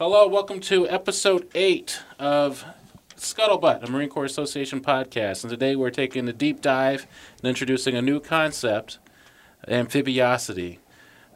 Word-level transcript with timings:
Hello, 0.00 0.26
welcome 0.26 0.60
to 0.60 0.88
episode 0.88 1.46
eight 1.54 2.00
of 2.18 2.64
Scuttlebutt, 3.18 3.82
a 3.86 3.90
Marine 3.90 4.08
Corps 4.08 4.24
Association 4.24 4.80
podcast. 4.80 5.44
And 5.44 5.50
today 5.50 5.76
we're 5.76 5.90
taking 5.90 6.26
a 6.26 6.32
deep 6.32 6.62
dive 6.62 7.06
and 7.42 7.48
introducing 7.50 7.94
a 7.94 8.00
new 8.00 8.18
concept, 8.18 8.98
amphibiosity. 9.68 10.78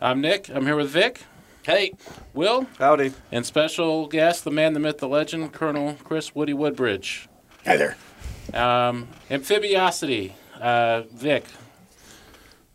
I'm 0.00 0.22
Nick. 0.22 0.48
I'm 0.48 0.64
here 0.64 0.76
with 0.76 0.88
Vic, 0.88 1.24
Hey, 1.62 1.92
Will, 2.32 2.66
Howdy. 2.78 3.12
and 3.30 3.44
special 3.44 4.06
guest, 4.06 4.44
the 4.44 4.50
man, 4.50 4.72
the 4.72 4.80
myth, 4.80 4.96
the 4.96 5.08
legend, 5.08 5.52
Colonel 5.52 5.96
Chris 6.02 6.34
Woody 6.34 6.54
Woodbridge. 6.54 7.28
Hi 7.66 7.76
there. 7.76 7.96
Um, 8.54 9.08
amphibiosity. 9.30 10.34
Uh, 10.58 11.02
Vic, 11.12 11.44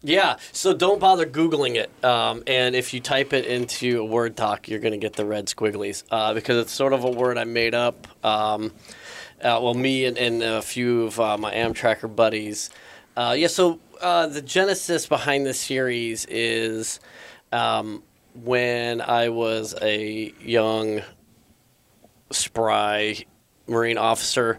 yeah. 0.01 0.37
So 0.51 0.73
don't 0.73 0.99
bother 0.99 1.25
googling 1.25 1.75
it. 1.75 1.91
Um, 2.03 2.43
and 2.47 2.75
if 2.75 2.93
you 2.93 2.99
type 2.99 3.33
it 3.33 3.45
into 3.45 3.99
a 4.01 4.05
Word 4.05 4.35
doc, 4.35 4.67
you're 4.67 4.79
going 4.79 4.93
to 4.93 4.97
get 4.97 5.13
the 5.13 5.25
red 5.25 5.47
squigglies 5.47 6.03
uh, 6.11 6.33
because 6.33 6.57
it's 6.57 6.71
sort 6.71 6.93
of 6.93 7.03
a 7.03 7.11
word 7.11 7.37
I 7.37 7.43
made 7.43 7.75
up. 7.75 8.07
Um, 8.25 8.71
uh, 9.41 9.59
well, 9.61 9.73
me 9.73 10.05
and, 10.05 10.17
and 10.17 10.43
a 10.43 10.61
few 10.61 11.03
of 11.03 11.19
uh, 11.19 11.37
my 11.37 11.53
Amtracker 11.53 12.13
buddies. 12.13 12.69
Uh, 13.15 13.35
yeah. 13.37 13.47
So 13.47 13.79
uh, 14.01 14.27
the 14.27 14.41
genesis 14.41 15.05
behind 15.05 15.45
this 15.45 15.59
series 15.59 16.25
is 16.25 16.99
um, 17.51 18.03
when 18.43 19.01
I 19.01 19.29
was 19.29 19.75
a 19.81 20.33
young, 20.41 21.01
spry 22.31 23.25
Marine 23.69 23.97
officer. 23.97 24.57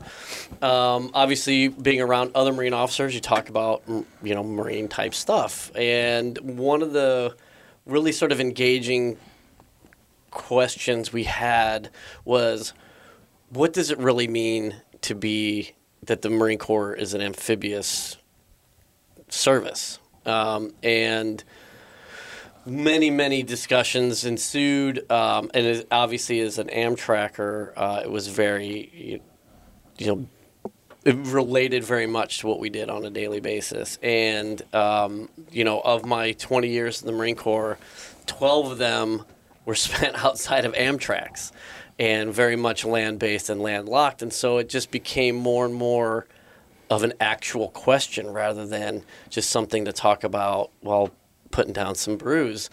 Um, 0.62 1.10
obviously, 1.14 1.68
being 1.68 2.00
around 2.00 2.32
other 2.34 2.52
Marine 2.52 2.72
officers, 2.72 3.14
you 3.14 3.20
talk 3.20 3.48
about 3.48 3.82
you 3.88 4.34
know 4.34 4.42
Marine 4.42 4.88
type 4.88 5.14
stuff, 5.14 5.70
and 5.74 6.38
one 6.38 6.82
of 6.82 6.92
the 6.92 7.34
really 7.86 8.12
sort 8.12 8.32
of 8.32 8.40
engaging 8.40 9.16
questions 10.30 11.12
we 11.12 11.24
had 11.24 11.90
was, 12.24 12.72
what 13.48 13.72
does 13.72 13.90
it 13.90 13.98
really 13.98 14.28
mean 14.28 14.76
to 15.02 15.14
be 15.14 15.72
that 16.04 16.22
the 16.22 16.30
Marine 16.30 16.58
Corps 16.58 16.94
is 16.94 17.14
an 17.14 17.20
amphibious 17.20 18.16
service, 19.28 19.98
um, 20.26 20.72
and 20.82 21.42
many 22.66 23.10
many 23.10 23.42
discussions 23.42 24.24
ensued 24.24 25.10
um, 25.10 25.50
and 25.54 25.66
it, 25.66 25.88
obviously 25.90 26.40
as 26.40 26.58
an 26.58 26.68
amtracker. 26.68 27.72
Uh, 27.76 28.02
it 28.04 28.10
was 28.10 28.28
very 28.28 29.20
you, 29.98 30.06
know 30.06 30.26
it 31.04 31.16
related 31.16 31.82
very 31.82 32.06
much 32.06 32.40
to 32.40 32.46
what 32.46 32.60
we 32.60 32.68
did 32.68 32.90
on 32.90 33.04
a 33.04 33.10
daily 33.10 33.40
basis. 33.40 33.98
And 34.02 34.62
um, 34.74 35.28
you 35.50 35.64
know 35.64 35.80
of 35.80 36.04
my 36.04 36.32
20 36.32 36.68
years 36.68 37.00
in 37.00 37.06
the 37.06 37.12
marine 37.12 37.36
corps 37.36 37.78
12 38.26 38.72
of 38.72 38.78
them 38.78 39.24
were 39.64 39.74
spent 39.74 40.22
outside 40.24 40.64
of 40.64 40.72
amtracs 40.74 41.52
and 41.98 42.32
very 42.32 42.56
much 42.56 42.84
land-based 42.84 43.50
and 43.50 43.60
landlocked. 43.60 44.22
And 44.22 44.32
so 44.32 44.56
it 44.56 44.70
just 44.70 44.90
became 44.90 45.36
more 45.36 45.66
and 45.66 45.74
more 45.74 46.26
of 46.88 47.02
an 47.04 47.12
actual 47.20 47.68
question 47.68 48.30
rather 48.32 48.66
than 48.66 49.02
just 49.28 49.50
something 49.50 49.84
to 49.84 49.92
talk 49.92 50.24
about 50.24 50.70
while 50.80 51.10
putting 51.50 51.72
down 51.72 51.94
some 51.94 52.16
brews. 52.16 52.70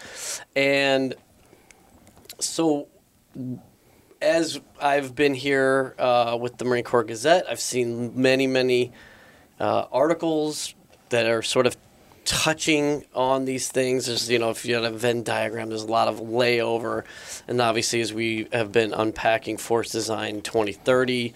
And 0.56 1.16
so, 2.39 2.88
as 4.22 4.59
I've 4.81 5.16
been 5.16 5.33
here 5.33 5.95
uh, 5.97 6.38
with 6.39 6.58
the 6.58 6.66
Marine 6.66 6.83
Corps 6.83 7.03
Gazette, 7.03 7.45
I've 7.50 7.59
seen 7.59 8.20
many, 8.20 8.48
many 8.48 8.92
uh, 9.59 9.86
articles 9.92 10.73
that 11.09 11.25
are 11.28 11.42
sort 11.42 11.67
of 11.67 11.78
touching 12.25 13.05
on 13.16 13.45
these 13.45 13.70
things. 13.70 14.08
There's, 14.08 14.30
you 14.30 14.38
know, 14.38 14.50
if 14.50 14.66
you 14.66 14.75
had 14.75 14.83
a 14.83 14.92
Venn 14.92 15.23
diagram, 15.23 15.70
there's 15.70 15.83
a 15.83 15.87
lot 15.87 16.08
of 16.08 16.20
layover. 16.20 17.04
And 17.48 17.61
obviously, 17.61 18.02
as 18.02 18.14
we 18.14 18.48
have 18.52 18.71
been 18.71 18.93
unpacking 18.93 19.58
Force 19.58 19.92
Design 19.92 20.42
2030, 20.42 21.33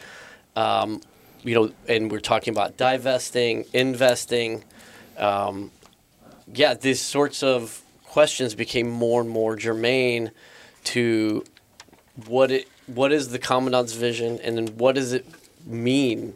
um, 0.56 1.02
you 1.44 1.56
know, 1.56 1.72
and 1.88 2.12
we're 2.12 2.20
talking 2.20 2.54
about 2.54 2.78
divesting, 2.78 3.66
investing. 3.74 4.64
Um, 5.18 5.72
yeah, 6.54 6.74
these 6.74 7.02
sorts 7.02 7.44
of 7.44 7.82
questions 8.06 8.56
became 8.56 8.90
more 8.90 9.22
and 9.22 9.30
more 9.30 9.56
germane 9.56 10.32
to 10.84 11.44
what 12.28 12.52
it 12.52 12.68
what 12.88 13.12
is 13.12 13.30
the 13.30 13.40
commandant's 13.40 13.94
vision, 13.94 14.40
and 14.44 14.58
then 14.58 14.68
what 14.78 14.96
does 14.96 15.14
it 15.14 15.26
mean 15.66 16.34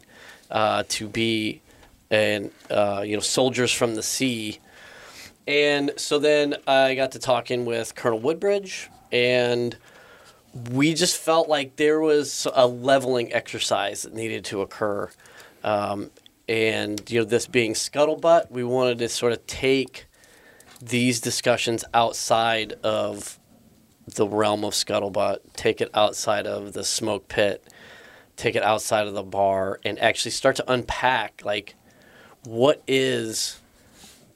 uh, 0.50 0.84
to 0.88 1.08
be 1.08 1.60
and 2.10 2.50
uh, 2.70 3.02
you 3.04 3.16
know 3.16 3.20
soldiers 3.20 3.72
from 3.72 3.94
the 3.94 4.02
sea. 4.02 4.58
And 5.46 5.92
so 5.96 6.18
then 6.18 6.56
I 6.66 6.94
got 6.94 7.12
to 7.12 7.18
talking 7.18 7.66
with 7.66 7.94
Colonel 7.94 8.18
Woodbridge, 8.18 8.90
and 9.12 9.76
we 10.70 10.94
just 10.94 11.16
felt 11.16 11.48
like 11.48 11.76
there 11.76 12.00
was 12.00 12.48
a 12.54 12.66
leveling 12.66 13.32
exercise 13.32 14.02
that 14.02 14.14
needed 14.14 14.44
to 14.46 14.62
occur. 14.62 15.10
Um, 15.62 16.10
and 16.48 17.08
you 17.10 17.20
know, 17.20 17.24
this 17.24 17.46
being 17.46 17.74
scuttlebutt, 17.74 18.50
we 18.50 18.64
wanted 18.64 18.98
to 18.98 19.08
sort 19.08 19.32
of 19.32 19.46
take 19.46 20.05
these 20.80 21.20
discussions 21.20 21.84
outside 21.94 22.74
of 22.82 23.38
the 24.14 24.26
realm 24.26 24.64
of 24.64 24.72
scuttlebutt, 24.72 25.38
take 25.54 25.80
it 25.80 25.90
outside 25.94 26.46
of 26.46 26.72
the 26.72 26.84
smoke 26.84 27.28
pit, 27.28 27.64
take 28.36 28.54
it 28.54 28.62
outside 28.62 29.06
of 29.06 29.14
the 29.14 29.22
bar, 29.22 29.80
and 29.84 29.98
actually 29.98 30.30
start 30.30 30.56
to 30.56 30.72
unpack 30.72 31.42
like 31.44 31.74
what 32.44 32.82
is 32.86 33.60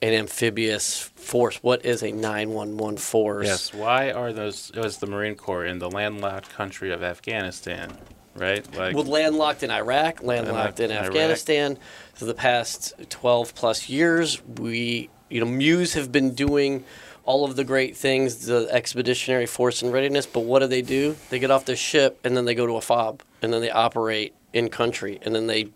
an 0.02 0.12
amphibious 0.14 0.98
force? 1.14 1.56
What 1.62 1.84
is 1.84 2.02
a 2.02 2.10
911 2.10 2.96
force? 2.96 3.46
yes, 3.46 3.74
why 3.74 4.10
are 4.10 4.32
those, 4.32 4.72
It 4.74 4.80
was 4.82 4.98
the 4.98 5.06
Marine 5.06 5.34
Corps 5.36 5.66
in 5.66 5.78
the 5.78 5.90
landlocked 5.90 6.48
country 6.50 6.90
of 6.90 7.02
Afghanistan, 7.02 7.96
right? 8.34 8.66
Like, 8.74 8.96
Well, 8.96 9.04
landlocked 9.04 9.62
in 9.62 9.70
Iraq, 9.70 10.22
landlocked 10.22 10.80
in 10.80 10.90
Afghanistan. 10.90 11.78
For 12.14 12.24
the 12.24 12.34
past 12.34 12.94
12 13.10 13.54
plus 13.54 13.88
years, 13.88 14.42
we, 14.46 15.10
you 15.30 15.40
know, 15.40 15.46
MEUs 15.46 15.94
have 15.94 16.12
been 16.12 16.34
doing 16.34 16.84
all 17.24 17.44
of 17.44 17.56
the 17.56 17.64
great 17.64 17.96
things, 17.96 18.46
the 18.46 18.68
expeditionary 18.70 19.46
force 19.46 19.82
and 19.82 19.92
readiness, 19.92 20.26
but 20.26 20.40
what 20.40 20.60
do 20.60 20.66
they 20.66 20.82
do? 20.82 21.16
They 21.30 21.38
get 21.38 21.50
off 21.50 21.64
their 21.64 21.76
ship 21.76 22.18
and 22.24 22.36
then 22.36 22.44
they 22.44 22.54
go 22.54 22.66
to 22.66 22.76
a 22.76 22.80
fob 22.80 23.22
and 23.40 23.52
then 23.52 23.60
they 23.60 23.70
operate 23.70 24.34
in 24.52 24.68
country 24.68 25.18
and 25.22 25.34
then 25.34 25.46
they 25.46 25.68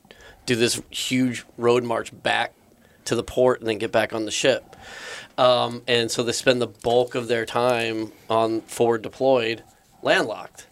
do 0.47 0.56
this 0.56 0.82
huge 0.91 1.44
road 1.56 1.84
march 1.84 2.10
back 2.22 2.53
to 3.04 3.15
the 3.15 3.22
port 3.22 3.60
and 3.60 3.69
then 3.69 3.78
get 3.78 3.92
back 3.92 4.12
on 4.12 4.25
the 4.25 4.31
ship. 4.31 4.76
Um, 5.37 5.82
and 5.86 6.10
so 6.10 6.22
they 6.22 6.32
spend 6.32 6.60
the 6.60 6.66
bulk 6.66 7.15
of 7.15 7.28
their 7.28 7.44
time 7.47 8.12
on 8.28 8.60
forward 8.62 9.03
deployed, 9.03 9.62
landlocked. 10.03 10.66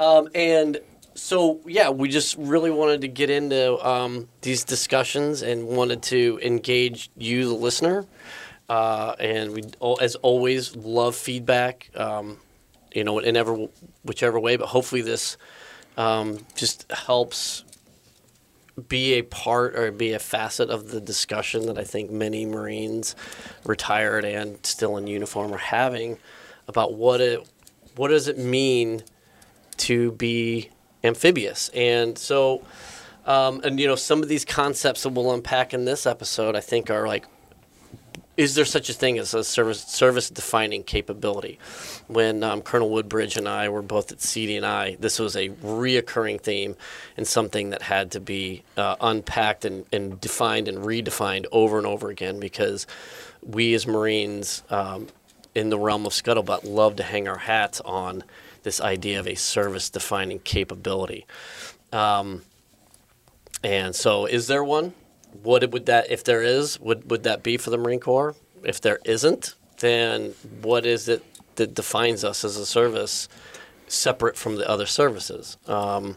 Um, 0.00 0.28
and 0.34 0.80
so, 1.18 1.60
yeah, 1.66 1.90
we 1.90 2.08
just 2.08 2.36
really 2.38 2.70
wanted 2.70 3.02
to 3.02 3.08
get 3.08 3.30
into 3.30 3.84
um, 3.86 4.28
these 4.42 4.64
discussions 4.64 5.42
and 5.42 5.66
wanted 5.66 6.02
to 6.04 6.38
engage 6.42 7.10
you, 7.16 7.48
the 7.48 7.54
listener. 7.54 8.06
Uh, 8.68 9.14
and 9.18 9.52
we, 9.52 9.62
as 10.00 10.14
always, 10.16 10.76
love 10.76 11.16
feedback. 11.16 11.90
Um, 11.94 12.38
you 12.94 13.04
know, 13.04 13.18
in 13.18 13.36
ever 13.36 13.68
whichever 14.04 14.40
way. 14.40 14.56
But 14.56 14.66
hopefully, 14.66 15.02
this 15.02 15.36
um, 15.96 16.38
just 16.56 16.90
helps 16.90 17.64
be 18.88 19.14
a 19.14 19.22
part 19.22 19.76
or 19.76 19.90
be 19.90 20.12
a 20.12 20.18
facet 20.18 20.70
of 20.70 20.90
the 20.90 21.00
discussion 21.00 21.66
that 21.66 21.78
I 21.78 21.84
think 21.84 22.10
many 22.10 22.46
Marines, 22.46 23.16
retired 23.64 24.24
and 24.24 24.64
still 24.64 24.96
in 24.96 25.06
uniform, 25.06 25.52
are 25.52 25.58
having 25.58 26.18
about 26.66 26.94
what 26.94 27.20
it 27.20 27.46
what 27.96 28.08
does 28.08 28.28
it 28.28 28.38
mean 28.38 29.02
to 29.76 30.12
be 30.12 30.70
amphibious. 31.08 31.70
And 31.70 32.16
so, 32.16 32.62
um, 33.26 33.60
and 33.64 33.80
you 33.80 33.86
know, 33.86 33.96
some 33.96 34.22
of 34.22 34.28
these 34.28 34.44
concepts 34.44 35.02
that 35.02 35.10
we'll 35.10 35.32
unpack 35.32 35.74
in 35.74 35.84
this 35.84 36.06
episode, 36.06 36.54
I 36.54 36.60
think, 36.60 36.90
are 36.90 37.06
like 37.06 37.24
is 38.38 38.54
there 38.54 38.64
such 38.64 38.88
a 38.88 38.92
thing 38.92 39.18
as 39.18 39.34
a 39.34 39.42
service 39.42 39.82
service 39.82 40.30
defining 40.30 40.84
capability? 40.84 41.58
When 42.06 42.44
um, 42.44 42.62
Colonel 42.62 42.88
Woodbridge 42.88 43.36
and 43.36 43.48
I 43.48 43.68
were 43.68 43.82
both 43.82 44.12
at 44.12 44.18
CDI, 44.18 44.98
this 45.00 45.18
was 45.18 45.34
a 45.34 45.48
reoccurring 45.48 46.40
theme 46.40 46.76
and 47.16 47.26
something 47.26 47.70
that 47.70 47.82
had 47.82 48.12
to 48.12 48.20
be 48.20 48.62
uh, 48.76 48.94
unpacked 49.00 49.64
and, 49.64 49.84
and 49.92 50.20
defined 50.20 50.68
and 50.68 50.78
redefined 50.78 51.46
over 51.50 51.78
and 51.78 51.86
over 51.86 52.10
again 52.10 52.38
because 52.38 52.86
we 53.42 53.74
as 53.74 53.88
Marines 53.88 54.62
um, 54.70 55.08
in 55.52 55.68
the 55.68 55.78
realm 55.78 56.06
of 56.06 56.12
scuttlebutt 56.12 56.60
love 56.62 56.94
to 56.96 57.02
hang 57.02 57.26
our 57.26 57.38
hats 57.38 57.80
on 57.80 58.22
this 58.62 58.80
idea 58.80 59.20
of 59.20 59.26
a 59.26 59.34
service 59.34 59.90
defining 59.90 60.38
capability. 60.40 61.26
Um, 61.92 62.42
and 63.62 63.94
so, 63.94 64.26
is 64.26 64.46
there 64.46 64.62
one? 64.62 64.94
What 65.42 65.68
would 65.70 65.86
that, 65.86 66.10
if 66.10 66.24
there 66.24 66.42
is, 66.42 66.80
would, 66.80 67.10
would 67.10 67.22
that 67.24 67.42
be 67.42 67.56
for 67.56 67.70
the 67.70 67.78
Marine 67.78 68.00
Corps? 68.00 68.34
If 68.64 68.80
there 68.80 68.98
isn't, 69.04 69.54
then 69.78 70.34
what 70.60 70.86
is 70.86 71.08
it 71.08 71.24
that 71.56 71.74
defines 71.74 72.24
us 72.24 72.44
as 72.44 72.56
a 72.56 72.66
service 72.66 73.28
separate 73.88 74.36
from 74.36 74.56
the 74.56 74.68
other 74.68 74.86
services? 74.86 75.56
Um, 75.66 76.16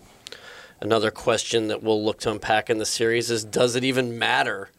another 0.80 1.12
question 1.12 1.68
that 1.68 1.84
we'll 1.84 2.04
look 2.04 2.20
to 2.22 2.32
unpack 2.32 2.70
in 2.70 2.78
the 2.78 2.86
series 2.86 3.30
is 3.30 3.44
Does 3.44 3.76
it 3.76 3.84
even 3.84 4.18
matter 4.18 4.70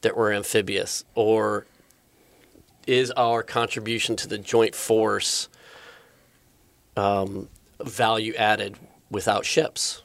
that 0.00 0.16
we're 0.16 0.32
amphibious? 0.32 1.04
Or 1.14 1.66
is 2.86 3.10
our 3.12 3.42
contribution 3.42 4.16
to 4.16 4.28
the 4.28 4.38
joint 4.38 4.74
force 4.74 5.48
um, 6.96 7.48
value 7.82 8.34
added 8.34 8.76
without 9.10 9.44
ships. 9.44 10.02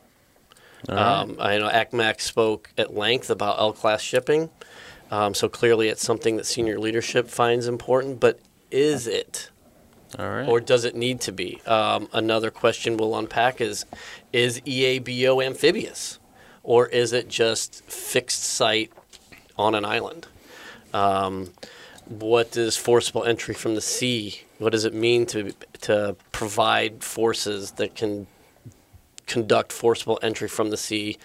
Um, 0.89 1.37
I 1.39 1.57
know 1.57 1.69
ACMC 1.69 2.21
spoke 2.21 2.69
at 2.77 2.95
length 2.95 3.29
about 3.29 3.59
L 3.59 3.73
class 3.73 4.01
shipping, 4.01 4.49
um, 5.11 5.33
so 5.33 5.49
clearly 5.49 5.89
it's 5.89 6.03
something 6.03 6.37
that 6.37 6.45
senior 6.45 6.79
leadership 6.79 7.27
finds 7.27 7.67
important. 7.67 8.19
But 8.19 8.39
is 8.71 9.07
it, 9.07 9.49
All 10.17 10.29
right. 10.29 10.47
or 10.47 10.59
does 10.59 10.85
it 10.85 10.95
need 10.95 11.19
to 11.21 11.31
be? 11.31 11.61
Um, 11.65 12.07
another 12.13 12.51
question 12.51 12.95
we'll 12.95 13.17
unpack 13.17 13.59
is: 13.59 13.85
Is 14.31 14.61
EABO 14.61 15.43
amphibious, 15.43 16.19
or 16.63 16.87
is 16.87 17.11
it 17.11 17.27
just 17.27 17.83
fixed 17.85 18.43
site 18.43 18.91
on 19.57 19.75
an 19.75 19.83
island? 19.83 20.27
Um, 20.93 21.49
what 22.05 22.51
does 22.51 22.77
forcible 22.77 23.23
entry 23.25 23.55
from 23.55 23.75
the 23.75 23.81
sea? 23.81 24.43
What 24.59 24.71
does 24.71 24.85
it 24.85 24.93
mean 24.93 25.25
to 25.27 25.53
to 25.81 26.15
provide 26.31 27.03
forces 27.03 27.71
that 27.71 27.95
can 27.95 28.27
conduct 29.27 29.71
forcible 29.71 30.19
entry 30.21 30.47
from 30.47 30.69
the 30.69 30.77
sea? 30.77 31.17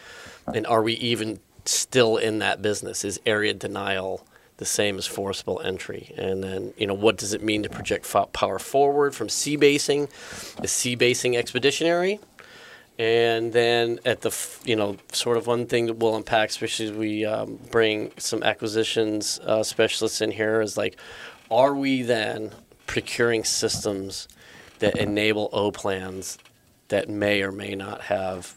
And 0.52 0.66
are 0.66 0.82
we 0.82 0.94
even 0.94 1.40
still 1.64 2.16
in 2.16 2.40
that 2.40 2.60
business? 2.60 3.04
Is 3.04 3.20
area 3.24 3.54
denial 3.54 4.26
the 4.58 4.64
same 4.64 4.98
as 4.98 5.06
forcible 5.06 5.60
entry? 5.60 6.12
And 6.16 6.42
then, 6.42 6.74
you 6.76 6.86
know, 6.86 6.94
what 6.94 7.16
does 7.16 7.32
it 7.32 7.42
mean 7.42 7.62
to 7.62 7.68
project 7.68 8.04
fo- 8.04 8.26
power 8.26 8.58
forward 8.58 9.14
from 9.14 9.28
sea 9.28 9.56
basing? 9.56 10.08
Is 10.62 10.72
sea 10.72 10.94
basing 10.94 11.36
expeditionary? 11.36 12.20
And 12.98 13.52
then 13.52 14.00
at 14.04 14.20
the, 14.20 14.28
f- 14.28 14.60
you 14.64 14.76
know, 14.76 14.98
sort 15.12 15.38
of 15.38 15.46
one 15.46 15.66
thing 15.66 15.86
that 15.86 15.94
we'll 15.94 16.14
unpack, 16.14 16.50
especially 16.50 16.86
as 16.86 16.92
we 16.92 17.24
um, 17.24 17.58
bring 17.70 18.12
some 18.18 18.42
acquisitions 18.42 19.40
uh, 19.40 19.62
specialists 19.62 20.20
in 20.20 20.30
here, 20.30 20.60
is 20.60 20.76
like, 20.76 20.96
are 21.50 21.74
we 21.74 22.02
then 22.02 22.52
procuring 22.92 23.42
systems 23.42 24.28
that 24.80 24.98
enable 24.98 25.48
O 25.54 25.70
plans 25.70 26.36
that 26.88 27.08
may 27.08 27.40
or 27.42 27.50
may 27.50 27.74
not 27.74 28.02
have 28.02 28.54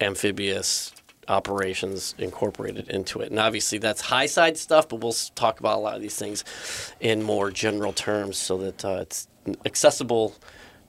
amphibious 0.00 0.94
operations 1.28 2.14
incorporated 2.16 2.88
into 2.88 3.20
it. 3.20 3.28
And 3.30 3.38
obviously 3.38 3.76
that's 3.76 4.00
high 4.00 4.24
side 4.24 4.56
stuff, 4.56 4.88
but 4.88 5.00
we'll 5.00 5.14
talk 5.34 5.60
about 5.60 5.76
a 5.76 5.80
lot 5.80 5.94
of 5.94 6.00
these 6.00 6.16
things 6.16 6.42
in 7.00 7.22
more 7.22 7.50
general 7.50 7.92
terms 7.92 8.38
so 8.38 8.56
that 8.56 8.82
uh, 8.82 9.00
it's 9.02 9.28
accessible 9.66 10.34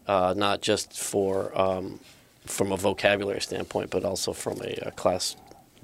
uh, 0.08 0.34
not 0.38 0.62
just 0.62 0.98
for 0.98 1.52
um, 1.60 2.00
from 2.46 2.72
a 2.72 2.78
vocabulary 2.78 3.42
standpoint, 3.42 3.90
but 3.90 4.06
also 4.06 4.32
from 4.32 4.62
a, 4.62 4.78
a 4.84 4.92
class 4.92 5.36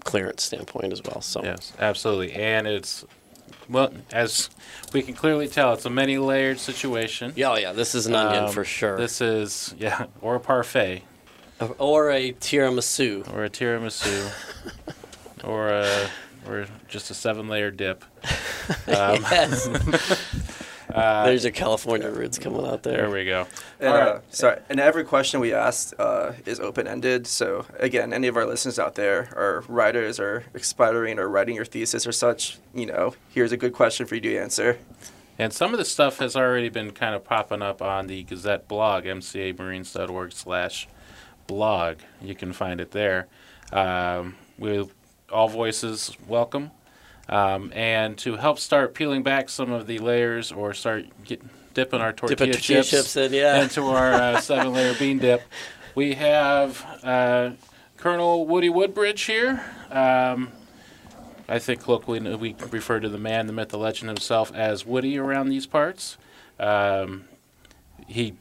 clearance 0.06 0.42
standpoint 0.42 0.94
as 0.94 1.04
well. 1.04 1.20
So 1.20 1.44
Yes, 1.44 1.74
absolutely. 1.80 2.32
And 2.32 2.66
it's, 2.66 3.04
well, 3.70 3.92
as 4.12 4.50
we 4.94 5.02
can 5.02 5.14
clearly 5.14 5.48
tell, 5.48 5.74
it's 5.74 5.86
a 5.86 5.90
many 5.90 6.18
layered 6.18 6.60
situation. 6.60 7.34
yeah, 7.36 7.52
oh, 7.52 7.56
yeah, 7.56 7.74
this 7.74 7.94
is 7.96 8.06
an 8.08 8.16
onion 8.16 8.46
Um, 8.46 8.52
for 8.52 8.64
sure. 8.64 8.98
This 8.98 9.22
is, 9.22 9.74
yeah, 9.78 10.06
or 10.22 10.36
a 10.36 10.40
parfait, 10.40 11.04
or 11.78 12.12
a 12.12 12.32
tiramisu. 12.34 13.32
or 13.34 13.44
a 13.46 13.50
tiramisu, 13.50 14.32
or 15.44 15.70
a, 15.70 16.10
or 16.48 16.66
just 16.88 17.10
a 17.12 17.14
seven 17.14 17.48
layer 17.48 17.72
dip. 17.72 18.04
Um, 18.88 19.22
Yes. 19.32 19.68
There's 20.90 21.44
your 21.44 21.52
California 21.52 22.10
roots 22.10 22.40
coming 22.40 22.66
out 22.66 22.84
there. 22.84 22.98
there 22.98 23.10
we 23.10 23.26
go. 23.26 23.48
And, 23.80 23.90
All 23.90 24.00
right. 24.00 24.08
uh, 24.08 24.20
sorry, 24.30 24.60
and 24.70 24.80
every 24.80 25.04
question 25.04 25.40
we 25.40 25.54
asked 25.54 25.94
uh, 26.00 26.34
is 26.46 26.60
open 26.60 26.88
ended. 26.88 27.28
So, 27.28 27.66
again, 27.80 28.14
any 28.14 28.28
of 28.28 28.38
our 28.38 28.46
listeners 28.46 28.80
out 28.80 28.96
there 28.96 29.30
are 29.36 29.64
writers 29.68 30.20
or 30.20 30.46
aspiring 30.54 31.20
or 31.20 31.28
writing 31.28 31.56
your 31.56 31.66
thesis 31.66 32.08
or 32.08 32.12
such, 32.12 32.58
you 32.74 32.86
know, 32.86 33.14
here's 33.30 33.52
a 33.52 33.58
good 33.58 33.74
question 33.74 34.06
for 34.06 34.16
you 34.16 34.22
to 34.22 34.38
answer. 34.38 34.80
And 35.40 35.54
some 35.54 35.72
of 35.72 35.78
the 35.78 35.86
stuff 35.86 36.18
has 36.18 36.36
already 36.36 36.70
been 36.70 36.92
kind 36.92 37.14
of 37.14 37.24
popping 37.24 37.62
up 37.62 37.82
on 37.82 38.08
the 38.08 38.24
Gazette 38.24 38.68
blog, 38.68 39.04
mcamarines.org 39.04 40.32
slash 40.32 40.88
blog. 41.46 41.98
You 42.22 42.34
can 42.34 42.54
find 42.54 42.82
it 42.82 42.92
there. 42.92 43.28
Um, 43.72 44.36
we 44.58 44.88
all 45.32 45.48
voices 45.48 46.16
welcome. 46.28 46.72
Um, 47.30 47.72
and 47.74 48.18
to 48.20 48.38
help 48.38 48.58
start 48.60 48.94
peeling 48.94 49.24
back 49.24 49.50
some 49.50 49.72
of 49.72 49.86
the 49.86 50.00
layers 50.00 50.52
or 50.52 50.74
start 50.74 51.06
get, 51.26 51.42
dipping 51.74 52.00
our 52.00 52.14
tortilla, 52.14 52.38
Dipping 52.38 52.54
tortilla 52.54 52.84
chips, 52.84 52.90
chips 52.90 53.18
in, 53.18 53.34
yeah. 53.34 53.62
into 53.62 53.84
our 53.84 54.14
uh, 54.14 54.40
seven 54.42 54.74
layer 54.74 54.94
bean 54.94 55.20
dip, 55.20 55.42
we 55.94 56.14
have 56.14 56.86
uh, 57.04 57.52
Colonel 57.98 58.46
Woody 58.46 58.70
Woodbridge 58.70 59.24
here. 59.24 59.64
Um, 59.90 60.52
I 61.50 61.60
think 61.60 61.88
locally 61.88 62.20
we 62.36 62.56
refer 62.72 63.00
to 63.00 63.10
the 63.10 63.18
man, 63.18 63.48
the 63.48 63.54
myth, 63.54 63.70
the 63.70 63.78
legend 63.78 64.10
himself 64.10 64.54
as 64.54 64.86
Woody 64.86 65.18
around 65.18 65.50
these 65.50 65.66
parts. 65.66 66.18
Um, 66.60 67.26
he 68.08 68.36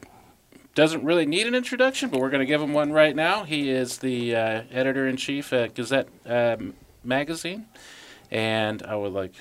doesn't 0.75 1.05
really 1.05 1.27
need 1.27 1.47
an 1.47 1.55
introduction, 1.55 2.11
but 2.11 2.21
we're 2.21 2.31
going 2.31 2.41
to 2.41 2.47
give 2.47 2.61
him 2.61 2.73
one 2.73 2.93
right 2.93 3.17
now. 3.17 3.45
He 3.45 3.71
is 3.71 3.99
the 3.99 4.37
uh, 4.37 4.63
editor 4.71 5.07
in 5.09 5.17
chief 5.17 5.53
at 5.53 5.75
Gazette 5.75 6.09
um, 6.27 6.75
magazine, 7.03 7.67
and 8.31 8.83
I 8.83 8.95
would 8.97 9.13
like. 9.13 9.33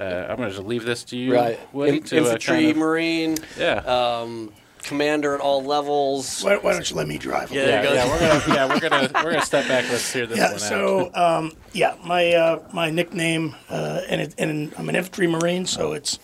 Uh, 0.00 0.04
I'm 0.04 0.36
going 0.38 0.48
to 0.48 0.54
just 0.56 0.66
leave 0.66 0.84
this 0.84 1.04
to 1.04 1.16
you, 1.18 1.34
Right. 1.34 1.58
Woody, 1.74 1.98
In- 1.98 2.02
to 2.04 2.16
uh, 2.16 2.20
infantry, 2.20 2.56
kind 2.56 2.70
of- 2.70 2.76
Marine, 2.78 3.36
yeah. 3.58 3.74
um, 4.20 4.50
commander 4.82 5.34
at 5.34 5.40
all 5.42 5.62
levels. 5.62 6.42
Why, 6.42 6.56
why 6.56 6.72
don't 6.72 6.88
you 6.88 6.96
let 6.96 7.06
me 7.06 7.18
drive? 7.18 7.52
Yeah, 7.52 7.66
yeah, 7.82 7.92
yeah, 7.92 8.08
we're 8.08 8.18
gonna 8.18 8.54
yeah 8.56 8.66
we're 8.68 8.80
gonna 8.80 9.10
we're 9.22 9.32
gonna 9.32 9.42
step 9.44 9.68
back. 9.68 9.84
Let's 9.90 10.10
hear 10.10 10.26
this 10.26 10.38
Yeah. 10.38 10.44
one 10.46 10.54
out. 10.54 10.60
So 10.60 11.10
um, 11.14 11.52
yeah, 11.74 11.94
my 12.06 12.32
uh, 12.32 12.62
my 12.72 12.88
nickname, 12.90 13.54
uh, 13.68 14.00
and 14.08 14.22
it, 14.22 14.34
and 14.38 14.72
I'm 14.78 14.88
an 14.88 14.96
infantry 14.96 15.26
marine, 15.26 15.66
so 15.66 15.92
it's 15.92 16.18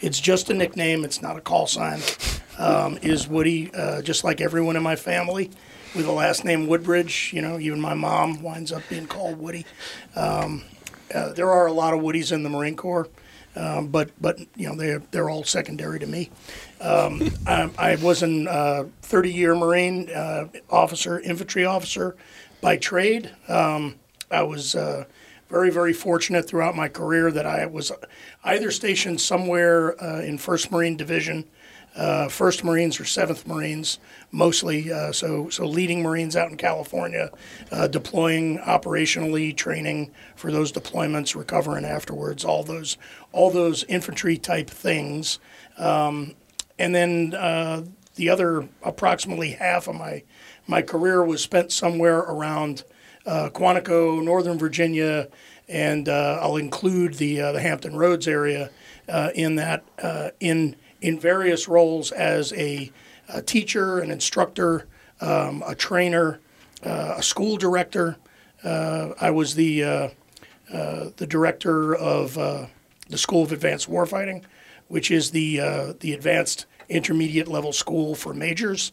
it's 0.00 0.20
just 0.20 0.50
a 0.50 0.54
nickname. 0.54 1.02
It's 1.02 1.22
not 1.22 1.36
a 1.38 1.40
call 1.40 1.66
sign. 1.66 2.00
Um, 2.58 2.98
is 3.02 3.26
Woody, 3.26 3.72
uh, 3.74 4.02
just 4.02 4.22
like 4.22 4.40
everyone 4.42 4.76
in 4.76 4.82
my 4.82 4.96
family, 4.96 5.50
with 5.96 6.04
the 6.04 6.12
last 6.12 6.44
name 6.44 6.66
Woodbridge. 6.68 7.30
You 7.32 7.40
know, 7.42 7.58
even 7.58 7.80
my 7.80 7.94
mom 7.94 8.42
winds 8.42 8.70
up 8.70 8.82
being 8.90 9.06
called 9.06 9.38
Woody. 9.38 9.64
Um, 10.14 10.62
uh, 11.14 11.32
there 11.32 11.50
are 11.50 11.66
a 11.66 11.72
lot 11.72 11.94
of 11.94 12.00
Woodies 12.00 12.32
in 12.32 12.42
the 12.42 12.50
Marine 12.50 12.76
Corps, 12.76 13.08
um, 13.56 13.88
but 13.88 14.10
but 14.20 14.38
you 14.56 14.68
know 14.68 14.76
they're 14.76 15.02
they're 15.10 15.30
all 15.30 15.44
secondary 15.44 15.98
to 15.98 16.06
me. 16.06 16.30
Um, 16.80 17.30
I, 17.46 17.70
I 17.78 17.96
was 17.96 18.22
a 18.22 18.50
uh, 18.50 18.84
30 19.02 19.32
year 19.32 19.54
Marine 19.54 20.10
uh, 20.10 20.48
officer, 20.70 21.20
infantry 21.20 21.64
officer 21.64 22.16
by 22.60 22.76
trade. 22.76 23.30
Um, 23.48 23.96
I 24.30 24.42
was 24.42 24.74
uh, 24.74 25.04
very, 25.48 25.70
very 25.70 25.92
fortunate 25.92 26.48
throughout 26.48 26.74
my 26.74 26.88
career 26.88 27.30
that 27.30 27.46
I 27.46 27.66
was 27.66 27.92
either 28.42 28.70
stationed 28.70 29.20
somewhere 29.20 30.02
uh, 30.02 30.20
in 30.20 30.38
1st 30.38 30.70
Marine 30.70 30.96
Division, 30.96 31.44
uh, 31.96 32.26
1st 32.28 32.64
Marines 32.64 32.98
or 33.00 33.04
7th 33.04 33.46
Marines, 33.46 33.98
mostly. 34.32 34.92
Uh, 34.92 35.12
so, 35.12 35.48
so 35.48 35.66
leading 35.66 36.02
Marines 36.02 36.36
out 36.36 36.50
in 36.50 36.56
California, 36.56 37.30
uh, 37.70 37.86
deploying 37.86 38.58
operationally, 38.58 39.56
training 39.56 40.10
for 40.34 40.50
those 40.50 40.72
deployments, 40.72 41.36
recovering 41.36 41.84
afterwards, 41.84 42.44
all 42.44 42.62
those, 42.62 42.96
all 43.32 43.50
those 43.50 43.84
infantry 43.84 44.36
type 44.36 44.68
things 44.68 45.38
and 46.78 46.94
then 46.94 47.30
the 48.16 48.28
other 48.28 48.68
approximately 48.82 49.50
half 49.50 49.88
of 49.88 49.96
my 49.96 50.22
my 50.66 50.82
career 50.82 51.22
was 51.22 51.42
spent 51.42 51.72
somewhere 51.72 52.20
around 52.20 52.84
uh, 53.26 53.50
Quantico, 53.52 54.22
Northern 54.22 54.58
Virginia, 54.58 55.28
and 55.68 56.08
uh, 56.08 56.38
I'll 56.40 56.56
include 56.56 57.14
the 57.14 57.40
uh, 57.40 57.52
the 57.52 57.60
Hampton 57.60 57.96
Roads 57.96 58.28
area 58.28 58.70
in 59.34 59.56
that 59.56 59.84
in 60.40 60.76
in 61.04 61.20
various 61.20 61.68
roles 61.68 62.12
as 62.12 62.50
a, 62.54 62.90
a 63.28 63.42
teacher, 63.42 63.98
an 63.98 64.10
instructor, 64.10 64.86
um, 65.20 65.62
a 65.66 65.74
trainer, 65.74 66.40
uh, 66.82 67.16
a 67.18 67.22
school 67.22 67.58
director. 67.58 68.16
Uh, 68.64 69.10
I 69.20 69.30
was 69.30 69.54
the 69.54 69.84
uh, 69.84 70.08
uh, 70.72 71.10
the 71.18 71.26
director 71.26 71.94
of 71.94 72.38
uh, 72.38 72.66
the 73.10 73.18
School 73.18 73.42
of 73.42 73.52
Advanced 73.52 73.88
Warfighting, 73.90 74.44
which 74.88 75.10
is 75.10 75.32
the 75.32 75.94
the 76.00 76.14
advanced 76.14 76.64
intermediate 76.88 77.48
level 77.48 77.72
school 77.72 78.14
for 78.14 78.32
majors 78.32 78.92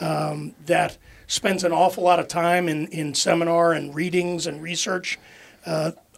um, 0.00 0.54
that 0.66 0.96
spends 1.26 1.64
an 1.64 1.72
awful 1.72 2.04
lot 2.04 2.20
of 2.20 2.28
time 2.28 2.68
in, 2.68 2.86
in 2.88 3.14
seminar 3.14 3.72
and 3.72 3.96
readings 3.96 4.46
and 4.46 4.62
research, 4.62 5.18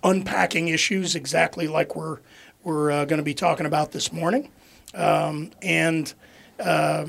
unpacking 0.04 0.68
issues 0.68 1.14
exactly 1.14 1.66
like 1.66 1.96
we're 1.96 2.18
we're 2.62 2.90
going 3.06 3.16
to 3.16 3.22
be 3.22 3.32
talking 3.32 3.64
about 3.64 3.92
this 3.92 4.12
morning, 4.12 4.50
um, 4.94 5.50
and 5.62 6.12
uh, 6.58 7.06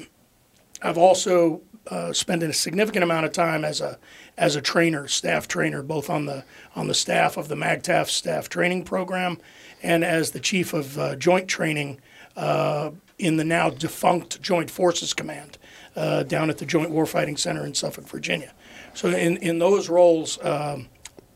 I've 0.81 0.97
also 0.97 1.61
uh, 1.87 2.13
spent 2.13 2.43
a 2.43 2.53
significant 2.53 3.03
amount 3.03 3.25
of 3.25 3.31
time 3.31 3.65
as 3.65 3.81
a 3.81 3.97
as 4.37 4.55
a 4.55 4.61
trainer, 4.61 5.07
staff 5.07 5.47
trainer, 5.47 5.81
both 5.81 6.09
on 6.09 6.25
the 6.25 6.43
on 6.75 6.87
the 6.87 6.93
staff 6.93 7.37
of 7.37 7.47
the 7.47 7.55
MAGTF 7.55 8.07
staff 8.07 8.49
training 8.49 8.83
program, 8.83 9.37
and 9.81 10.03
as 10.03 10.31
the 10.31 10.39
chief 10.39 10.73
of 10.73 10.97
uh, 10.97 11.15
joint 11.15 11.47
training 11.47 11.99
uh, 12.35 12.91
in 13.17 13.37
the 13.37 13.43
now 13.43 13.69
defunct 13.69 14.41
Joint 14.41 14.69
Forces 14.69 15.13
Command 15.13 15.57
uh, 15.95 16.23
down 16.23 16.49
at 16.49 16.59
the 16.59 16.65
Joint 16.65 16.91
Warfighting 16.91 17.37
Center 17.37 17.65
in 17.65 17.73
Suffolk, 17.73 18.07
Virginia. 18.07 18.53
So 18.93 19.09
in 19.09 19.37
in 19.37 19.59
those 19.59 19.89
roles, 19.89 20.43
um, 20.43 20.87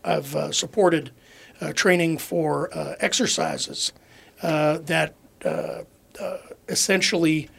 I've 0.04 0.36
uh, 0.36 0.52
supported 0.52 1.12
training 1.74 2.18
for 2.18 2.70
exercises 3.00 3.94
that 4.42 5.16
essentially 6.68 7.50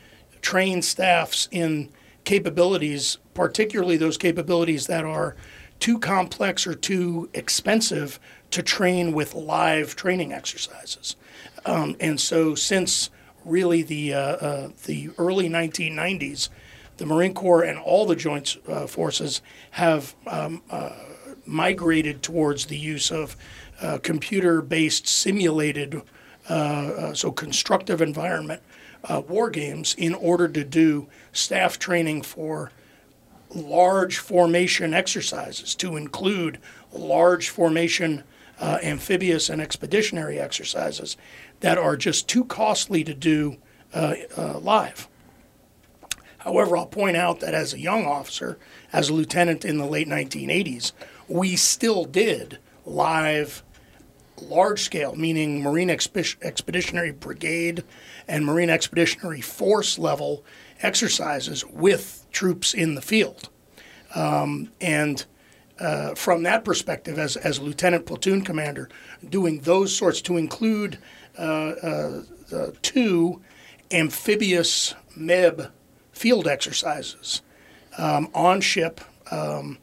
train 0.40 0.82
staffs 0.82 1.48
in 1.50 1.90
capabilities, 2.24 3.18
particularly 3.34 3.96
those 3.96 4.16
capabilities 4.16 4.86
that 4.86 5.04
are 5.04 5.36
too 5.78 5.98
complex 5.98 6.66
or 6.66 6.74
too 6.74 7.28
expensive 7.34 8.18
to 8.50 8.62
train 8.62 9.12
with 9.12 9.34
live 9.34 9.96
training 9.96 10.32
exercises. 10.32 11.16
Um, 11.64 11.96
and 12.00 12.20
so, 12.20 12.54
since 12.54 13.10
really 13.44 13.82
the 13.82 14.14
uh, 14.14 14.20
uh, 14.20 14.68
the 14.84 15.10
early 15.18 15.48
1990s, 15.48 16.48
the 16.96 17.06
Marine 17.06 17.34
Corps 17.34 17.62
and 17.62 17.78
all 17.78 18.06
the 18.06 18.16
Joint 18.16 18.56
uh, 18.68 18.86
Forces 18.86 19.42
have 19.72 20.14
um, 20.26 20.62
uh, 20.70 20.90
migrated 21.44 22.22
towards 22.22 22.66
the 22.66 22.76
use 22.76 23.10
of 23.10 23.36
uh, 23.80 23.98
computer-based 23.98 25.06
simulated, 25.06 25.96
uh, 25.96 26.00
so 26.48 27.32
constructive 27.32 28.00
environment 28.00 28.62
war 29.28 29.50
games 29.50 29.94
in 29.96 30.14
order 30.14 30.48
to 30.48 30.64
do 30.64 31.08
staff 31.32 31.78
training 31.78 32.22
for 32.22 32.70
large 33.50 34.18
formation 34.18 34.94
exercises, 34.94 35.74
to 35.76 35.96
include 35.96 36.58
large 36.92 37.48
formation 37.48 38.22
uh, 38.58 38.78
amphibious 38.82 39.48
and 39.48 39.60
expeditionary 39.60 40.38
exercises 40.38 41.16
that 41.60 41.78
are 41.78 41.96
just 41.96 42.28
too 42.28 42.44
costly 42.44 43.04
to 43.04 43.14
do 43.14 43.56
uh, 43.92 44.14
uh, 44.36 44.58
live. 44.58 45.08
However, 46.38 46.76
I'll 46.76 46.86
point 46.86 47.16
out 47.16 47.40
that 47.40 47.54
as 47.54 47.74
a 47.74 47.80
young 47.80 48.06
officer, 48.06 48.58
as 48.92 49.08
a 49.08 49.14
lieutenant 49.14 49.64
in 49.64 49.78
the 49.78 49.86
late 49.86 50.08
1980s, 50.08 50.92
we 51.28 51.56
still 51.56 52.04
did 52.04 52.58
live 52.84 53.62
large 54.42 54.82
scale, 54.82 55.14
meaning 55.16 55.62
Marine 55.62 55.90
Expeditionary 55.90 57.12
Brigade 57.12 57.84
and 58.28 58.44
Marine 58.44 58.70
Expeditionary 58.70 59.40
Force 59.40 59.98
level 59.98 60.44
exercises 60.82 61.64
with 61.66 62.26
troops 62.30 62.74
in 62.74 62.94
the 62.94 63.02
field. 63.02 63.48
Um, 64.14 64.70
and 64.80 65.24
uh, 65.78 66.14
from 66.14 66.42
that 66.44 66.64
perspective, 66.64 67.18
as, 67.18 67.36
as 67.36 67.60
lieutenant 67.60 68.06
platoon 68.06 68.42
commander, 68.42 68.88
doing 69.28 69.60
those 69.60 69.94
sorts 69.94 70.20
to 70.22 70.36
include 70.36 70.98
uh, 71.38 71.42
uh, 71.42 72.22
two 72.82 73.42
amphibious 73.90 74.94
MEB 75.16 75.70
field 76.12 76.48
exercises 76.48 77.42
um, 77.98 78.30
on 78.34 78.60
ship, 78.60 79.00
um, 79.30 79.78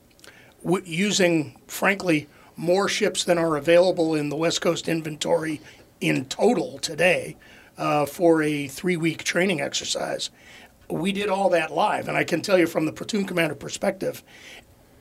w- 0.64 0.84
using, 0.86 1.60
frankly, 1.68 2.28
more 2.56 2.88
ships 2.88 3.24
than 3.24 3.38
are 3.38 3.58
available 3.58 4.16
in 4.16 4.30
the 4.30 4.36
West 4.36 4.62
Coast 4.62 4.88
inventory 4.88 5.62
in 6.02 6.26
total 6.26 6.78
today 6.80 7.36
uh, 7.78 8.06
for 8.06 8.44
a 8.44 8.68
three 8.68 8.98
week 8.98 9.24
training 9.24 9.62
exercise. 9.62 10.30
We 10.90 11.12
did 11.12 11.30
all 11.30 11.50
that 11.50 11.72
live, 11.72 12.08
and 12.08 12.18
I 12.18 12.24
can 12.24 12.42
tell 12.42 12.60
you 12.60 12.68
from 12.68 12.86
the 12.86 12.94
platoon 12.94 13.26
commander 13.26 13.56
perspective, 13.56 14.24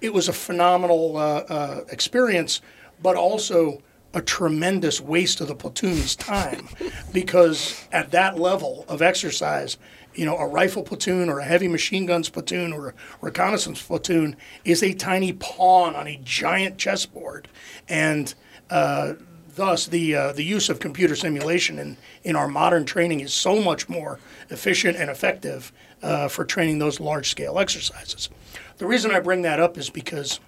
it 0.00 0.12
was 0.12 0.28
a 0.28 0.32
phenomenal 0.32 1.16
uh, 1.16 1.44
uh, 1.49 1.85
experience, 1.90 2.61
but 3.02 3.16
also 3.16 3.82
a 4.14 4.21
tremendous 4.21 5.00
waste 5.00 5.40
of 5.40 5.49
the 5.49 5.54
platoon's 5.54 6.14
time 6.14 6.68
because 7.12 7.87
at 7.92 8.11
that 8.11 8.38
level 8.38 8.85
of 8.88 9.02
exercise, 9.02 9.78
you 10.14 10.26
know, 10.26 10.37
a 10.37 10.47
rifle 10.47 10.83
platoon 10.83 11.28
or 11.28 11.38
a 11.38 11.45
heavy 11.45 11.69
machine 11.69 12.07
guns 12.07 12.28
platoon 12.28 12.73
or 12.73 12.88
a 12.88 12.95
reconnaissance 13.21 13.83
platoon 13.83 14.37
is 14.64 14.83
a 14.83 14.92
tiny 14.92 15.33
pawn 15.33 15.95
on 15.95 16.07
a 16.07 16.21
giant 16.23 16.78
chessboard, 16.78 17.49
and 17.88 18.35
uh, 18.71 19.14
thus 19.54 19.87
the 19.87 20.14
uh, 20.14 20.33
the 20.33 20.45
use 20.45 20.69
of 20.69 20.81
computer 20.81 21.16
simulation 21.16 21.78
in 21.78 21.97
in 22.25 22.37
our 22.37 22.49
modern 22.49 22.85
training 22.85 23.21
is 23.21 23.33
so 23.33 23.61
much 23.61 23.88
more 23.88 24.19
efficient 24.50 24.97
and 24.97 25.11
effective 25.11 25.73
uh, 26.02 26.28
for 26.28 26.45
training 26.45 26.78
those 26.78 27.00
large 27.00 27.28
scale 27.28 27.59
exercises. 27.59 28.28
The 28.78 28.87
reason 28.87 29.11
I 29.11 29.21
bring 29.21 29.42
that 29.42 29.61
up 29.61 29.78
is 29.78 29.90
because 29.90 30.40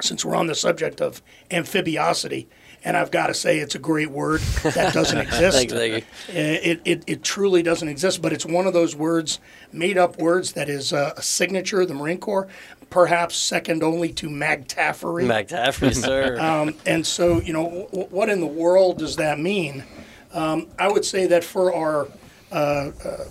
since 0.00 0.24
we're 0.24 0.36
on 0.36 0.46
the 0.46 0.54
subject 0.54 1.00
of 1.00 1.22
amphibiosity, 1.50 2.48
and 2.84 2.96
I've 2.96 3.10
got 3.10 3.28
to 3.28 3.34
say 3.34 3.58
it's 3.58 3.74
a 3.74 3.78
great 3.78 4.10
word 4.10 4.40
that 4.62 4.92
doesn't 4.92 5.18
exist. 5.26 5.56
thank 5.56 5.70
you, 5.70 5.76
thank 5.76 5.94
you. 6.28 6.34
It, 6.34 6.80
it, 6.84 7.04
it 7.06 7.22
truly 7.22 7.62
doesn't 7.62 7.88
exist, 7.88 8.20
but 8.20 8.32
it's 8.32 8.44
one 8.44 8.66
of 8.66 8.72
those 8.72 8.96
words, 8.96 9.38
made 9.72 9.96
up 9.96 10.18
words, 10.18 10.52
that 10.52 10.68
is 10.68 10.92
a, 10.92 11.14
a 11.16 11.22
signature 11.22 11.80
of 11.82 11.88
the 11.88 11.94
Marine 11.94 12.18
Corps, 12.18 12.48
perhaps 12.90 13.36
second 13.36 13.82
only 13.82 14.12
to 14.12 14.28
McTaffery. 14.28 15.26
McTaffery, 15.26 15.94
sir. 16.02 16.38
Um, 16.40 16.74
and 16.84 17.06
so, 17.06 17.40
you 17.40 17.52
know, 17.52 17.86
w- 17.92 18.08
what 18.10 18.28
in 18.28 18.40
the 18.40 18.46
world 18.46 18.98
does 18.98 19.16
that 19.16 19.38
mean? 19.38 19.84
Um, 20.32 20.68
I 20.78 20.90
would 20.90 21.04
say 21.04 21.26
that 21.26 21.44
for 21.44 21.74
our 21.74 22.08
uh, 22.50 22.90
uh, 23.04 23.24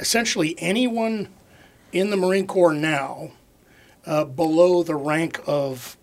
essentially 0.00 0.54
anyone 0.58 1.28
in 1.92 2.10
the 2.10 2.16
Marine 2.16 2.46
Corps 2.46 2.74
now, 2.74 3.30
uh, 4.06 4.24
below 4.24 4.82
the 4.82 4.94
rank 4.94 5.40
of 5.46 5.96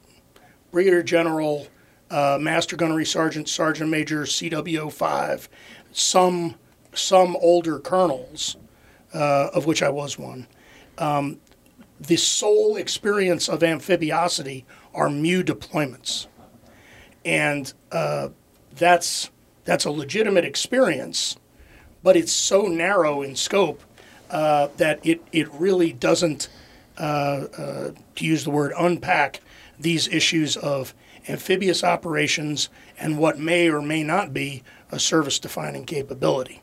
Brigadier 0.71 1.03
General, 1.03 1.67
uh, 2.09 2.38
Master 2.39 2.75
Gunnery 2.75 3.05
Sergeant, 3.05 3.50
Sergeant 3.50 3.89
Major, 3.89 4.24
CWO 4.24 4.91
5, 4.91 5.50
some, 5.91 6.55
some 6.93 7.35
older 7.41 7.79
colonels, 7.79 8.57
uh, 9.13 9.50
of 9.53 9.65
which 9.65 9.81
I 9.81 9.89
was 9.89 10.19
one. 10.19 10.47
Um, 10.97 11.39
the 12.00 12.17
sole 12.17 12.75
experience 12.75 13.47
of 13.47 13.63
amphibiosity 13.63 14.65
are 14.93 15.09
MEU 15.09 15.43
deployments. 15.43 16.27
And 17.24 17.74
uh, 17.91 18.29
that's, 18.75 19.31
that's 19.63 19.85
a 19.85 19.91
legitimate 19.91 20.45
experience, 20.45 21.38
but 22.03 22.15
it's 22.15 22.31
so 22.31 22.63
narrow 22.63 23.21
in 23.21 23.35
scope 23.35 23.81
uh, 24.29 24.67
that 24.77 25.03
it, 25.05 25.21
it 25.31 25.51
really 25.53 25.91
doesn't, 25.91 26.50
uh, 26.97 27.01
uh, 27.57 27.91
to 28.15 28.25
use 28.25 28.43
the 28.43 28.51
word, 28.51 28.74
unpack 28.77 29.41
these 29.79 30.07
issues 30.07 30.55
of 30.57 30.93
amphibious 31.27 31.84
operations 31.84 32.70
and 32.98 33.17
what 33.17 33.39
may 33.39 33.70
or 33.70 33.82
may 33.82 34.03
not 34.03 34.34
be 34.34 34.63
a 34.91 35.00
service 35.00 35.39
defining 35.39 35.86
capability. 35.86 36.62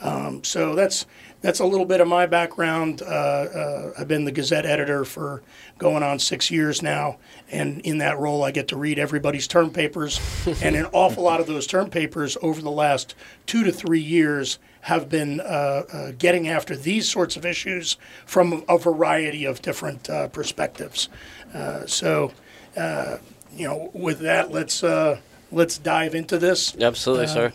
Um, 0.00 0.44
so 0.44 0.74
that's 0.74 1.06
that's 1.42 1.60
a 1.60 1.64
little 1.64 1.86
bit 1.86 2.00
of 2.00 2.08
my 2.08 2.26
background. 2.26 3.02
Uh, 3.02 3.04
uh, 3.04 3.92
I've 3.98 4.08
been 4.08 4.24
the 4.24 4.32
Gazette 4.32 4.66
editor 4.66 5.04
for 5.04 5.42
going 5.78 6.02
on 6.02 6.18
six 6.18 6.50
years 6.50 6.82
now, 6.82 7.18
and 7.50 7.80
in 7.82 7.98
that 7.98 8.18
role, 8.18 8.42
I 8.42 8.50
get 8.50 8.68
to 8.68 8.76
read 8.76 8.98
everybody's 8.98 9.46
term 9.46 9.70
papers. 9.70 10.20
and 10.62 10.74
an 10.74 10.86
awful 10.92 11.22
lot 11.22 11.40
of 11.40 11.46
those 11.46 11.66
term 11.66 11.88
papers 11.88 12.36
over 12.42 12.60
the 12.60 12.70
last 12.70 13.14
two 13.46 13.62
to 13.64 13.70
three 13.70 14.00
years 14.00 14.58
have 14.82 15.08
been 15.08 15.40
uh, 15.40 15.82
uh, 15.92 16.12
getting 16.18 16.48
after 16.48 16.76
these 16.76 17.08
sorts 17.08 17.36
of 17.36 17.44
issues 17.44 17.96
from 18.24 18.64
a 18.68 18.78
variety 18.78 19.44
of 19.44 19.60
different 19.60 20.08
uh, 20.08 20.28
perspectives. 20.28 21.08
Uh, 21.52 21.84
so, 21.86 22.32
uh, 22.76 23.18
you 23.56 23.66
know, 23.66 23.90
with 23.92 24.20
that, 24.20 24.50
let's 24.50 24.84
uh, 24.84 25.18
let's 25.50 25.78
dive 25.78 26.14
into 26.14 26.38
this. 26.38 26.76
Absolutely, 26.76 27.26
sir. 27.26 27.52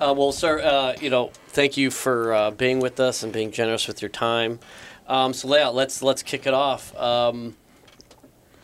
well, 0.00 0.32
sir, 0.32 0.94
you 1.00 1.10
know, 1.10 1.30
thank 1.48 1.76
you 1.76 1.90
for 1.90 2.52
being 2.52 2.80
with 2.80 2.98
us 3.00 3.22
and 3.22 3.32
being 3.32 3.50
generous 3.50 3.86
with 3.86 4.02
your 4.02 4.08
time. 4.08 4.58
Um, 5.06 5.32
so, 5.34 5.48
layout. 5.48 5.74
Let's 5.74 6.02
let's 6.02 6.22
kick 6.22 6.46
it 6.46 6.54
off. 6.54 6.96
Um, 6.96 7.56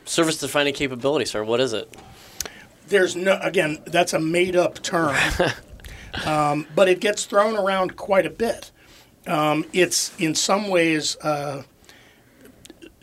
service 0.05 0.39
defining 0.39 0.75
capability, 0.75 1.25
sir. 1.25 1.45
What 1.45 1.61
is 1.61 1.73
it? 1.73 1.95
There's 2.87 3.17
no 3.17 3.39
again. 3.43 3.79
That's 3.85 4.13
a 4.13 4.19
made 4.19 4.57
up 4.57 4.83
term. 4.83 5.17
um, 6.25 6.67
but 6.75 6.89
it 6.89 7.01
gets 7.01 7.27
thrown 7.27 7.57
around 7.57 7.97
quite 7.97 8.27
a 8.27 8.31
bit. 8.31 8.71
Um, 9.27 9.67
it's 9.73 10.19
in 10.19 10.35
some 10.35 10.69
ways. 10.69 11.17
Uh, 11.17 11.65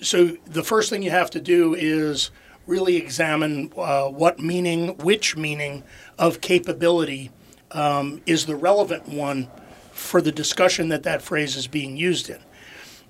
so 0.02 0.38
the 0.46 0.64
first 0.64 0.90
thing 0.90 1.04
you 1.04 1.12
have 1.12 1.30
to 1.32 1.42
do 1.42 1.76
is 1.76 2.32
really 2.68 2.98
examine 2.98 3.72
uh, 3.78 4.08
what 4.08 4.40
meaning, 4.40 4.98
which 4.98 5.36
meaning 5.38 5.84
of 6.18 6.42
capability 6.42 7.32
um, 7.72 8.22
is 8.26 8.46
the 8.46 8.56
relevant 8.56 9.08
one 9.08 9.50
for 9.92 10.22
the 10.22 10.32
discussion 10.32 10.90
that 10.90 11.04
that 11.04 11.22
phrase 11.22 11.56
is 11.56 11.68
being 11.68 11.98
used 11.98 12.30
in. 12.30 12.40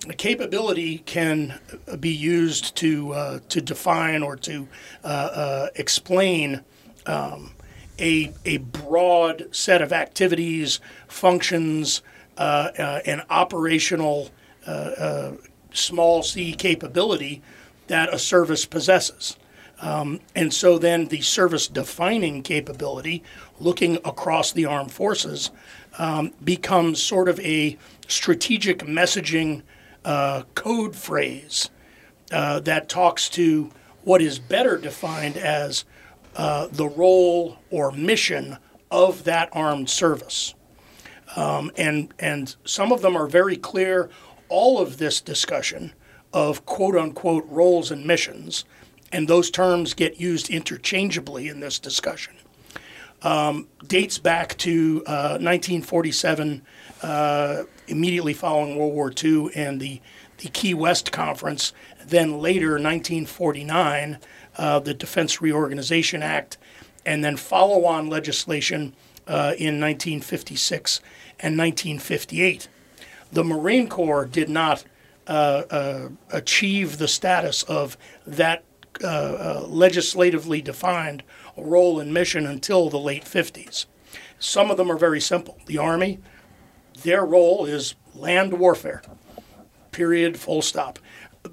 A 0.07 0.13
capability 0.13 0.99
can 0.99 1.59
be 1.99 2.13
used 2.13 2.75
to 2.75 3.13
uh, 3.13 3.39
to 3.49 3.61
define 3.61 4.21
or 4.21 4.35
to 4.37 4.67
uh, 5.03 5.07
uh 5.07 5.67
explain 5.75 6.61
um, 7.07 7.53
a, 7.97 8.31
a 8.43 8.57
broad 8.57 9.47
set 9.51 9.81
of 9.81 9.93
activities, 9.93 10.79
functions, 11.07 12.01
uh, 12.37 12.69
uh, 12.77 12.99
and 13.05 13.23
operational 13.29 14.29
uh, 14.67 14.71
uh 14.71 15.31
small 15.71 16.23
c 16.23 16.53
capability 16.53 17.41
that 17.87 18.13
a 18.13 18.19
service 18.19 18.65
possesses. 18.65 19.37
Um, 19.81 20.21
and 20.35 20.53
so 20.53 20.77
then 20.77 21.07
the 21.07 21.21
service 21.21 21.67
defining 21.67 22.43
capability, 22.43 23.23
looking 23.59 23.97
across 24.05 24.51
the 24.51 24.65
armed 24.65 24.91
forces, 24.91 25.51
um, 25.97 26.33
becomes 26.43 27.01
sort 27.01 27.27
of 27.29 27.39
a 27.41 27.77
strategic 28.07 28.79
messaging 28.79 29.63
uh, 30.03 30.43
code 30.53 30.95
phrase 30.95 31.69
uh, 32.31 32.59
that 32.61 32.89
talks 32.89 33.29
to 33.29 33.71
what 34.03 34.21
is 34.21 34.39
better 34.39 34.77
defined 34.77 35.35
as 35.37 35.83
uh, 36.35 36.67
the 36.71 36.87
role 36.87 37.57
or 37.71 37.91
mission 37.91 38.57
of 38.91 39.23
that 39.23 39.49
armed 39.51 39.89
service. 39.89 40.53
Um, 41.35 41.71
and, 41.75 42.13
and 42.19 42.55
some 42.65 42.91
of 42.91 43.01
them 43.01 43.17
are 43.17 43.27
very 43.27 43.57
clear, 43.57 44.09
all 44.47 44.79
of 44.79 44.97
this 44.97 45.21
discussion 45.21 45.93
of 46.31 46.65
quote 46.65 46.95
unquote 46.95 47.45
roles 47.47 47.91
and 47.91 48.05
missions, 48.05 48.63
and 49.11 49.27
those 49.27 49.49
terms 49.49 49.93
get 49.93 50.19
used 50.19 50.49
interchangeably 50.49 51.47
in 51.47 51.59
this 51.59 51.79
discussion, 51.79 52.33
um, 53.21 53.67
dates 53.87 54.17
back 54.17 54.57
to 54.57 55.03
uh, 55.07 55.37
1947, 55.39 56.61
uh, 57.01 57.63
immediately 57.87 58.33
following 58.33 58.75
World 58.75 58.93
War 58.93 59.13
II 59.23 59.49
and 59.55 59.79
the, 59.79 60.01
the 60.39 60.49
Key 60.49 60.73
West 60.73 61.11
Conference. 61.11 61.73
Then 62.05 62.39
later, 62.39 62.71
1949, 62.71 64.19
uh, 64.57 64.79
the 64.79 64.93
Defense 64.93 65.41
Reorganization 65.41 66.21
Act, 66.21 66.57
and 67.05 67.23
then 67.23 67.37
follow 67.37 67.85
on 67.85 68.09
legislation 68.09 68.93
uh, 69.27 69.53
in 69.57 69.79
1956 69.79 70.99
and 71.39 71.57
1958. 71.57 72.67
The 73.31 73.43
Marine 73.43 73.89
Corps 73.89 74.25
did 74.25 74.49
not 74.49 74.83
uh, 75.27 75.63
uh, 75.69 76.09
achieve 76.31 76.97
the 76.97 77.07
status 77.07 77.63
of 77.63 77.97
that 78.27 78.63
uh, 79.03 79.07
uh, 79.07 79.65
legislatively 79.67 80.61
defined 80.61 81.23
role 81.57 81.99
and 81.99 82.13
mission 82.13 82.45
until 82.45 82.89
the 82.89 82.99
late 82.99 83.25
50s. 83.25 83.85
Some 84.39 84.69
of 84.69 84.77
them 84.77 84.91
are 84.91 84.97
very 84.97 85.21
simple. 85.21 85.57
The 85.65 85.77
Army, 85.77 86.19
their 87.03 87.25
role 87.25 87.65
is 87.65 87.95
land 88.13 88.53
warfare, 88.53 89.01
period, 89.91 90.37
full 90.37 90.61
stop. 90.61 90.99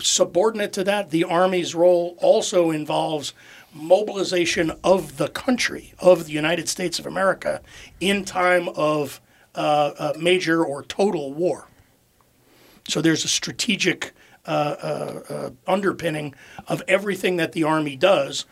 Subordinate 0.01 0.73
to 0.75 0.85
that, 0.85 1.11
the 1.11 1.25
Army's 1.25 1.75
role 1.75 2.17
also 2.19 2.71
involves 2.71 3.35
mobilization 3.75 4.73
of 4.85 5.17
the 5.17 5.29
country, 5.29 5.95
of 5.99 6.27
the 6.27 6.33
United 6.33 6.69
States 6.69 6.99
of 6.99 7.07
America, 7.07 7.61
in 8.01 8.25
time 8.25 8.69
of 8.71 9.21
uh, 9.55 10.13
major 10.19 10.65
or 10.65 10.83
total 10.83 11.33
war. 11.33 11.69
So 12.89 13.01
there's 13.01 13.25
a 13.25 13.29
strategic 13.29 14.13
uh, 14.47 14.51
uh, 14.51 15.23
uh, 15.33 15.51
underpinning 15.67 16.35
of 16.67 16.83
everything 16.89 17.37
that 17.37 17.53
the 17.53 17.63
Army 17.63 17.97
does. 17.97 18.45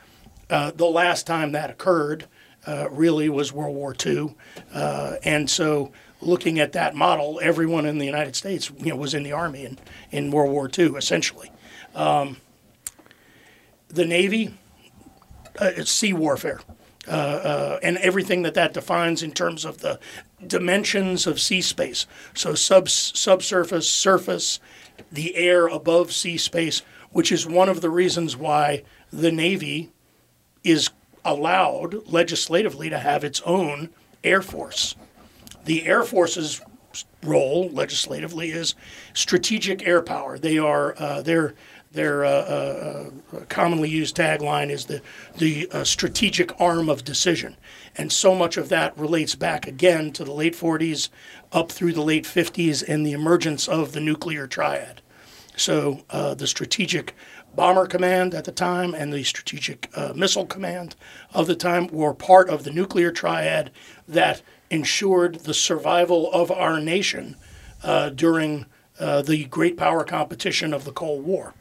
Uh, 0.48 0.70
the 0.74 0.86
last 0.86 1.26
time 1.26 1.52
that 1.52 1.70
occurred 1.70 2.26
really 2.90 3.28
was 3.28 3.52
World 3.52 3.74
War 3.74 3.94
II. 4.04 4.34
and 4.72 5.48
so 5.50 5.90
looking 6.20 6.60
at 6.60 6.72
that 6.72 6.94
model, 6.94 7.40
everyone 7.42 7.86
in 7.86 7.98
the 7.98 8.06
United 8.06 8.36
States 8.36 8.70
you 8.78 8.86
know, 8.86 8.96
was 8.96 9.14
in 9.14 9.22
the 9.22 9.32
Army 9.32 9.64
in, 9.64 9.78
in 10.10 10.30
World 10.30 10.52
War 10.52 10.70
II, 10.76 10.96
essentially. 10.96 11.50
Um, 11.94 12.36
the 13.88 14.04
Navy, 14.04 14.54
it's 15.60 15.90
sea 15.90 16.12
warfare. 16.12 16.60
Uh, 17.08 17.10
uh, 17.10 17.78
and 17.82 17.96
everything 17.98 18.42
that 18.42 18.54
that 18.54 18.74
defines 18.74 19.22
in 19.22 19.32
terms 19.32 19.64
of 19.64 19.78
the 19.78 19.98
dimensions 20.46 21.26
of 21.26 21.40
sea 21.40 21.62
space. 21.62 22.06
So 22.34 22.54
sub 22.54 22.88
subsurface, 22.90 23.88
surface, 23.88 24.60
the 25.10 25.36
air 25.36 25.66
above 25.66 26.12
sea 26.12 26.36
space, 26.36 26.82
which 27.10 27.32
is 27.32 27.46
one 27.46 27.68
of 27.68 27.80
the 27.80 27.90
reasons 27.90 28.36
why 28.36 28.82
the 29.12 29.32
Navy 29.32 29.90
is 30.62 30.90
allowed 31.24 32.06
legislatively 32.06 32.90
to 32.90 32.98
have 32.98 33.24
its 33.24 33.40
own 33.42 33.90
air 34.24 34.42
force. 34.42 34.94
The 35.64 35.86
Air 35.86 36.02
Force's 36.02 36.60
role 37.22 37.68
legislatively 37.70 38.50
is 38.50 38.74
strategic 39.12 39.86
air 39.86 40.02
power. 40.02 40.38
They 40.38 40.58
are 40.58 40.94
uh, 40.98 41.22
they're 41.22 41.54
their 41.92 42.24
uh, 42.24 42.28
uh, 42.28 43.10
uh, 43.32 43.40
commonly 43.48 43.88
used 43.88 44.16
tagline 44.16 44.70
is 44.70 44.86
the 44.86 45.02
the 45.38 45.68
uh, 45.72 45.82
strategic 45.82 46.58
arm 46.60 46.88
of 46.88 47.04
decision, 47.04 47.56
and 47.96 48.12
so 48.12 48.34
much 48.34 48.56
of 48.56 48.68
that 48.68 48.96
relates 48.96 49.34
back 49.34 49.66
again 49.66 50.12
to 50.12 50.24
the 50.24 50.32
late 50.32 50.54
40s, 50.54 51.08
up 51.50 51.72
through 51.72 51.92
the 51.92 52.02
late 52.02 52.24
50s, 52.24 52.86
and 52.86 53.04
the 53.04 53.12
emergence 53.12 53.66
of 53.66 53.92
the 53.92 54.00
nuclear 54.00 54.46
triad. 54.46 55.02
So 55.56 56.04
uh, 56.10 56.34
the 56.34 56.46
strategic 56.46 57.14
bomber 57.56 57.86
command 57.86 58.34
at 58.34 58.44
the 58.44 58.52
time 58.52 58.94
and 58.94 59.12
the 59.12 59.24
strategic 59.24 59.90
uh, 59.96 60.12
missile 60.14 60.46
command 60.46 60.94
of 61.34 61.48
the 61.48 61.56
time 61.56 61.88
were 61.88 62.14
part 62.14 62.48
of 62.48 62.62
the 62.62 62.70
nuclear 62.70 63.10
triad 63.10 63.72
that 64.06 64.42
ensured 64.70 65.40
the 65.40 65.52
survival 65.52 66.32
of 66.32 66.52
our 66.52 66.80
nation 66.80 67.34
during 68.14 68.66
the 68.96 69.46
great 69.50 69.76
power 69.76 70.04
competition 70.04 70.72
of 70.72 70.84
the 70.84 70.92
Cold 70.92 71.24
War 71.24 71.54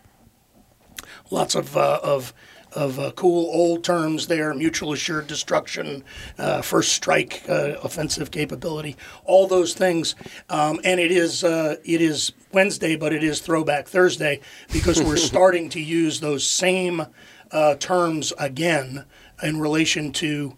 lots 1.30 1.56
of 1.56 1.76
uh, 1.76 2.00
of 2.04 2.34
of 2.74 3.00
uh, 3.00 3.12
cool 3.16 3.50
old 3.54 3.84
terms 3.84 4.28
there 4.28 4.54
mutual 4.54 4.94
assured 4.94 5.28
destruction, 5.28 6.04
uh, 6.38 6.62
first 6.62 6.94
strike 6.94 7.44
uh, 7.50 7.76
offensive 7.84 8.32
capability, 8.32 8.96
all 9.26 9.48
those 9.48 9.74
things. 9.74 10.16
Um, 10.50 10.80
and 10.84 11.00
it 11.00 11.12
is, 11.12 11.44
uh, 11.44 11.78
it 11.84 12.02
is 12.02 12.32
Wednesday, 12.52 12.96
but 12.96 13.14
it 13.14 13.24
is 13.24 13.42
Throwback 13.42 13.88
Thursday 13.88 14.40
because 14.72 15.02
we're 15.02 15.18
starting 15.34 15.70
to 15.70 15.80
use 15.80 16.20
those 16.20 16.48
same 16.48 17.06
uh, 17.52 17.76
terms 17.76 18.34
again 18.38 19.06
in 19.42 19.60
relation 19.60 20.12
to 20.12 20.56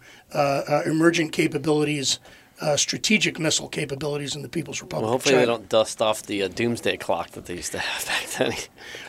emergent 0.86 1.32
capabilities 1.32 2.20
uh, 2.62 2.78
strategic 2.78 3.39
missile 3.39 3.67
capabilities 3.67 4.36
in 4.36 4.43
the 4.43 4.50
People's 4.50 4.82
Republic. 4.82 5.04
Well, 5.04 5.12
hopefully 5.12 5.36
they 5.36 5.45
don't 5.45 5.67
dust 5.67 6.02
off 6.02 6.24
the 6.24 6.43
uh, 6.43 6.47
doomsday 6.47 6.97
clock 6.97 7.32
that 7.32 7.45
they 7.45 7.56
used 7.56 7.71
to 7.71 7.80
have 7.80 8.06
back 8.38 8.67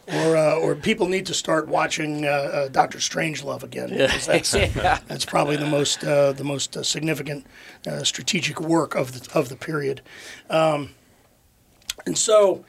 then. 0.09 0.27
or, 0.27 0.37
uh, 0.37 0.55
or 0.57 0.75
people 0.75 1.07
need 1.07 1.27
to 1.27 1.35
start 1.35 1.69
watching 1.69 2.25
uh, 2.25 2.29
uh, 2.29 2.69
Doctor 2.69 2.99
Strangelove 2.99 3.63
again. 3.63 3.91
Yeah. 3.91 4.17
That's, 4.27 4.55
yeah. 4.55 5.01
that's 5.07 5.27
probably 5.27 5.57
the 5.57 5.67
most 5.67 6.03
uh, 6.03 6.33
the 6.33 6.45
most 6.45 6.83
significant 6.85 7.47
strategic 8.03 8.61
work 8.61 8.95
of 8.95 9.13
the 9.13 9.39
of 9.39 9.51
the 9.51 9.57
period. 9.57 10.01
Um, 10.49 10.95
and 12.07 12.17
so, 12.17 12.65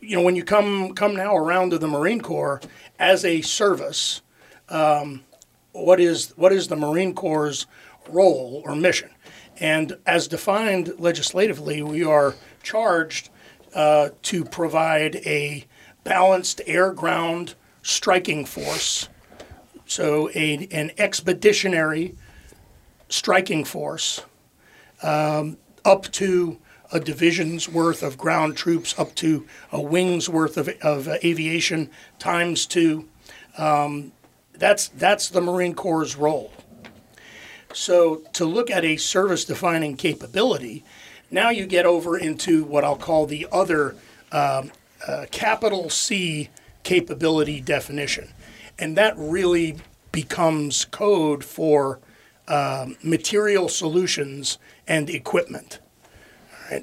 you 0.00 0.16
know, 0.16 0.22
when 0.22 0.36
you 0.36 0.44
come 0.44 0.94
come 0.94 1.14
now 1.14 1.36
around 1.36 1.70
to 1.70 1.78
the 1.78 1.88
Marine 1.88 2.22
Corps 2.22 2.60
as 2.98 3.24
a 3.24 3.42
service, 3.42 4.22
um, 4.70 5.24
what 5.72 6.00
is 6.00 6.32
what 6.36 6.52
is 6.52 6.68
the 6.68 6.76
Marine 6.76 7.14
Corps' 7.14 7.66
role 8.08 8.62
or 8.64 8.74
mission? 8.74 9.10
And 9.60 9.98
as 10.06 10.28
defined 10.28 10.94
legislatively, 10.98 11.82
we 11.82 12.04
are 12.04 12.34
charged 12.62 13.30
uh, 13.74 14.10
to 14.22 14.44
provide 14.44 15.16
a 15.16 15.64
balanced 16.04 16.60
air 16.66 16.92
ground 16.92 17.54
striking 17.82 18.44
force, 18.44 19.08
so 19.86 20.30
a, 20.34 20.68
an 20.70 20.92
expeditionary 20.98 22.14
striking 23.08 23.64
force 23.64 24.22
um, 25.02 25.56
up 25.84 26.10
to 26.12 26.58
a 26.92 27.00
division's 27.00 27.68
worth 27.68 28.02
of 28.02 28.16
ground 28.16 28.56
troops, 28.56 28.98
up 28.98 29.14
to 29.16 29.46
a 29.72 29.80
wing's 29.80 30.28
worth 30.28 30.56
of, 30.56 30.68
of 30.82 31.08
aviation 31.08 31.90
times 32.18 32.66
two. 32.66 33.08
Um, 33.56 34.12
that's, 34.54 34.88
that's 34.88 35.28
the 35.28 35.40
Marine 35.40 35.74
Corps' 35.74 36.16
role. 36.16 36.52
So 37.78 38.22
to 38.32 38.44
look 38.44 38.72
at 38.72 38.84
a 38.84 38.96
service 38.96 39.44
defining 39.44 39.96
capability, 39.96 40.82
now 41.30 41.50
you 41.50 41.64
get 41.64 41.86
over 41.86 42.18
into 42.18 42.64
what 42.64 42.82
I'll 42.82 42.96
call 42.96 43.24
the 43.24 43.46
other 43.52 43.94
um, 44.32 44.72
uh, 45.06 45.26
capital 45.30 45.88
C 45.88 46.48
capability 46.82 47.60
definition. 47.60 48.32
And 48.80 48.96
that 48.96 49.14
really 49.16 49.76
becomes 50.10 50.86
code 50.86 51.44
for 51.44 52.00
um, 52.48 52.96
material 53.00 53.68
solutions 53.68 54.58
and 54.88 55.08
equipment. 55.08 55.78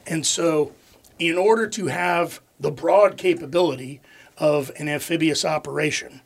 And 0.07 0.25
so, 0.25 0.71
in 1.19 1.37
order 1.37 1.67
to 1.67 1.87
have 1.87 2.39
the 2.57 2.71
broad 2.71 3.17
capability 3.17 3.99
of 4.37 4.71
an 4.77 4.87
amphibious 4.87 5.43
operation, 5.43 6.21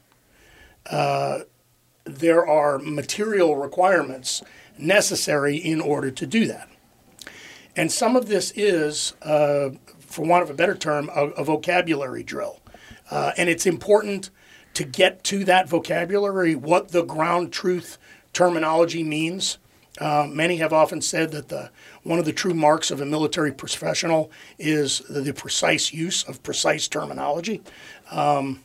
uh, 0.85 1.39
there 2.05 2.45
are 2.45 2.77
material 2.77 3.55
requirements 3.55 4.43
necessary 4.79 5.55
in 5.57 5.81
order 5.81 6.11
to 6.11 6.25
do 6.25 6.47
that. 6.47 6.69
And 7.75 7.91
some 7.91 8.15
of 8.15 8.27
this 8.27 8.51
is, 8.55 9.13
uh, 9.21 9.69
for 9.99 10.25
want 10.25 10.43
of 10.43 10.49
a 10.49 10.53
better 10.53 10.75
term, 10.75 11.09
a, 11.15 11.27
a 11.29 11.43
vocabulary 11.43 12.23
drill. 12.23 12.59
Uh, 13.11 13.31
and 13.37 13.49
it's 13.49 13.65
important 13.65 14.29
to 14.73 14.83
get 14.83 15.23
to 15.25 15.43
that 15.45 15.67
vocabulary, 15.67 16.55
what 16.55 16.89
the 16.89 17.03
ground 17.03 17.51
truth 17.51 17.97
terminology 18.33 19.03
means. 19.03 19.57
Uh, 19.99 20.27
many 20.29 20.57
have 20.57 20.71
often 20.71 21.01
said 21.01 21.31
that 21.31 21.49
the 21.49 21.71
one 22.03 22.19
of 22.19 22.25
the 22.25 22.31
true 22.31 22.53
marks 22.53 22.89
of 22.91 23.01
a 23.01 23.05
military 23.05 23.51
professional 23.51 24.31
is 24.57 24.99
the, 25.09 25.21
the 25.21 25.33
precise 25.33 25.91
use 25.91 26.23
of 26.23 26.41
precise 26.43 26.87
terminology. 26.87 27.61
Um, 28.11 28.63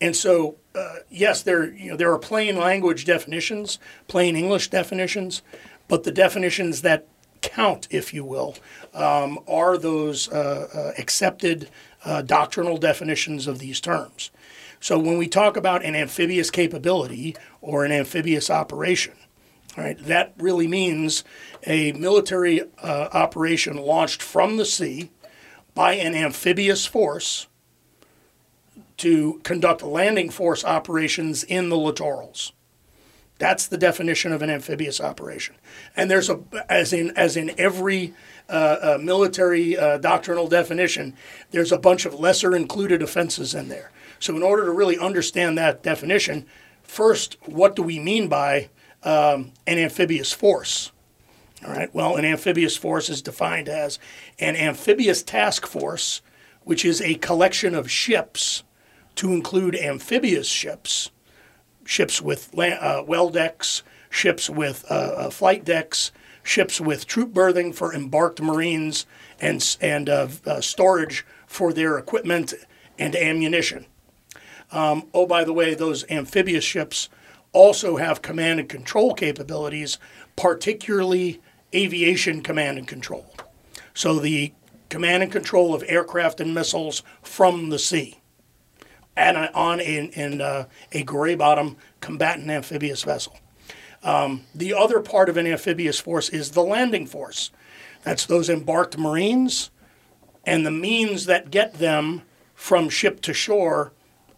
and 0.00 0.14
so, 0.14 0.56
uh, 0.76 0.96
yes, 1.08 1.42
there 1.42 1.64
you 1.72 1.90
know 1.90 1.96
there 1.96 2.12
are 2.12 2.18
plain 2.18 2.56
language 2.56 3.04
definitions, 3.04 3.78
plain 4.08 4.36
English 4.36 4.68
definitions, 4.68 5.42
but 5.88 6.04
the 6.04 6.12
definitions 6.12 6.82
that 6.82 7.06
count, 7.40 7.88
if 7.90 8.12
you 8.12 8.24
will, 8.24 8.56
um, 8.92 9.38
are 9.48 9.78
those 9.78 10.28
uh, 10.28 10.68
uh, 10.74 10.92
accepted 11.00 11.68
uh, 12.04 12.22
doctrinal 12.22 12.76
definitions 12.76 13.46
of 13.46 13.58
these 13.58 13.80
terms. 13.80 14.30
So 14.80 14.98
when 14.98 15.16
we 15.18 15.28
talk 15.28 15.56
about 15.56 15.84
an 15.84 15.96
amphibious 15.96 16.50
capability 16.50 17.34
or 17.60 17.84
an 17.84 17.92
amphibious 17.92 18.50
operation, 18.50 19.14
right, 19.76 19.98
that 20.04 20.34
really 20.38 20.68
means 20.68 21.24
a 21.66 21.92
military 21.92 22.62
uh, 22.82 23.08
operation 23.12 23.76
launched 23.76 24.22
from 24.22 24.56
the 24.56 24.66
sea 24.66 25.10
by 25.74 25.94
an 25.94 26.14
amphibious 26.14 26.84
force 26.86 27.46
to 28.98 29.40
conduct 29.42 29.82
landing 29.82 30.30
force 30.30 30.64
operations 30.64 31.44
in 31.44 31.68
the 31.68 31.76
littorals. 31.76 32.52
That's 33.38 33.66
the 33.66 33.76
definition 33.76 34.32
of 34.32 34.40
an 34.40 34.48
amphibious 34.48 35.00
operation. 35.00 35.56
And 35.94 36.10
there's 36.10 36.30
a, 36.30 36.40
as 36.70 36.92
in 36.92 37.10
as 37.16 37.36
in 37.36 37.52
every 37.58 38.14
uh, 38.48 38.76
uh, 38.80 38.98
military 39.00 39.76
uh, 39.76 39.98
doctrinal 39.98 40.48
definition, 40.48 41.14
there's 41.50 41.72
a 41.72 41.78
bunch 41.78 42.06
of 42.06 42.14
lesser 42.14 42.56
included 42.56 43.02
offenses 43.02 43.54
in 43.54 43.68
there. 43.68 43.90
So 44.18 44.34
in 44.36 44.42
order 44.42 44.64
to 44.64 44.70
really 44.70 44.98
understand 44.98 45.58
that 45.58 45.82
definition, 45.82 46.46
first, 46.82 47.36
what 47.44 47.76
do 47.76 47.82
we 47.82 47.98
mean 47.98 48.28
by 48.28 48.70
um, 49.02 49.52
an 49.66 49.78
amphibious 49.78 50.32
force? 50.32 50.92
All 51.66 51.72
right. 51.72 51.94
Well, 51.94 52.16
an 52.16 52.24
amphibious 52.24 52.76
force 52.76 53.10
is 53.10 53.20
defined 53.20 53.68
as 53.68 53.98
an 54.38 54.56
amphibious 54.56 55.22
task 55.22 55.66
force, 55.66 56.22
which 56.64 56.84
is 56.84 57.02
a 57.02 57.16
collection 57.16 57.74
of 57.74 57.90
ships 57.90 58.62
to 59.16 59.32
include 59.32 59.74
amphibious 59.74 60.46
ships, 60.46 61.10
ships 61.84 62.22
with 62.22 62.56
uh, 62.58 63.02
well 63.06 63.30
decks, 63.30 63.82
ships 64.10 64.48
with 64.48 64.84
uh, 64.90 64.94
uh, 64.94 65.30
flight 65.30 65.64
decks, 65.64 66.12
ships 66.42 66.80
with 66.80 67.06
troop 67.06 67.32
berthing 67.32 67.72
for 67.72 67.94
embarked 67.94 68.40
Marines, 68.40 69.06
and 69.40 69.76
and 69.80 70.08
uh, 70.08 70.28
uh, 70.46 70.60
storage 70.60 71.26
for 71.46 71.72
their 71.72 71.98
equipment 71.98 72.54
and 72.98 73.16
ammunition. 73.16 73.86
Um, 74.70 75.08
oh, 75.14 75.26
by 75.26 75.44
the 75.44 75.52
way, 75.52 75.74
those 75.74 76.08
amphibious 76.10 76.64
ships 76.64 77.08
also 77.52 77.96
have 77.96 78.20
command 78.20 78.60
and 78.60 78.68
control 78.68 79.14
capabilities, 79.14 79.98
particularly 80.34 81.40
aviation 81.74 82.42
command 82.42 82.78
and 82.78 82.86
control. 82.86 83.34
So 83.94 84.18
the 84.18 84.52
command 84.90 85.22
and 85.22 85.32
control 85.32 85.74
of 85.74 85.84
aircraft 85.86 86.40
and 86.40 86.52
missiles 86.52 87.02
from 87.22 87.70
the 87.70 87.78
sea 87.78 88.20
and 89.16 89.36
on 89.54 89.80
in, 89.80 90.10
in 90.10 90.40
uh, 90.40 90.66
a 90.92 91.02
gray 91.02 91.34
bottom 91.34 91.76
combatant 92.00 92.50
amphibious 92.50 93.02
vessel. 93.02 93.38
Um, 94.02 94.42
the 94.54 94.74
other 94.74 95.00
part 95.00 95.28
of 95.28 95.36
an 95.36 95.46
amphibious 95.46 95.98
force 95.98 96.28
is 96.28 96.50
the 96.50 96.62
landing 96.62 97.06
force. 97.06 97.50
That's 98.02 98.26
those 98.26 98.48
embarked 98.48 98.98
Marines 98.98 99.70
and 100.44 100.64
the 100.64 100.70
means 100.70 101.26
that 101.26 101.50
get 101.50 101.74
them 101.74 102.22
from 102.54 102.88
ship 102.88 103.20
to 103.22 103.34
shore 103.34 103.92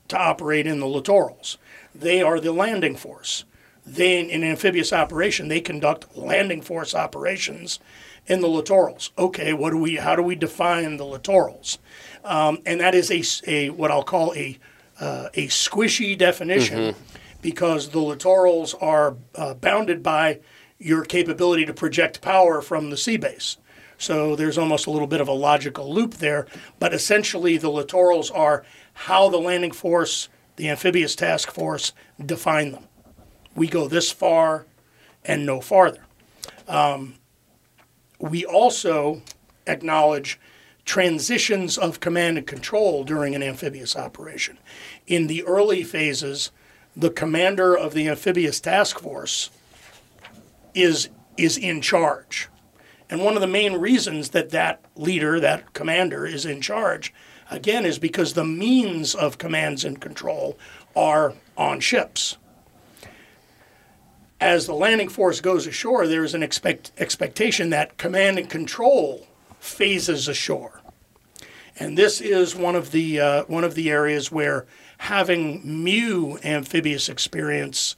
to 0.08 0.18
operate 0.18 0.66
in 0.66 0.80
the 0.80 0.86
littorals. 0.86 1.58
They 1.94 2.22
are 2.22 2.40
the 2.40 2.52
landing 2.52 2.96
force. 2.96 3.44
They, 3.84 4.20
in 4.20 4.44
amphibious 4.44 4.92
operation, 4.92 5.48
they 5.48 5.60
conduct 5.60 6.16
landing 6.16 6.62
force 6.62 6.94
operations 6.94 7.78
in 8.26 8.40
the 8.40 8.48
littorals. 8.48 9.10
Okay, 9.18 9.52
what 9.52 9.70
do 9.70 9.78
we? 9.78 9.96
How 9.96 10.14
do 10.14 10.22
we 10.22 10.34
define 10.34 10.96
the 10.98 11.04
littorals? 11.04 11.78
Um, 12.24 12.58
and 12.66 12.80
that 12.80 12.94
is 12.94 13.10
a, 13.10 13.50
a 13.50 13.70
what 13.70 13.90
I'll 13.90 14.02
call 14.02 14.34
a 14.34 14.58
uh, 15.00 15.28
a 15.34 15.48
squishy 15.48 16.16
definition 16.16 16.78
mm-hmm. 16.78 17.16
because 17.42 17.90
the 17.90 18.00
littorals 18.00 18.74
are 18.82 19.16
uh, 19.34 19.54
bounded 19.54 20.02
by 20.02 20.40
your 20.78 21.04
capability 21.04 21.64
to 21.66 21.74
project 21.74 22.20
power 22.20 22.60
from 22.60 22.90
the 22.90 22.96
sea 22.96 23.16
base. 23.16 23.56
So 23.98 24.36
there's 24.36 24.56
almost 24.56 24.86
a 24.86 24.90
little 24.90 25.08
bit 25.08 25.20
of 25.20 25.26
a 25.26 25.32
logical 25.32 25.92
loop 25.92 26.14
there, 26.14 26.46
but 26.78 26.94
essentially 26.94 27.56
the 27.56 27.70
littorals 27.70 28.30
are 28.34 28.64
how 28.94 29.28
the 29.28 29.38
landing 29.38 29.72
force, 29.72 30.28
the 30.56 30.68
amphibious 30.68 31.16
task 31.16 31.50
force, 31.50 31.92
define 32.24 32.72
them. 32.72 32.84
We 33.56 33.66
go 33.66 33.88
this 33.88 34.12
far 34.12 34.66
and 35.24 35.44
no 35.44 35.60
farther. 35.60 36.04
Um, 36.68 37.14
we 38.20 38.44
also 38.44 39.22
acknowledge 39.66 40.38
transitions 40.88 41.76
of 41.76 42.00
command 42.00 42.38
and 42.38 42.46
control 42.46 43.04
during 43.04 43.34
an 43.34 43.42
amphibious 43.42 43.94
operation. 43.94 44.56
In 45.06 45.26
the 45.26 45.44
early 45.44 45.84
phases, 45.84 46.50
the 46.96 47.10
commander 47.10 47.76
of 47.76 47.92
the 47.92 48.08
amphibious 48.08 48.58
task 48.58 48.98
force 48.98 49.50
is, 50.74 51.10
is 51.36 51.58
in 51.58 51.82
charge. 51.82 52.48
And 53.10 53.22
one 53.22 53.34
of 53.34 53.42
the 53.42 53.46
main 53.46 53.74
reasons 53.74 54.30
that 54.30 54.48
that 54.50 54.80
leader, 54.96 55.38
that 55.38 55.74
commander, 55.74 56.26
is 56.26 56.46
in 56.46 56.62
charge 56.62 57.12
again, 57.50 57.84
is 57.84 57.98
because 57.98 58.32
the 58.32 58.44
means 58.46 59.14
of 59.14 59.36
commands 59.36 59.84
and 59.84 60.00
control 60.00 60.58
are 60.96 61.34
on 61.54 61.80
ships. 61.80 62.38
As 64.40 64.66
the 64.66 64.74
landing 64.74 65.10
force 65.10 65.42
goes 65.42 65.66
ashore, 65.66 66.06
there 66.06 66.24
is 66.24 66.32
an 66.32 66.42
expect, 66.42 66.92
expectation 66.96 67.68
that 67.70 67.98
command 67.98 68.38
and 68.38 68.48
control 68.48 69.26
phases 69.60 70.28
ashore. 70.28 70.77
And 71.80 71.96
this 71.96 72.20
is 72.20 72.56
one 72.56 72.74
of 72.74 72.90
the 72.90 73.20
uh, 73.20 73.44
one 73.44 73.64
of 73.64 73.74
the 73.74 73.90
areas 73.90 74.32
where 74.32 74.66
having 74.98 75.62
MEU 75.64 76.38
amphibious 76.42 77.08
experience 77.08 77.96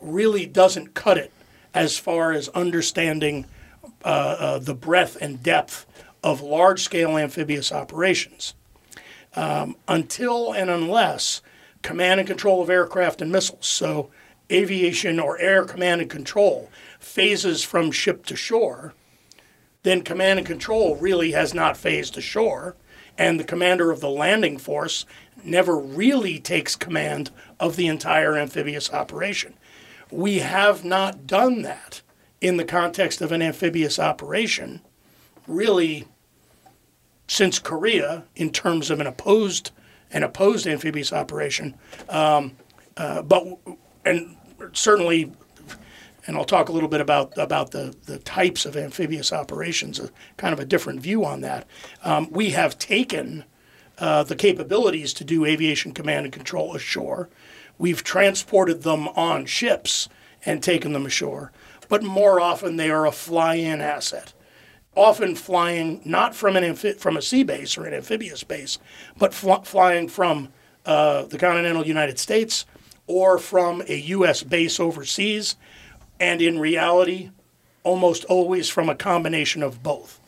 really 0.00 0.46
doesn't 0.46 0.94
cut 0.94 1.18
it 1.18 1.32
as 1.74 1.98
far 1.98 2.32
as 2.32 2.48
understanding 2.50 3.46
uh, 4.04 4.08
uh, 4.08 4.58
the 4.58 4.74
breadth 4.74 5.18
and 5.20 5.42
depth 5.42 5.86
of 6.22 6.40
large 6.40 6.80
scale 6.80 7.18
amphibious 7.18 7.70
operations. 7.70 8.54
Um, 9.36 9.76
until 9.86 10.52
and 10.52 10.70
unless 10.70 11.42
command 11.82 12.20
and 12.20 12.26
control 12.26 12.62
of 12.62 12.70
aircraft 12.70 13.20
and 13.20 13.30
missiles, 13.30 13.66
so 13.66 14.10
aviation 14.50 15.20
or 15.20 15.38
air 15.38 15.64
command 15.64 16.00
and 16.00 16.10
control, 16.10 16.70
phases 16.98 17.62
from 17.62 17.92
ship 17.92 18.24
to 18.26 18.36
shore, 18.36 18.94
then 19.82 20.02
command 20.02 20.38
and 20.38 20.46
control 20.46 20.96
really 20.96 21.32
has 21.32 21.52
not 21.52 21.76
phased 21.76 22.16
ashore, 22.16 22.74
and 23.18 23.38
the 23.38 23.44
commander 23.44 23.90
of 23.90 24.00
the 24.00 24.08
landing 24.08 24.56
force 24.56 25.04
never 25.44 25.76
really 25.76 26.38
takes 26.38 26.76
command 26.76 27.30
of 27.60 27.76
the 27.76 27.88
entire 27.88 28.38
amphibious 28.38 28.92
operation. 28.92 29.54
We 30.10 30.38
have 30.38 30.84
not 30.84 31.26
done 31.26 31.62
that 31.62 32.00
in 32.40 32.56
the 32.56 32.64
context 32.64 33.20
of 33.20 33.32
an 33.32 33.42
amphibious 33.42 33.98
operation, 33.98 34.80
really 35.46 36.06
since 37.26 37.58
Korea 37.58 38.24
in 38.36 38.50
terms 38.50 38.90
of 38.90 39.00
an 39.00 39.06
opposed 39.06 39.70
an 40.10 40.22
opposed 40.22 40.66
amphibious 40.66 41.12
operation, 41.12 41.74
um, 42.08 42.56
uh, 42.96 43.20
but 43.20 43.44
and 44.06 44.36
certainly, 44.72 45.30
and 46.28 46.36
I'll 46.36 46.44
talk 46.44 46.68
a 46.68 46.72
little 46.72 46.90
bit 46.90 47.00
about 47.00 47.36
about 47.38 47.72
the 47.72 47.96
the 48.04 48.18
types 48.18 48.66
of 48.66 48.76
amphibious 48.76 49.32
operations, 49.32 49.98
a 49.98 50.10
kind 50.36 50.52
of 50.52 50.60
a 50.60 50.66
different 50.66 51.00
view 51.00 51.24
on 51.24 51.40
that. 51.40 51.66
Um, 52.04 52.28
we 52.30 52.50
have 52.50 52.78
taken 52.78 53.44
uh, 53.98 54.22
the 54.22 54.36
capabilities 54.36 55.14
to 55.14 55.24
do 55.24 55.46
aviation 55.46 55.92
command 55.92 56.26
and 56.26 56.32
control 56.32 56.76
ashore. 56.76 57.30
We've 57.78 58.04
transported 58.04 58.82
them 58.82 59.08
on 59.08 59.46
ships 59.46 60.08
and 60.44 60.62
taken 60.62 60.92
them 60.92 61.06
ashore, 61.06 61.50
but 61.88 62.02
more 62.02 62.40
often 62.40 62.76
they 62.76 62.90
are 62.90 63.06
a 63.06 63.12
fly-in 63.12 63.80
asset 63.80 64.34
often 64.94 65.36
flying 65.36 66.00
not 66.04 66.34
from 66.34 66.56
an 66.56 66.64
amphi- 66.64 66.94
from 66.94 67.16
a 67.16 67.22
sea 67.22 67.44
base 67.44 67.78
or 67.78 67.84
an 67.84 67.94
amphibious 67.94 68.42
base, 68.42 68.78
but 69.16 69.32
fl- 69.32 69.62
flying 69.62 70.08
from 70.08 70.48
uh, 70.84 71.22
the 71.22 71.38
continental 71.38 71.86
United 71.86 72.18
States 72.18 72.66
or 73.06 73.38
from 73.38 73.80
a 73.86 73.94
U.S. 73.94 74.42
base 74.42 74.80
overseas, 74.80 75.54
and 76.20 76.40
in 76.40 76.58
reality, 76.58 77.30
almost 77.82 78.24
always 78.24 78.68
from 78.68 78.88
a 78.88 78.94
combination 78.94 79.62
of 79.62 79.82
both. 79.82 80.20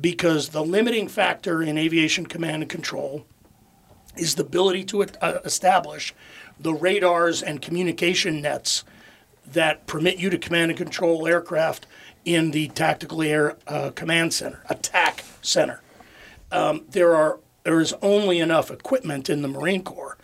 Because 0.00 0.50
the 0.50 0.64
limiting 0.64 1.08
factor 1.08 1.62
in 1.62 1.76
aviation 1.76 2.26
command 2.26 2.62
and 2.62 2.70
control 2.70 3.26
is 4.16 4.34
the 4.34 4.42
ability 4.42 4.84
to 4.84 5.02
uh, 5.02 5.38
establish 5.44 6.14
the 6.58 6.74
radars 6.74 7.42
and 7.42 7.62
communication 7.62 8.40
nets 8.40 8.84
that 9.46 9.86
permit 9.86 10.18
you 10.18 10.30
to 10.30 10.38
command 10.38 10.70
and 10.70 10.78
control 10.78 11.26
aircraft 11.26 11.86
in 12.24 12.50
the 12.50 12.68
Tactical 12.68 13.22
Air 13.22 13.56
uh, 13.66 13.90
Command 13.90 14.32
Center, 14.32 14.62
Attack 14.68 15.24
Center. 15.42 15.80
Um, 16.52 16.84
there 16.90 17.14
are 17.14 17.40
there 17.62 17.80
is 17.80 17.94
only 18.00 18.38
enough 18.38 18.70
equipment 18.70 19.28
in 19.28 19.42
the 19.42 19.48
Marine 19.48 19.82
Corps 19.82 20.16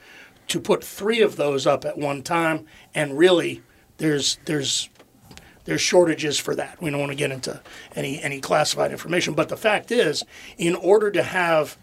to 0.48 0.60
put 0.60 0.82
three 0.82 1.20
of 1.20 1.36
those 1.36 1.66
up 1.66 1.84
at 1.84 1.98
one 1.98 2.22
time, 2.22 2.66
and 2.94 3.18
really, 3.18 3.62
there's 3.98 4.38
there's 4.44 4.88
there's 5.64 5.80
shortages 5.80 6.38
for 6.38 6.54
that. 6.54 6.80
We 6.80 6.90
don't 6.90 7.00
want 7.00 7.12
to 7.12 7.16
get 7.16 7.32
into 7.32 7.60
any 7.94 8.22
any 8.22 8.40
classified 8.40 8.92
information, 8.92 9.34
but 9.34 9.48
the 9.48 9.56
fact 9.56 9.90
is, 9.90 10.24
in 10.58 10.74
order 10.74 11.10
to 11.10 11.22
have 11.22 11.76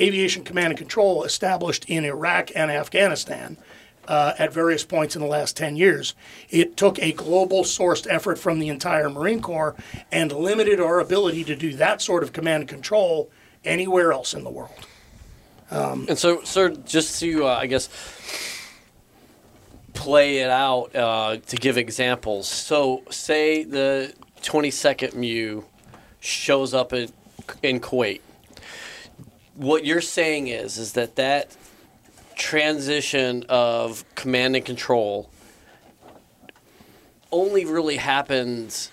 aviation 0.00 0.44
command 0.44 0.68
and 0.68 0.78
control 0.78 1.24
established 1.24 1.84
in 1.86 2.04
Iraq 2.04 2.50
and 2.54 2.70
Afghanistan, 2.70 3.58
uh, 4.10 4.34
at 4.38 4.52
various 4.52 4.84
points 4.84 5.14
in 5.14 5.22
the 5.22 5.28
last 5.28 5.56
10 5.56 5.76
years. 5.76 6.14
It 6.48 6.76
took 6.76 6.98
a 6.98 7.12
global 7.12 7.62
sourced 7.62 8.06
effort 8.10 8.38
from 8.38 8.58
the 8.58 8.68
entire 8.68 9.08
Marine 9.08 9.40
Corps 9.40 9.76
and 10.10 10.32
limited 10.32 10.80
our 10.80 10.98
ability 10.98 11.44
to 11.44 11.56
do 11.56 11.74
that 11.74 12.02
sort 12.02 12.24
of 12.24 12.32
command 12.32 12.62
and 12.62 12.68
control 12.68 13.30
anywhere 13.64 14.12
else 14.12 14.34
in 14.34 14.42
the 14.42 14.50
world. 14.50 14.86
Um, 15.70 16.06
and 16.08 16.18
so, 16.18 16.42
sir, 16.42 16.70
just 16.70 17.20
to, 17.20 17.46
uh, 17.46 17.54
I 17.54 17.66
guess, 17.66 17.88
play 20.00 20.38
it 20.38 20.48
out 20.48 20.96
uh, 20.96 21.36
to 21.46 21.56
give 21.56 21.76
examples. 21.76 22.48
So, 22.48 23.02
say 23.10 23.64
the 23.64 24.14
22nd 24.40 25.14
MEU 25.14 25.64
shows 26.20 26.72
up 26.72 26.94
in, 26.94 27.12
in 27.62 27.80
Kuwait. 27.80 28.22
what 29.56 29.84
you're 29.84 30.00
saying 30.00 30.48
is 30.48 30.78
is 30.78 30.92
that 30.92 31.16
that 31.16 31.54
transition 32.34 33.44
of 33.50 34.04
command 34.14 34.56
and 34.56 34.64
control 34.64 35.28
only 37.30 37.66
really 37.66 37.96
happens 37.96 38.90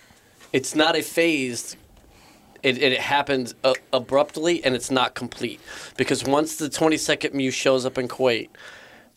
it's 0.52 0.76
not 0.76 0.96
a 0.98 1.02
phased 1.02 1.78
it, 2.64 2.78
it 2.80 3.00
happens 3.00 3.56
uh, 3.64 3.74
abruptly 3.94 4.64
and 4.66 4.76
it's 4.76 4.92
not 4.92 5.16
complete 5.16 5.62
because 5.96 6.26
once 6.26 6.58
the 6.58 6.68
22nd 6.68 7.34
MEU 7.34 7.52
shows 7.52 7.86
up 7.86 7.98
in 7.98 8.08
kuwait 8.10 8.50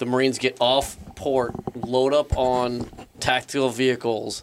the 0.01 0.07
marines 0.07 0.39
get 0.39 0.57
off 0.61 0.97
port 1.15 1.55
load 1.77 2.13
up 2.13 2.37
on 2.37 2.91
tactical 3.21 3.69
vehicles 3.69 4.43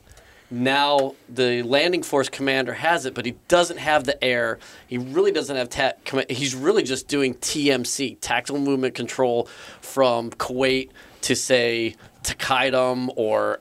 now 0.49 1.15
the 1.27 1.61
landing 1.63 2.03
force 2.03 2.29
commander 2.29 2.73
has 2.73 3.05
it, 3.05 3.13
but 3.13 3.25
he 3.25 3.35
doesn't 3.47 3.77
have 3.77 4.05
the 4.05 4.21
air. 4.23 4.59
He 4.87 4.97
really 4.97 5.31
doesn't 5.31 5.55
have 5.55 5.69
ta- 5.69 6.21
He's 6.29 6.55
really 6.55 6.83
just 6.83 7.07
doing 7.07 7.33
TMC, 7.35 8.17
tactical 8.21 8.61
movement 8.61 8.95
control, 8.95 9.49
from 9.81 10.31
Kuwait 10.31 10.91
to 11.21 11.35
say 11.35 11.95
to 12.23 12.35
Qaidam 12.35 13.09
or 13.15 13.59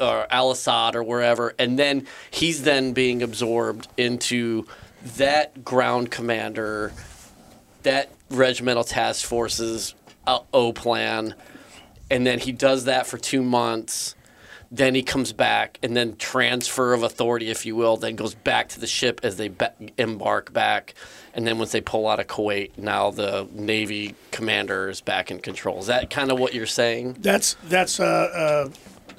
or 0.00 0.26
Al 0.28 0.50
Assad 0.50 0.96
or 0.96 1.04
wherever, 1.04 1.54
and 1.56 1.78
then 1.78 2.08
he's 2.32 2.64
then 2.64 2.92
being 2.94 3.22
absorbed 3.22 3.86
into 3.96 4.66
that 5.16 5.64
ground 5.64 6.10
commander, 6.10 6.92
that 7.84 8.10
regimental 8.28 8.82
task 8.82 9.24
forces 9.24 9.94
uh, 10.26 10.40
O 10.52 10.72
plan, 10.72 11.34
and 12.10 12.26
then 12.26 12.38
he 12.38 12.52
does 12.52 12.84
that 12.84 13.06
for 13.06 13.18
two 13.18 13.42
months 13.42 14.14
then 14.74 14.96
he 14.96 15.04
comes 15.04 15.32
back, 15.32 15.78
and 15.84 15.96
then 15.96 16.16
transfer 16.16 16.94
of 16.94 17.04
authority, 17.04 17.48
if 17.48 17.64
you 17.64 17.76
will, 17.76 17.96
then 17.96 18.16
goes 18.16 18.34
back 18.34 18.68
to 18.70 18.80
the 18.80 18.88
ship 18.88 19.20
as 19.22 19.36
they 19.36 19.46
be- 19.46 19.66
embark 19.98 20.52
back. 20.52 20.94
And 21.32 21.46
then 21.46 21.58
once 21.58 21.70
they 21.70 21.80
pull 21.80 22.08
out 22.08 22.18
of 22.18 22.26
Kuwait, 22.26 22.76
now 22.76 23.12
the 23.12 23.46
Navy 23.52 24.16
commander 24.32 24.88
is 24.88 25.00
back 25.00 25.30
in 25.30 25.38
control. 25.38 25.78
Is 25.78 25.86
that 25.86 26.10
kind 26.10 26.32
of 26.32 26.40
what 26.40 26.54
you're 26.54 26.66
saying? 26.66 27.18
That's 27.20 27.56
that's 27.64 28.00
a, 28.00 28.72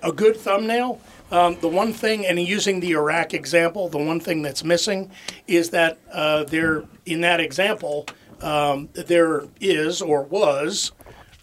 a, 0.03 0.09
a 0.09 0.11
good 0.11 0.35
thumbnail. 0.35 0.99
Um, 1.31 1.57
the 1.61 1.69
one 1.69 1.93
thing, 1.93 2.25
and 2.25 2.37
using 2.37 2.81
the 2.81 2.91
Iraq 2.91 3.33
example, 3.33 3.87
the 3.87 3.97
one 3.97 4.19
thing 4.19 4.41
that's 4.41 4.63
missing 4.63 5.09
is 5.47 5.69
that 5.69 5.97
uh, 6.11 6.43
there, 6.43 6.83
in 7.05 7.21
that 7.21 7.39
example, 7.39 8.07
um, 8.41 8.89
there 8.93 9.43
is 9.59 10.01
or 10.01 10.23
was 10.23 10.91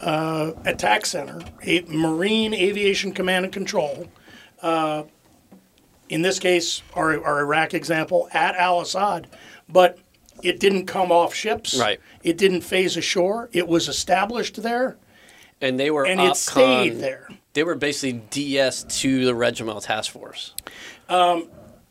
uh, 0.00 0.52
attack 0.64 1.06
center, 1.06 1.40
a 1.62 1.82
Marine 1.82 2.54
Aviation 2.54 3.12
Command 3.12 3.44
and 3.44 3.52
Control. 3.52 4.08
Uh, 4.60 5.04
in 6.08 6.22
this 6.22 6.38
case, 6.38 6.82
our, 6.94 7.22
our 7.24 7.40
Iraq 7.40 7.74
example 7.74 8.28
at 8.32 8.54
Al 8.56 8.80
Assad, 8.80 9.28
but 9.68 9.98
it 10.42 10.60
didn't 10.60 10.86
come 10.86 11.10
off 11.10 11.34
ships. 11.34 11.78
Right. 11.78 12.00
It 12.22 12.36
didn't 12.36 12.62
phase 12.62 12.96
ashore. 12.96 13.48
It 13.52 13.68
was 13.68 13.88
established 13.88 14.62
there, 14.62 14.98
And 15.60 15.78
they 15.78 15.90
were 15.90 16.04
and 16.04 16.20
it 16.20 16.36
stayed 16.36 16.98
there. 16.98 17.28
They 17.54 17.64
were 17.64 17.74
basically 17.74 18.22
DS 18.30 18.84
to 19.00 19.24
the 19.24 19.34
regimental 19.34 19.80
task 19.80 20.10
force. 20.10 20.54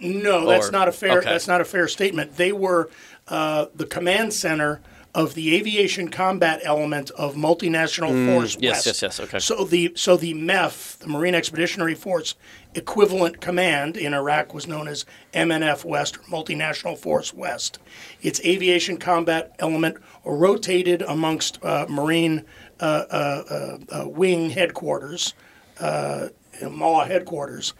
No, 0.02 0.48
that's 0.48 0.72
not 0.72 0.88
a 0.88 0.92
fair. 0.92 1.20
okay. 1.20 1.30
That's 1.30 1.48
not 1.48 1.62
a 1.62 1.66
fair 1.66 1.88
statement. 1.88 2.36
They 2.36 2.52
were 2.52 2.90
uh, 3.28 3.68
the 3.76 3.86
command 3.86 4.34
center 4.34 4.82
of 5.14 5.34
the 5.34 5.56
aviation 5.56 6.08
combat 6.10 6.62
element 6.64 7.12
of 7.12 7.36
multinational 7.36 8.26
force 8.34 8.56
Mm, 8.56 8.62
yes, 8.62 8.76
West. 8.78 8.86
yes, 8.88 9.02
yes, 9.02 9.20
okay. 9.20 9.40
So 9.40 9.66
the 9.66 9.92
so 9.96 10.16
the 10.16 10.34
MEF, 10.34 10.98
the 11.00 11.08
Marine 11.08 11.36
Expeditionary 11.36 11.96
Force 11.96 12.36
equivalent 12.76 13.42
command 13.42 13.98
in 13.98 14.14
Iraq 14.14 14.54
was 14.54 14.68
known 14.68 14.88
as 14.88 15.06
MNF 15.34 15.84
West 15.84 16.18
or 16.18 16.22
Multinational 16.22 16.98
Force 16.98 17.34
West. 17.34 17.80
Its 18.22 18.40
aviation 18.46 18.96
combat 18.98 19.54
element 19.60 19.98
rotated 20.24 21.02
amongst 21.02 21.62
uh, 21.64 21.86
Marine 21.90 22.46
uh, 22.80 22.84
uh, 23.12 23.44
uh, 23.50 23.78
uh, 24.04 24.08
wing 24.08 24.52
headquarters, 24.52 25.34
uh, 25.82 26.30
MAW 26.62 27.04
headquarters, 27.06 27.74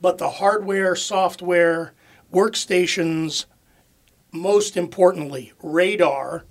but 0.00 0.16
the 0.16 0.30
hardware, 0.30 0.96
software, 0.96 1.92
workstations, 2.32 3.44
most 4.32 4.76
importantly, 4.78 5.52
radar 5.62 6.44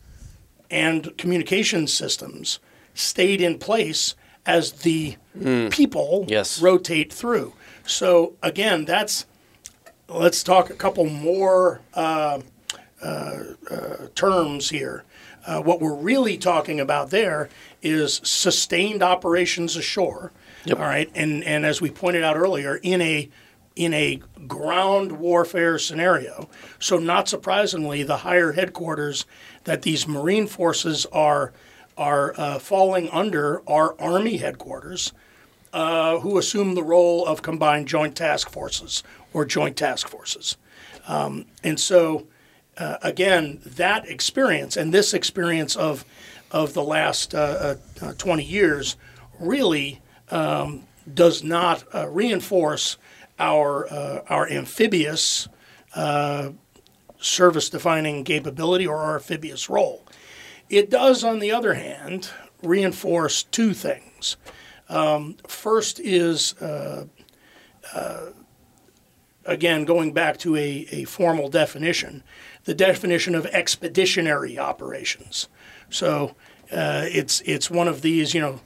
and 0.70 1.18
communication 1.18 1.88
systems 1.88 2.60
stayed 2.94 3.42
in 3.42 3.58
place 3.58 4.16
as 4.46 4.72
the 4.72 5.16
people 5.70 6.26
Yes. 6.28 6.62
rotate 6.62 7.12
through. 7.14 7.54
So 7.86 8.34
again, 8.44 8.86
that's 8.86 9.26
let's 10.08 10.44
talk 10.44 10.70
a 10.70 10.74
couple 10.74 11.06
more 11.06 11.82
uh, 11.94 12.40
uh, 13.02 13.40
uh, 13.70 14.08
terms 14.16 14.70
here. 14.70 15.04
Uh, 15.46 15.62
what 15.62 15.80
we're 15.82 15.96
really 15.96 16.38
talking 16.38 16.80
about 16.80 17.10
there 17.12 17.50
is 17.82 18.20
sustained 18.24 19.02
operations 19.02 19.76
ashore. 19.76 20.32
All 20.70 20.76
right, 20.76 21.10
and 21.16 21.44
and 21.46 21.66
as 21.66 21.82
we 21.82 21.90
pointed 21.90 22.24
out 22.24 22.36
earlier, 22.36 22.80
in 22.84 23.02
a 23.02 23.30
in 23.76 23.94
a 23.94 24.22
ground 24.46 25.14
warfare 25.14 25.80
scenario. 25.80 26.50
So 26.80 26.98
not 26.98 27.30
surprisingly, 27.30 28.04
the 28.04 28.18
higher 28.18 28.52
headquarters 28.52 29.26
that 29.64 29.82
these 29.82 30.08
Marine 30.08 30.48
forces 30.48 31.06
are 31.12 31.54
are 31.98 32.34
uh, 32.38 32.60
falling 32.60 33.10
under 33.10 33.62
are 33.68 33.96
Army 34.00 34.38
headquarters, 34.38 35.12
uh, 35.74 36.20
who 36.20 36.38
assume 36.38 36.76
the 36.76 36.84
role 36.84 37.26
of 37.26 37.42
combined 37.42 37.88
joint 37.88 38.16
task 38.16 38.50
forces 38.50 39.04
or 39.34 39.46
joint 39.46 39.76
task 39.76 40.08
forces. 40.08 40.58
Um, 41.08 41.46
and 41.64 41.80
so, 41.80 42.28
uh, 42.78 42.98
again, 43.02 43.60
that 43.66 44.08
experience 44.08 44.78
and 44.78 44.94
this 44.94 45.14
experience 45.14 45.76
of 45.76 46.06
of 46.52 46.74
the 46.74 46.84
last 46.84 47.36
uh, 47.36 47.76
uh, 48.02 48.14
20 48.18 48.44
years 48.44 48.96
really 49.40 50.02
um, 50.32 50.84
does 51.14 51.44
not 51.44 51.84
uh, 51.94 52.08
reinforce 52.08 52.98
our 53.38 53.92
uh, 53.92 54.22
our 54.30 54.50
amphibious 54.50 55.48
uh, 55.96 56.50
service 57.20 57.70
defining 57.70 58.24
capability 58.24 58.88
or 58.88 59.16
amphibious 59.16 59.70
role. 59.70 60.06
It 60.70 60.90
does, 60.90 61.24
on 61.24 61.40
the 61.40 61.52
other 61.52 61.74
hand, 61.74 62.30
reinforce 62.62 63.44
two 63.44 63.74
things. 63.74 64.38
Um, 64.88 65.38
first 65.48 66.00
is 66.00 66.54
uh, 66.62 67.06
uh, 67.94 68.26
again 69.46 69.86
going 69.86 70.14
back 70.14 70.38
to 70.40 70.56
a, 70.56 70.88
a 70.92 71.04
formal 71.06 71.50
definition, 71.50 72.24
the 72.64 72.74
definition 72.74 73.36
of 73.36 73.46
expeditionary 73.48 74.58
operations. 74.58 75.48
So 75.90 76.36
uh, 76.72 77.06
it's 77.08 77.42
it's 77.42 77.70
one 77.70 77.88
of 77.88 78.02
these, 78.02 78.34
you 78.34 78.42
know, 78.42 78.62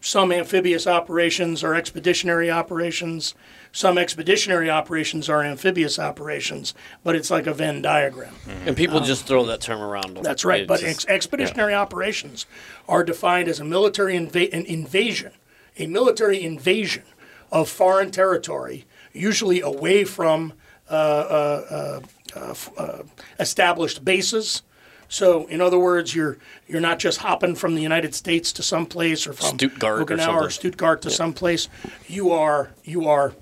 some 0.00 0.32
amphibious 0.32 0.86
operations 0.86 1.64
are 1.64 1.74
expeditionary 1.74 2.50
operations. 2.50 3.34
Some 3.74 3.98
expeditionary 3.98 4.70
operations 4.70 5.28
are 5.28 5.42
amphibious 5.42 5.98
operations, 5.98 6.74
but 7.02 7.16
it's 7.16 7.28
like 7.28 7.48
a 7.48 7.52
Venn 7.52 7.82
diagram. 7.82 8.32
And 8.64 8.76
people 8.76 9.00
just 9.00 9.26
throw 9.26 9.44
that 9.46 9.60
term 9.60 9.82
around. 9.82 10.16
Um, 10.16 10.22
That's 10.22 10.44
right. 10.44 10.60
It's 10.60 10.68
But 10.68 10.78
just- 10.80 11.04
ex- 11.04 11.06
expeditionary 11.08 11.74
operations 11.74 12.46
are 12.88 13.02
defined 13.02 13.48
as 13.48 13.58
a 13.58 13.64
military 13.64 14.14
inva- 14.14 14.52
an 14.54 14.64
invasion, 14.66 15.32
a 15.76 15.88
military 15.88 16.40
invasion 16.44 17.02
of 17.50 17.68
foreign 17.68 18.12
territory, 18.12 18.84
usually 19.12 19.60
away 19.60 20.04
from 20.04 20.52
uh, 20.88 20.92
uh, 20.94 22.00
uh, 22.36 22.38
uh, 22.38 22.54
uh, 22.80 23.02
established 23.40 24.04
bases. 24.04 24.62
So, 25.08 25.46
in 25.46 25.60
other 25.60 25.80
words, 25.80 26.14
you're 26.14 26.38
you're 26.68 26.80
not 26.80 27.00
just 27.00 27.18
hopping 27.18 27.56
from 27.56 27.74
the 27.74 27.82
United 27.82 28.14
States 28.14 28.52
to 28.52 28.62
some 28.62 28.86
place 28.86 29.26
or 29.26 29.32
from 29.32 29.58
Stuttgart 29.58 30.10
or 30.12 30.30
or. 30.44 30.50
Stuttgart 30.50 31.02
to 31.02 31.10
some 31.10 31.32
place. 31.32 31.68
You 32.06 32.30
are 32.30 32.70
you 32.84 33.08
are 33.08 33.32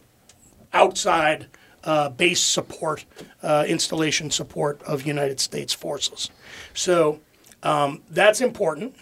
outside 0.73 1.47
uh, 1.85 2.09
base 2.11 2.41
support, 2.41 3.05
uh, 3.43 3.65
installation 3.67 4.31
support 4.31 4.83
of 4.83 5.07
United 5.07 5.41
States 5.41 5.73
forces. 5.73 6.31
So 6.75 7.21
um, 7.63 8.03
that's 8.11 8.41
important. 8.41 8.97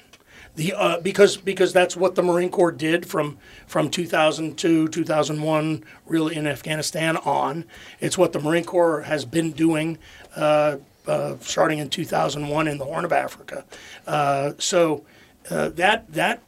The, 0.56 0.74
uh, 0.74 1.00
because 1.00 1.36
because 1.36 1.72
that's 1.72 1.96
what 1.96 2.16
the 2.16 2.22
Marine 2.22 2.50
Corps 2.50 2.72
did 2.72 3.06
from 3.06 3.38
from 3.66 3.88
2002 3.88 4.88
2001 4.88 5.84
really 6.06 6.34
in 6.36 6.46
Afghanistan 6.46 7.16
on. 7.18 7.64
It's 8.00 8.18
what 8.18 8.32
the 8.32 8.40
Marine 8.40 8.64
Corps 8.64 9.02
has 9.02 9.24
been 9.24 9.52
doing 9.52 9.96
uh, 10.34 10.78
uh, 11.06 11.36
starting 11.40 11.78
in 11.78 11.88
2001 11.88 12.66
in 12.66 12.78
the 12.78 12.84
Horn 12.84 13.04
of 13.04 13.12
Africa. 13.12 13.64
Uh, 14.06 14.52
so 14.58 15.04
that 15.48 16.12
that 16.12 16.42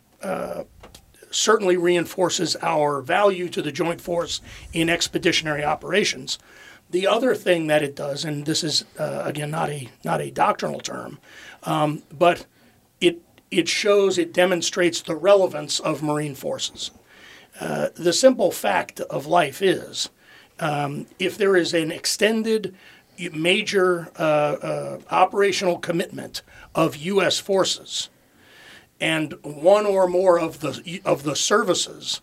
certainly 1.33 1.77
reinforces 1.77 2.57
our 2.63 3.01
value 3.01 3.49
to 3.49 3.63
the 3.63 3.73
joint 3.73 4.01
force 4.01 4.41
in 4.73 4.89
expeditionary 4.89 5.65
operations. 5.65 6.39
The 6.91 7.07
other 7.07 7.35
thing 7.35 7.67
that 7.69 7.83
it 7.83 7.97
does, 7.97 8.25
and 8.25 8.45
this 8.45 8.63
is 8.63 8.85
uh, 8.99 9.23
again 9.25 9.51
not 9.51 9.71
a 9.71 9.89
not 10.05 10.21
a 10.21 10.31
doctrinal 10.31 10.81
term, 10.81 11.19
um, 11.65 12.03
but 12.13 12.47
it 13.01 13.23
it 13.51 13.69
shows 13.69 14.19
it 14.19 14.33
demonstrates 14.33 15.01
the 15.01 15.17
relevance 15.17 15.81
of 15.81 16.03
Marine 16.03 16.35
forces. 16.35 16.91
Uh, 17.61 17.89
the 17.95 18.13
simple 18.13 18.51
fact 18.51 19.01
of 19.01 19.27
life 19.27 19.63
is, 19.63 20.11
um, 20.59 21.07
if 21.19 21.37
there 21.37 21.57
is 21.57 21.75
an 21.75 21.91
extended 21.91 22.75
major 23.33 24.11
uh, 24.19 24.23
uh, 24.23 24.99
operational 25.11 25.79
commitment 25.79 26.43
of 26.75 26.97
U.S. 26.97 27.39
forces, 27.39 28.09
and 29.03 29.35
one 29.43 29.85
or 29.85 30.07
more 30.07 30.39
of 30.39 30.61
the 30.61 31.01
of 31.05 31.25
the 31.25 31.35
services 31.37 32.21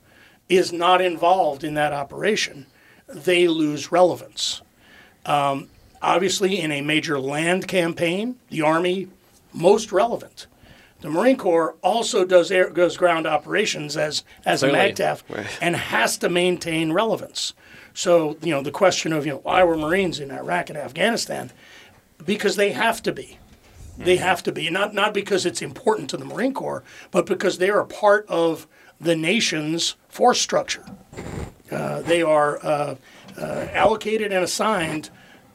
is 0.48 0.72
not 0.72 1.02
involved 1.02 1.64
in 1.64 1.74
that 1.76 1.92
operation, 1.94 2.66
they 3.08 3.48
lose 3.48 3.92
relevance. 3.92 4.62
Um, 5.26 5.68
obviously, 6.02 6.60
in 6.60 6.72
a 6.72 6.82
major 6.82 7.20
land 7.20 7.68
campaign, 7.68 8.38
the 8.50 8.62
Army 8.62 9.10
most 9.54 9.92
relevant. 9.92 10.48
The 11.02 11.10
Marine 11.10 11.38
Corps 11.38 11.76
also 11.82 12.26
does 12.26 12.52
air, 12.52 12.70
does 12.70 12.98
ground 12.98 13.26
operations 13.28 13.96
as 13.98 14.24
as 14.46 14.62
Clearly. 14.62 14.80
a 14.80 14.94
MAGTF 14.94 15.24
Right. 15.30 15.48
and 15.62 15.76
has 15.76 16.18
to 16.20 16.30
maintain 16.30 16.94
relevance. 16.94 17.54
So 17.94 18.38
you 18.42 18.52
know 18.54 18.62
the 18.64 18.72
question 18.72 19.12
of 19.12 19.26
you 19.26 19.34
know 19.34 19.40
why 19.44 19.64
were 19.64 19.78
Marines 19.78 20.20
in 20.20 20.32
Iraq 20.32 20.70
and 20.70 20.78
Afghanistan? 20.78 21.52
Because 22.26 22.56
they 22.56 22.72
have 22.72 23.02
to 23.04 23.12
be. 23.12 23.39
They 24.00 24.18
have 24.18 24.42
to 24.44 24.52
be 24.52 24.70
not 24.70 24.94
not 24.94 25.14
because 25.14 25.46
it's 25.46 25.62
important 25.62 26.10
to 26.12 26.18
the 26.18 26.26
Marine 26.26 26.54
Corps, 26.54 26.84
but 27.12 27.26
because 27.26 27.58
they 27.58 27.70
are 27.70 27.82
a 27.82 27.86
part 27.86 28.26
of 28.28 28.66
the 29.00 29.16
nation's 29.16 29.96
force 30.08 30.40
structure. 30.40 30.86
Uh, 31.70 32.02
they 32.02 32.22
are 32.22 32.60
uh, 32.66 32.96
uh, 33.38 33.68
allocated 33.74 34.32
and 34.32 34.44
assigned 34.44 35.10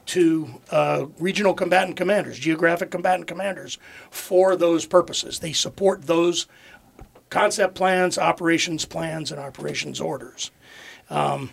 to 0.07 0.61
uh, 0.71 1.07
regional 1.19 1.55
combatant 1.55 1.97
commanders, 1.97 2.39
geographic 2.39 2.91
combatant 2.91 3.27
commanders, 3.27 3.79
for 4.11 4.55
those 4.55 4.85
purposes. 4.85 5.39
They 5.39 5.53
support 5.53 6.03
those 6.03 6.47
concept 7.31 7.75
plans, 7.75 8.19
operations 8.19 8.85
plans, 8.85 9.33
and 9.33 9.41
operations 9.41 10.01
orders. 10.01 10.51
Um, 11.09 11.51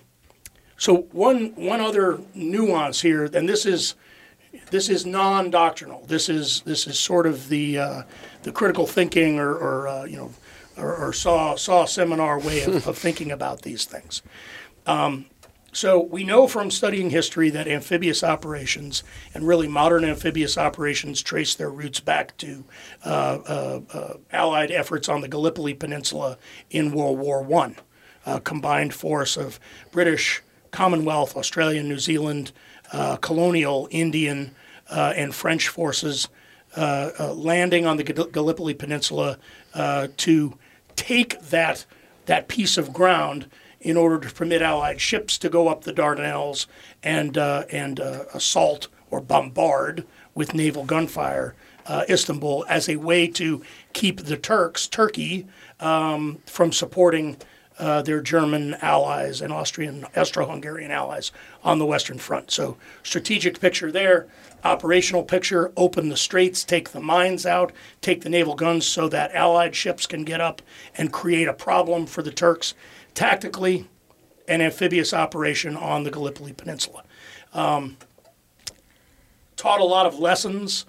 so 0.77 1.07
one 1.11 1.53
one 1.55 1.79
other 1.79 2.19
nuance 2.33 3.01
here, 3.01 3.25
and 3.25 3.47
this 3.47 3.65
is 3.65 3.95
this 4.69 4.89
is 4.89 5.05
non-doctrinal. 5.05 6.05
This 6.07 6.29
is 6.29 6.61
this 6.61 6.87
is 6.87 6.99
sort 6.99 7.25
of 7.25 7.49
the 7.49 7.77
uh, 7.77 8.01
the 8.43 8.51
critical 8.51 8.87
thinking 8.87 9.39
or, 9.39 9.53
or 9.53 9.87
uh, 9.87 10.03
you 10.05 10.17
know 10.17 10.31
or, 10.77 10.95
or 10.95 11.13
saw 11.13 11.55
saw 11.55 11.85
seminar 11.85 12.39
way 12.39 12.63
of, 12.63 12.87
of 12.87 12.97
thinking 13.05 13.31
about 13.31 13.61
these 13.61 13.85
things. 13.85 14.21
Um, 14.85 15.25
so 15.73 16.01
we 16.01 16.25
know 16.25 16.47
from 16.47 16.69
studying 16.69 17.11
history 17.11 17.49
that 17.51 17.67
amphibious 17.67 18.23
operations 18.23 19.03
and 19.33 19.47
really 19.47 19.69
modern 19.69 20.03
amphibious 20.03 20.57
operations 20.57 21.21
trace 21.21 21.55
their 21.55 21.69
roots 21.69 22.01
back 22.01 22.35
to 22.37 22.65
uh, 23.05 23.39
uh, 23.47 23.81
uh, 23.93 24.13
Allied 24.33 24.69
efforts 24.69 25.07
on 25.07 25.21
the 25.21 25.29
Gallipoli 25.29 25.73
Peninsula 25.73 26.37
in 26.69 26.91
World 26.91 27.19
War 27.19 27.41
One, 27.41 27.77
a 28.25 28.41
combined 28.41 28.93
force 28.93 29.37
of 29.37 29.61
British, 29.91 30.41
Commonwealth, 30.71 31.35
Australian, 31.35 31.87
New 31.87 31.99
Zealand, 31.99 32.51
uh, 32.91 33.17
colonial, 33.17 33.87
Indian, 33.91 34.55
uh, 34.89 35.13
and 35.15 35.33
French 35.33 35.67
forces 35.67 36.27
uh, 36.75 37.11
uh, 37.19 37.33
landing 37.33 37.85
on 37.85 37.97
the 37.97 38.03
Gallipoli 38.03 38.73
Peninsula 38.73 39.37
uh, 39.73 40.07
to 40.17 40.57
take 40.95 41.39
that 41.41 41.85
that 42.25 42.47
piece 42.47 42.77
of 42.77 42.93
ground 42.93 43.49
in 43.79 43.97
order 43.97 44.19
to 44.19 44.33
permit 44.33 44.61
Allied 44.61 45.01
ships 45.01 45.37
to 45.39 45.49
go 45.49 45.67
up 45.67 45.83
the 45.83 45.93
Dardanelles 45.93 46.67
and 47.03 47.35
and 47.37 47.99
assault 47.99 48.87
or 49.09 49.19
bombard 49.19 50.05
with 50.33 50.53
naval 50.53 50.85
gunfire 50.85 51.55
uh, 51.85 52.05
Istanbul 52.09 52.65
as 52.69 52.87
a 52.87 52.95
way 52.97 53.27
to 53.27 53.61
keep 53.93 54.21
the 54.21 54.37
Turks, 54.37 54.87
Turkey, 54.87 55.47
um, 55.79 56.39
from 56.45 56.71
supporting 56.71 57.37
uh, 57.81 58.01
their 58.03 58.21
German 58.21 58.75
allies 58.75 59.41
and 59.41 59.51
Austrian, 59.51 60.05
Austro-Hungarian 60.15 60.91
allies 60.91 61.31
on 61.63 61.79
the 61.79 61.85
Western 61.85 62.19
Front. 62.19 62.51
So 62.51 62.77
strategic 63.01 63.59
picture 63.59 63.91
there, 63.91 64.27
operational 64.63 65.23
picture, 65.23 65.71
open 65.75 66.09
the 66.09 66.15
straits, 66.15 66.63
take 66.63 66.91
the 66.91 67.01
mines 67.01 67.43
out, 67.45 67.73
take 67.99 68.21
the 68.21 68.29
naval 68.29 68.53
guns 68.53 68.85
so 68.85 69.09
that 69.09 69.33
Allied 69.33 69.75
ships 69.75 70.05
can 70.05 70.23
get 70.23 70.39
up 70.39 70.61
and 70.95 71.11
create 71.11 71.47
a 71.47 71.53
problem 71.53 72.05
for 72.05 72.21
the 72.21 72.31
Turks. 72.31 72.75
Tactically, 73.15 73.87
an 74.47 74.61
amphibious 74.61 75.11
operation 75.11 75.75
on 75.75 76.03
the 76.03 76.11
Gallipoli 76.11 76.53
Peninsula. 76.53 77.03
Um, 77.51 77.97
taught 79.55 79.79
a 79.79 79.85
lot 79.85 80.05
of 80.05 80.19
lessons 80.19 80.85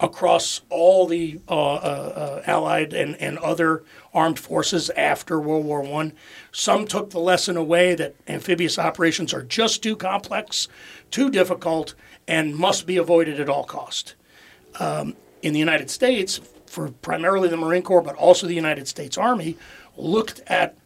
across 0.00 0.62
all 0.70 1.06
the 1.06 1.38
uh, 1.48 1.74
uh, 1.74 1.76
uh, 1.76 2.42
Allied 2.46 2.94
and, 2.94 3.14
and 3.16 3.38
other 3.38 3.84
armed 4.12 4.38
forces 4.38 4.90
after 4.90 5.40
World 5.40 5.64
War 5.64 5.84
I. 5.84 6.12
Some 6.52 6.86
took 6.86 7.10
the 7.10 7.20
lesson 7.20 7.56
away 7.56 7.94
that 7.94 8.14
amphibious 8.26 8.78
operations 8.78 9.32
are 9.32 9.42
just 9.42 9.82
too 9.82 9.96
complex, 9.96 10.68
too 11.10 11.30
difficult, 11.30 11.94
and 12.26 12.56
must 12.56 12.86
be 12.86 12.96
avoided 12.96 13.40
at 13.40 13.48
all 13.48 13.64
cost. 13.64 14.14
Um, 14.78 15.16
in 15.42 15.52
the 15.52 15.58
United 15.58 15.90
States, 15.90 16.40
for 16.66 16.90
primarily 16.90 17.48
the 17.48 17.56
Marine 17.56 17.82
Corps, 17.82 18.02
but 18.02 18.14
also 18.16 18.46
the 18.46 18.54
United 18.54 18.86
States 18.88 19.18
Army, 19.18 19.56
looked 19.96 20.40
at 20.46 20.76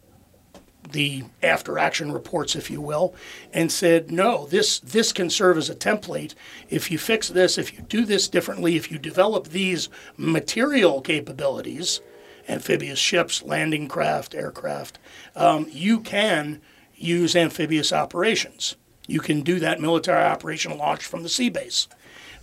the 0.92 1.24
after 1.42 1.78
action 1.78 2.12
reports, 2.12 2.54
if 2.54 2.70
you 2.70 2.80
will, 2.80 3.14
and 3.52 3.72
said, 3.72 4.10
no, 4.10 4.46
this, 4.46 4.78
this 4.80 5.12
can 5.12 5.30
serve 5.30 5.56
as 5.56 5.70
a 5.70 5.74
template. 5.74 6.34
If 6.68 6.90
you 6.90 6.98
fix 6.98 7.28
this, 7.28 7.58
if 7.58 7.72
you 7.72 7.80
do 7.80 8.04
this 8.04 8.28
differently, 8.28 8.76
if 8.76 8.90
you 8.90 8.98
develop 8.98 9.48
these 9.48 9.88
material 10.16 11.00
capabilities, 11.00 12.00
amphibious 12.48 12.98
ships, 12.98 13.42
landing 13.42 13.88
craft, 13.88 14.34
aircraft, 14.34 14.98
um, 15.36 15.66
you 15.70 16.00
can 16.00 16.60
use 16.94 17.34
amphibious 17.36 17.92
operations. 17.92 18.76
You 19.06 19.20
can 19.20 19.42
do 19.42 19.58
that 19.60 19.80
military 19.80 20.24
operation 20.24 20.76
launch 20.78 21.04
from 21.04 21.22
the 21.22 21.28
sea 21.28 21.50
base. 21.50 21.88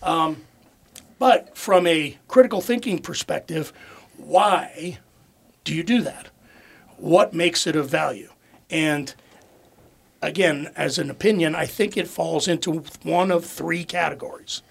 Um, 0.03 0.43
but 1.19 1.57
from 1.57 1.85
a 1.85 2.17
critical 2.27 2.61
thinking 2.61 2.99
perspective, 2.99 3.71
why 4.17 4.99
do 5.63 5.73
you 5.75 5.83
do 5.83 6.01
that? 6.01 6.29
What 6.97 7.33
makes 7.33 7.65
it 7.67 7.75
of 7.75 7.89
value? 7.89 8.31
And 8.69 9.13
again, 10.21 10.71
as 10.75 10.97
an 10.97 11.09
opinion, 11.09 11.55
I 11.55 11.65
think 11.65 11.97
it 11.97 12.07
falls 12.07 12.47
into 12.47 12.83
one 13.03 13.31
of 13.31 13.45
three 13.45 13.83
categories. 13.83 14.61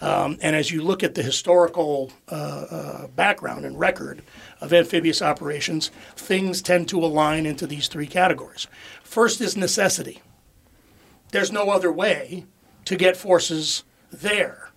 Um, 0.00 0.38
and 0.40 0.54
as 0.54 0.70
you 0.70 0.82
look 0.82 1.02
at 1.02 1.14
the 1.14 1.22
historical 1.22 2.12
uh, 2.30 2.34
uh, 2.34 3.06
background 3.08 3.64
and 3.64 3.78
record 3.78 4.22
of 4.60 4.72
amphibious 4.72 5.20
operations, 5.20 5.90
things 6.16 6.62
tend 6.62 6.88
to 6.88 7.04
align 7.04 7.46
into 7.46 7.66
these 7.66 7.88
three 7.88 8.06
categories. 8.06 8.68
First 9.02 9.40
is 9.40 9.56
necessity. 9.56 10.22
There's 11.32 11.50
no 11.50 11.70
other 11.70 11.90
way 11.90 12.46
to 12.84 12.96
get 12.96 13.16
forces 13.16 13.84
there. 14.12 14.70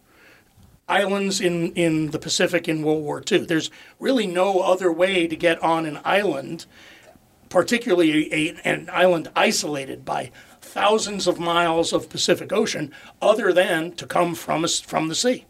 Islands 0.88 1.40
in, 1.40 1.72
in 1.74 2.12
the 2.12 2.20
Pacific 2.20 2.68
in 2.68 2.82
World 2.82 3.04
War 3.04 3.24
II. 3.32 3.46
There's 3.46 3.70
really 4.00 4.28
no 4.28 4.60
other 4.60 4.92
way 4.92 5.28
to 5.28 5.36
get 5.36 5.62
on 5.62 5.86
an 5.86 6.00
island 6.04 6.66
particularly 7.52 8.34
a, 8.34 8.56
an 8.64 8.90
island 8.92 9.30
isolated 9.36 10.04
by 10.04 10.32
thousands 10.72 11.28
of 11.28 11.38
miles 11.38 11.92
of 11.92 12.10
Pacific 12.10 12.54
Ocean, 12.54 12.94
other 13.22 13.52
than 13.52 13.92
to 13.94 14.06
come 14.06 14.34
from 14.34 14.66
from 14.68 15.10
the 15.10 15.16
sea. 15.16 15.46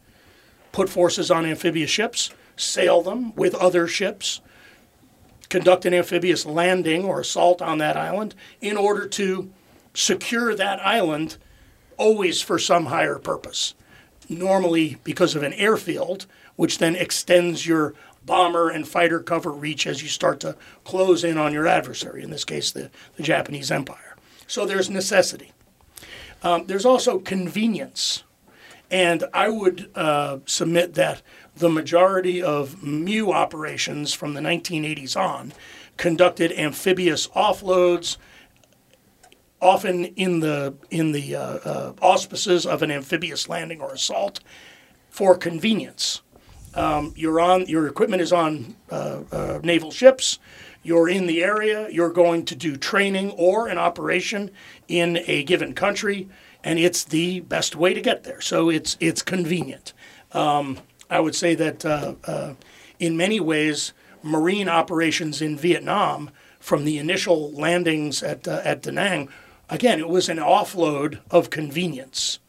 Put 0.71 0.89
forces 0.89 1.29
on 1.29 1.45
amphibious 1.45 1.91
ships, 1.91 2.31
sail 2.55 3.01
them 3.01 3.35
with 3.35 3.53
other 3.55 3.87
ships, 3.87 4.41
conduct 5.49 5.85
an 5.85 5.93
amphibious 5.93 6.45
landing 6.45 7.05
or 7.05 7.19
assault 7.19 7.61
on 7.61 7.77
that 7.77 7.95
island 7.95 8.33
in 8.61 8.77
order 8.77 9.07
to 9.07 9.51
secure 9.93 10.55
that 10.55 10.83
island 10.85 11.37
always 11.97 12.41
for 12.41 12.57
some 12.57 12.87
higher 12.87 13.19
purpose. 13.19 13.75
Normally 14.27 14.97
because 15.03 15.35
of 15.35 15.43
an 15.43 15.53
airfield, 15.53 16.25
which 16.55 16.79
then 16.79 16.95
extends 16.95 17.67
your 17.67 17.93
bomber 18.25 18.69
and 18.69 18.87
fighter 18.87 19.19
cover 19.19 19.51
reach 19.51 19.85
as 19.85 20.01
you 20.01 20.09
start 20.09 20.39
to 20.39 20.55
close 20.83 21.23
in 21.23 21.37
on 21.37 21.53
your 21.53 21.67
adversary, 21.67 22.23
in 22.23 22.31
this 22.31 22.45
case, 22.45 22.71
the, 22.71 22.89
the 23.17 23.23
Japanese 23.23 23.69
Empire. 23.69 24.10
So 24.51 24.65
there's 24.65 24.89
necessity. 24.89 25.53
Um, 26.43 26.67
there's 26.67 26.85
also 26.85 27.19
convenience. 27.19 28.23
And 28.89 29.23
I 29.33 29.47
would 29.47 29.89
uh, 29.95 30.39
submit 30.45 30.95
that 30.95 31.21
the 31.55 31.69
majority 31.69 32.43
of 32.43 32.83
MEU 32.83 33.31
operations 33.31 34.13
from 34.13 34.33
the 34.33 34.41
1980s 34.41 35.15
on 35.15 35.53
conducted 35.95 36.51
amphibious 36.51 37.27
offloads, 37.29 38.17
often 39.61 40.03
in 40.03 40.41
the 40.41 40.73
in 40.89 41.13
the 41.13 41.33
uh, 41.33 41.41
uh, 41.41 41.93
auspices 42.01 42.65
of 42.65 42.81
an 42.81 42.91
amphibious 42.91 43.47
landing 43.47 43.79
or 43.79 43.93
assault, 43.93 44.41
for 45.09 45.37
convenience. 45.37 46.23
Um, 46.73 47.13
you're 47.15 47.39
on 47.39 47.67
your 47.67 47.87
equipment 47.87 48.21
is 48.21 48.33
on 48.33 48.75
uh, 48.89 49.21
uh, 49.31 49.59
naval 49.63 49.91
ships. 49.91 50.39
You're 50.83 51.09
in 51.09 51.27
the 51.27 51.43
area. 51.43 51.89
You're 51.89 52.11
going 52.11 52.45
to 52.45 52.55
do 52.55 52.75
training 52.75 53.31
or 53.31 53.67
an 53.67 53.77
operation 53.77 54.51
in 54.87 55.19
a 55.27 55.43
given 55.43 55.73
country, 55.73 56.27
and 56.63 56.79
it's 56.79 57.03
the 57.03 57.41
best 57.41 57.75
way 57.75 57.93
to 57.93 58.01
get 58.01 58.23
there. 58.23 58.41
So 58.41 58.69
it's 58.69 58.97
it's 58.99 59.21
convenient. 59.21 59.93
Um, 60.31 60.79
I 61.09 61.19
would 61.19 61.35
say 61.35 61.55
that 61.55 61.85
uh, 61.85 62.15
uh, 62.25 62.53
in 62.99 63.17
many 63.17 63.39
ways, 63.39 63.93
marine 64.23 64.69
operations 64.69 65.41
in 65.41 65.57
Vietnam, 65.57 66.31
from 66.59 66.85
the 66.85 66.97
initial 66.97 67.51
landings 67.51 68.23
at 68.23 68.47
uh, 68.47 68.61
at 68.63 68.81
Da 68.81 68.91
Nang, 68.91 69.29
again, 69.69 69.99
it 69.99 70.09
was 70.09 70.29
an 70.29 70.37
offload 70.37 71.19
of 71.29 71.49
convenience. 71.49 72.39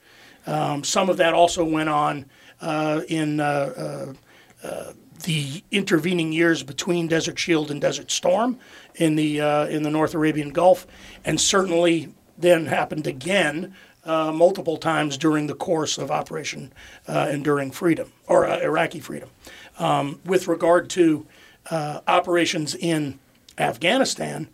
Um, 0.46 0.84
some 0.84 1.08
of 1.08 1.16
that 1.18 1.34
also 1.34 1.64
went 1.64 1.88
on 1.88 2.26
uh, 2.60 3.02
in 3.08 3.40
uh, 3.40 4.14
uh, 4.62 4.92
the 5.22 5.62
intervening 5.70 6.32
years 6.32 6.62
between 6.62 7.08
Desert 7.08 7.38
Shield 7.38 7.70
and 7.70 7.80
Desert 7.80 8.10
Storm 8.10 8.58
in 8.94 9.16
the 9.16 9.40
uh, 9.40 9.66
in 9.66 9.82
the 9.82 9.90
North 9.90 10.14
Arabian 10.14 10.50
Gulf, 10.50 10.86
and 11.24 11.40
certainly 11.40 12.12
then 12.36 12.66
happened 12.66 13.06
again 13.06 13.74
uh, 14.04 14.32
multiple 14.32 14.76
times 14.76 15.16
during 15.16 15.46
the 15.46 15.54
course 15.54 15.98
of 15.98 16.10
Operation 16.10 16.72
uh, 17.08 17.28
Enduring 17.30 17.70
Freedom 17.70 18.12
or 18.26 18.46
uh, 18.46 18.58
Iraqi 18.60 19.00
Freedom. 19.00 19.30
Um, 19.78 20.20
with 20.24 20.48
regard 20.48 20.90
to 20.90 21.26
uh, 21.70 22.00
operations 22.06 22.74
in 22.74 23.18
Afghanistan, 23.58 24.48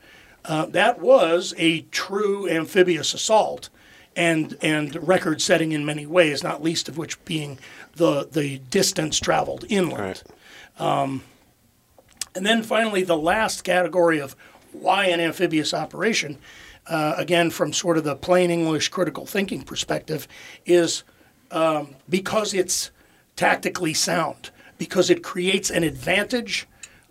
uh, 0.44 0.66
that 0.66 1.00
was 1.00 1.54
a 1.56 1.82
true 1.90 2.48
amphibious 2.48 3.14
assault. 3.14 3.70
And, 4.16 4.56
and 4.62 4.96
record 5.06 5.40
setting 5.40 5.70
in 5.70 5.86
many 5.86 6.04
ways, 6.04 6.42
not 6.42 6.60
least 6.60 6.88
of 6.88 6.98
which 6.98 7.24
being 7.24 7.56
the, 7.94 8.26
the 8.28 8.58
distance 8.58 9.20
traveled 9.20 9.64
inland. 9.68 10.24
Um, 10.78 11.22
and 12.34 12.46
then 12.46 12.62
finally, 12.62 13.02
the 13.02 13.16
last 13.16 13.64
category 13.64 14.20
of 14.20 14.36
why 14.72 15.06
an 15.06 15.20
amphibious 15.20 15.74
operation, 15.74 16.38
uh, 16.86 17.14
again, 17.16 17.50
from 17.50 17.72
sort 17.72 17.98
of 17.98 18.04
the 18.04 18.14
plain 18.14 18.50
English 18.50 18.88
critical 18.88 19.26
thinking 19.26 19.62
perspective, 19.62 20.28
is 20.66 21.02
um, 21.50 21.96
because 22.08 22.54
it's 22.54 22.90
tactically 23.36 23.94
sound, 23.94 24.50
because 24.78 25.10
it 25.10 25.22
creates 25.22 25.70
an 25.70 25.82
advantage 25.82 26.66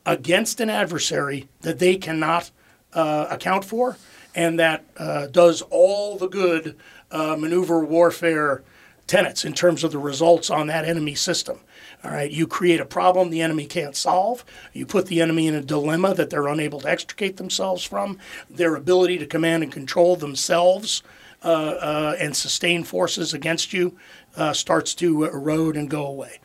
against 0.06 0.62
an 0.62 0.70
adversary 0.70 1.50
that 1.62 1.80
they 1.80 1.98
cannot 1.98 2.52
uh, 2.94 3.28
account 3.30 3.66
for, 3.66 3.98
and 4.34 4.60
that 4.60 4.86
uh, 4.98 5.28
does 5.28 5.62
all 5.64 6.18
the 6.18 6.28
good 6.28 6.76
uh, 7.12 7.36
maneuver 7.38 7.84
warfare 7.84 8.64
tenets 9.08 9.44
in 9.46 9.54
terms 9.54 9.84
of 9.84 9.92
the 9.92 9.98
results 9.98 10.50
on 10.50 10.68
that 10.68 10.86
enemy 10.86 11.16
system. 11.16 11.60
All 12.04 12.12
right, 12.12 12.30
you 12.30 12.46
create 12.46 12.80
a 12.80 12.86
problem 12.86 13.30
the 13.30 13.42
enemy 13.42 13.66
can't 13.66 13.96
solve. 13.96 14.46
You 14.72 14.86
put 14.86 15.08
the 15.08 15.22
enemy 15.22 15.48
in 15.48 15.56
a 15.56 15.62
dilemma 15.62 16.14
that 16.14 16.30
they're 16.30 16.48
unable 16.48 16.80
to 16.82 16.90
extricate 16.90 17.38
themselves 17.38 17.84
from. 17.84 18.20
Their 18.50 18.76
ability 18.76 19.18
to 19.18 19.26
command 19.26 19.64
and 19.64 19.72
control 19.72 20.16
themselves 20.16 21.02
uh, 21.44 21.48
uh, 21.48 22.16
and 22.20 22.36
sustain 22.36 22.84
forces 22.84 23.34
against 23.34 23.74
you 23.74 23.98
uh, 24.36 24.54
starts 24.54 24.94
to 24.96 25.26
erode 25.26 25.76
and 25.76 25.90
go 25.90 26.06
away. 26.06 26.40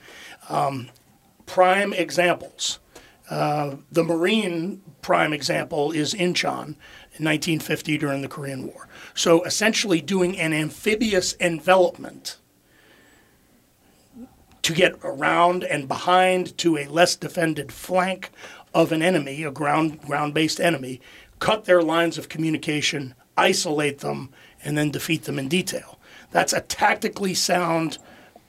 Um, 0.49 0.89
prime 1.47 1.93
examples. 1.93 2.79
Uh, 3.31 3.77
the 3.91 4.05
Marine 4.05 4.83
prime 5.01 5.33
example 5.33 5.93
is 5.93 6.13
Incheon 6.13 6.77
in 7.15 7.25
1950 7.25 7.99
during 7.99 8.23
the 8.23 8.29
Korean 8.29 8.67
War. 8.67 8.89
So 9.15 9.43
essentially, 9.45 10.01
doing 10.01 10.39
an 10.39 10.53
amphibious 10.53 11.37
envelopment 11.41 12.37
to 14.63 14.73
get 14.73 14.95
around 15.03 15.65
and 15.65 15.89
behind 15.89 16.57
to 16.59 16.79
a 16.79 16.87
less 16.87 17.17
defended 17.17 17.73
flank 17.73 18.31
of 18.75 18.93
an 18.93 19.03
enemy, 19.03 19.43
a 19.43 19.51
ground 19.51 20.01
ground 20.03 20.35
based 20.35 20.61
enemy, 20.61 21.01
cut 21.39 21.65
their 21.65 21.83
lines 21.83 22.17
of 22.19 22.29
communication, 22.29 23.15
isolate 23.37 23.99
them, 23.99 24.31
and 24.65 24.79
then 24.79 24.91
defeat 24.91 25.25
them 25.25 25.39
in 25.39 25.49
detail. 25.49 25.99
That's 26.31 26.53
a 26.53 26.61
tactically 26.61 27.35
sound 27.35 27.99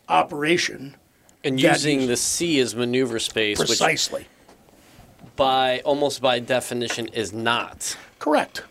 operation. 0.08 0.96
And 1.44 1.60
using 1.60 2.02
is- 2.02 2.08
the 2.08 2.18
sea 2.18 2.60
as 2.60 2.76
maneuver 2.76 3.20
space, 3.20 3.60
which 3.60 3.68
Precisely. 3.68 4.28
by 5.36 5.82
almost 5.84 6.22
by 6.22 6.40
definition 6.40 7.08
is 7.08 7.34
not. 7.34 7.98
Correct. 8.20 8.64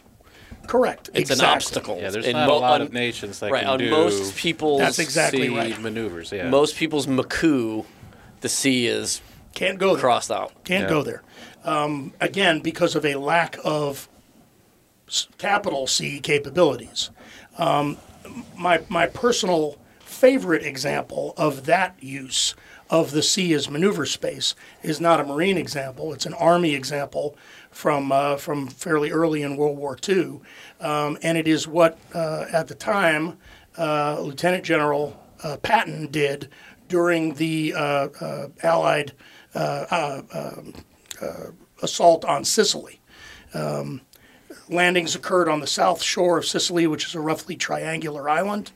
Correct. 0.67 1.11
It's 1.15 1.31
exactly. 1.31 1.47
an 1.47 1.55
obstacle. 1.57 1.99
Yeah, 2.01 2.11
there's 2.11 2.25
And 2.25 2.35
not 2.35 2.47
mo- 2.49 2.57
a 2.57 2.59
lot 2.59 2.81
on- 2.81 2.83
of 2.83 2.93
nations 2.93 3.41
that 3.41 3.51
right 3.51 3.63
can 3.63 3.71
on 3.71 3.79
do 3.79 3.91
most 3.91 4.37
people's 4.37 4.81
That's 4.81 4.99
exactly 4.99 5.49
sea 5.49 5.57
right. 5.57 5.81
maneuvers. 5.81 6.33
Yeah, 6.33 6.49
most 6.49 6.77
people's 6.77 7.07
Maku, 7.07 7.85
the 8.41 8.49
sea 8.49 8.87
is 8.87 9.21
Can't 9.55 9.79
go 9.79 9.95
there. 9.95 10.01
crossed 10.01 10.31
out. 10.31 10.53
Can't 10.65 10.85
Yeah. 10.85 10.89
go 10.89 11.03
there. 11.03 11.23
Um, 11.65 12.13
again, 12.21 12.61
because 12.61 12.95
of 12.95 13.05
a 13.05 13.17
lack 13.17 13.57
of 13.65 14.09
capital 15.39 15.87
C 15.87 16.21
capabilities. 16.21 17.11
Um, 17.59 17.99
my, 18.57 18.81
my 18.89 19.07
personal 19.07 19.77
favorite 20.01 20.65
example 20.65 21.35
of 21.37 21.67
that 21.67 21.97
use 22.01 22.55
of 22.89 23.11
the 23.11 23.23
sea 23.23 23.53
as 23.55 23.69
maneuver 23.71 24.07
space 24.07 24.55
is 24.83 25.01
not 25.01 25.21
a 25.21 25.25
Marine 25.25 25.57
example, 25.59 26.13
it's 26.13 26.27
an 26.27 26.35
Army 26.35 26.75
example 26.75 27.37
from, 27.73 28.12
uh, 28.12 28.37
from 28.37 28.68
fairly 28.68 29.11
early 29.11 29.43
in 29.43 29.57
World 29.57 29.77
War 29.77 29.99
II. 30.09 30.41
Um, 30.81 31.18
and 31.23 31.37
it 31.37 31.49
is 31.49 31.66
what, 31.66 31.99
uh, 32.14 32.47
at 32.53 32.68
the 32.68 32.75
time, 32.75 33.39
uh, 33.77 34.20
Lieutenant 34.20 34.64
General 34.64 35.18
uh, 35.43 35.57
Patton 35.57 36.09
did 36.11 36.49
during 36.89 37.35
the 37.35 37.75
uh, 37.75 38.49
Allied 38.62 39.12
assault 41.83 42.25
on 42.25 42.45
Sicily. 42.45 43.01
Um, 43.55 44.03
landings 44.68 45.14
occurred 45.14 45.49
on 45.49 45.61
the 45.61 45.66
south 45.66 46.03
shore 46.03 46.39
of 46.39 46.47
Sicily, 46.47 46.87
which 46.87 47.07
is 47.07 47.14
a 47.14 47.20
roughly 47.20 47.57
triangular 47.57 48.29
island. 48.29 48.73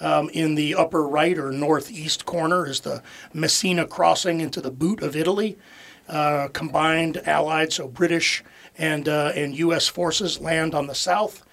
Um, 0.00 0.30
in 0.30 0.54
the 0.54 0.76
upper 0.76 1.02
right 1.02 1.36
or 1.36 1.50
northeast 1.50 2.24
corner 2.24 2.66
is 2.66 2.80
the 2.80 3.02
Messina 3.34 3.84
crossing 3.84 4.40
into 4.40 4.60
the 4.60 4.70
boot 4.70 5.02
of 5.02 5.16
Italy. 5.16 5.58
Uh, 6.08 6.48
combined 6.48 7.20
Allied, 7.26 7.72
so 7.72 7.86
British 7.86 8.42
and 8.78 9.08
uh, 9.08 9.32
and 9.34 9.54
U.S. 9.58 9.88
forces 9.88 10.40
land 10.40 10.74
on 10.74 10.86
the 10.86 10.94
south. 10.94 11.44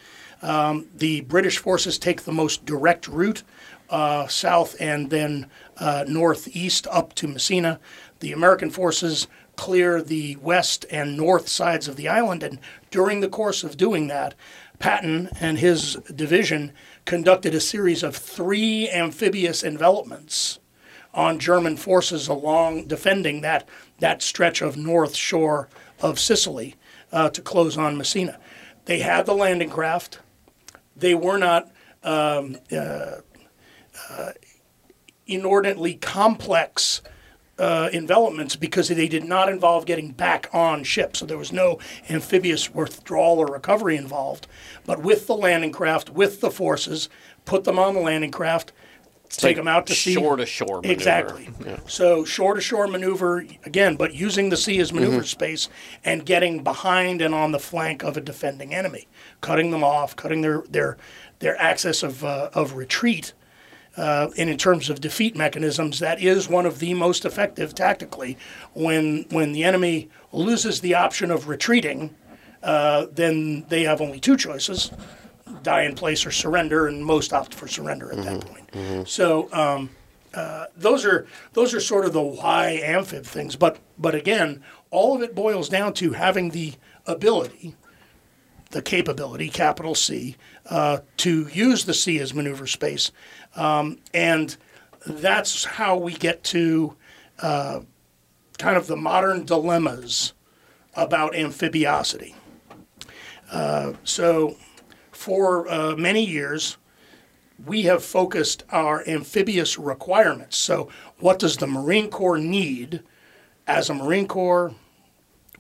Um, 0.42 0.88
the 0.96 1.22
British 1.22 1.58
forces 1.58 1.98
take 1.98 2.22
the 2.22 2.32
most 2.32 2.66
direct 2.66 3.08
route 3.08 3.44
uh, 3.90 4.28
south 4.28 4.76
and 4.80 5.10
then 5.10 5.48
uh, 5.78 6.06
northeast 6.08 6.88
up 6.90 7.14
to 7.16 7.28
Messina. 7.28 7.80
The 8.20 8.32
American 8.32 8.70
forces 8.70 9.28
clear 9.56 10.02
the 10.02 10.36
west 10.38 10.86
and 10.92 11.18
north 11.18 11.48
sides 11.48 11.88
of 11.88 11.96
the 11.96 12.08
island, 12.08 12.44
and 12.44 12.60
during 12.92 13.22
the 13.22 13.30
course 13.30 13.64
of 13.64 13.78
doing 13.78 14.08
that, 14.08 14.36
Patton 14.80 15.30
and 15.40 15.58
his 15.58 15.96
division 16.14 16.74
conducted 17.06 17.56
a 17.56 17.62
series 17.62 18.04
of 18.04 18.16
three 18.16 18.90
amphibious 18.90 19.64
envelopments 19.64 20.60
on 21.14 21.40
German 21.40 21.78
forces 21.78 22.28
along 22.28 22.86
defending 22.88 23.42
that 23.42 23.68
that 24.00 24.22
stretch 24.22 24.62
of 24.62 24.78
north 24.78 25.16
shore 25.16 25.70
of 26.02 26.20
Sicily 26.20 26.76
uh, 27.12 27.30
to 27.30 27.42
close 27.42 27.78
on 27.78 27.98
Messina. 27.98 28.40
They 28.86 29.00
had 29.00 29.26
the 29.26 29.34
landing 29.34 29.70
craft. 29.70 30.20
They 30.96 31.16
were 31.16 31.38
not 31.38 31.72
um, 32.04 32.58
uh, 32.72 33.18
uh, 34.10 34.32
inordinately 35.26 35.96
complex 35.96 37.02
uh, 37.58 37.90
envelopments 37.94 38.56
because 38.56 38.90
they 38.90 39.08
did 39.08 39.24
not 39.24 39.50
involve 39.50 39.86
getting 39.86 40.12
back 40.12 40.50
on 40.54 40.84
ship. 40.84 41.16
So 41.16 41.26
there 41.26 41.38
was 41.38 41.54
no 41.54 41.80
amphibious 42.10 42.74
withdrawal 42.74 43.40
or 43.40 43.46
recovery 43.46 43.96
involved. 43.96 44.48
But 44.86 45.02
with 45.02 45.28
the 45.28 45.36
landing 45.36 45.72
craft, 45.72 46.10
with 46.10 46.42
the 46.42 46.52
forces, 46.52 47.10
put 47.46 47.64
them 47.64 47.80
on 47.80 47.94
the 47.94 48.02
landing 48.02 48.32
craft, 48.32 48.74
take 49.30 49.58
them 49.58 49.68
out 49.68 49.88
to 49.88 49.94
sea. 49.94 50.14
shore 50.14 50.36
to 50.36 50.46
shore 50.46 50.82
maneuver. 50.82 50.94
Exactly. 50.94 51.50
So 51.88 52.26
shore 52.26 52.54
to 52.56 52.62
shore 52.62 52.88
maneuver 52.88 53.46
again, 53.66 53.96
but 53.96 54.14
using 54.14 54.50
the 54.50 54.58
sea 54.58 54.80
as 54.80 54.94
maneuver 54.94 55.24
space 55.24 55.70
and 56.04 56.26
getting 56.26 56.64
behind 56.64 57.22
and 57.22 57.34
on 57.34 57.52
the 57.52 57.60
flank 57.60 58.04
of 58.04 58.18
a 58.18 58.22
defending 58.22 58.74
enemy, 58.74 59.08
cutting 59.42 59.72
them 59.72 59.84
off, 59.84 60.16
cutting 60.16 60.42
their 60.42 60.64
their 60.70 60.98
their 61.40 61.60
access 61.62 62.04
of 62.04 62.24
uh, 62.24 62.50
of 62.54 62.74
retreat. 62.74 63.34
Uh, 63.98 64.30
and 64.38 64.50
in 64.50 64.58
terms 64.58 64.90
of 64.90 65.00
defeat 65.00 65.38
mechanisms, 65.38 66.00
that 66.00 66.22
is 66.22 66.50
one 66.50 66.66
of 66.66 66.80
the 66.80 66.94
most 66.94 67.24
effective 67.24 67.74
tactically. 67.74 68.38
When 68.74 69.26
when 69.30 69.54
the 69.54 69.64
enemy 69.64 70.10
loses 70.34 70.82
the 70.82 70.96
option 70.96 71.32
of 71.32 71.48
retreating, 71.48 72.14
uh, 72.62 73.06
then 73.12 73.66
they 73.70 73.84
have 73.84 74.02
only 74.02 74.20
two 74.20 74.36
choices: 74.36 74.92
die 75.66 75.84
in 75.84 75.96
place 75.96 76.26
or 76.26 76.32
surrender, 76.32 76.88
and 76.88 77.04
most 77.04 77.34
opt 77.34 77.54
for 77.54 77.68
surrender 77.68 78.12
at 78.12 78.24
that 78.24 78.46
point. 78.46 78.70
So 79.08 79.52
um, 79.52 79.90
uh, 80.34 80.66
those 80.76 81.06
are 81.06 81.28
those 81.54 81.74
are 81.74 81.80
sort 81.82 82.06
of 82.06 82.14
the 82.14 82.22
why 82.22 82.80
amphib 82.84 83.26
things. 83.26 83.56
But 83.58 83.80
but 83.98 84.16
again, 84.16 84.64
all 84.92 85.16
of 85.16 85.22
it 85.22 85.36
boils 85.36 85.68
down 85.70 85.94
to 85.96 86.14
having 86.14 86.52
the 86.52 86.74
ability, 87.06 87.76
the 88.72 88.82
capability, 88.82 89.50
capital 89.50 89.96
C, 89.96 90.36
uh, 90.70 91.00
to 91.18 91.48
use 91.50 91.86
the 91.86 91.94
sea 91.94 92.20
as 92.20 92.34
maneuver 92.34 92.68
space, 92.68 93.12
um, 93.56 94.00
and 94.14 94.58
that's 95.06 95.66
how 95.66 95.98
we 95.98 96.14
get 96.14 96.44
to 96.46 96.96
uh, 97.40 97.82
kind 98.58 98.78
of 98.78 98.88
the 98.88 98.98
modern 98.98 99.46
dilemmas 99.46 100.34
about 100.96 101.36
amphibiosity. 101.36 102.36
Uh, 103.52 103.94
so, 104.04 104.56
for 105.26 105.68
uh, 105.72 105.96
many 105.96 106.24
years, 106.24 106.78
we 107.66 107.82
have 107.82 108.04
focused 108.04 108.64
our 108.70 109.04
amphibious 109.08 109.76
requirements. 109.76 110.56
So, 110.56 110.88
what 111.18 111.40
does 111.40 111.58
the 111.58 111.66
Marine 111.66 112.12
Corps 112.12 112.38
need 112.38 113.02
as 113.66 113.90
a 113.90 113.96
Marine 113.96 114.28
Corps? 114.28 114.76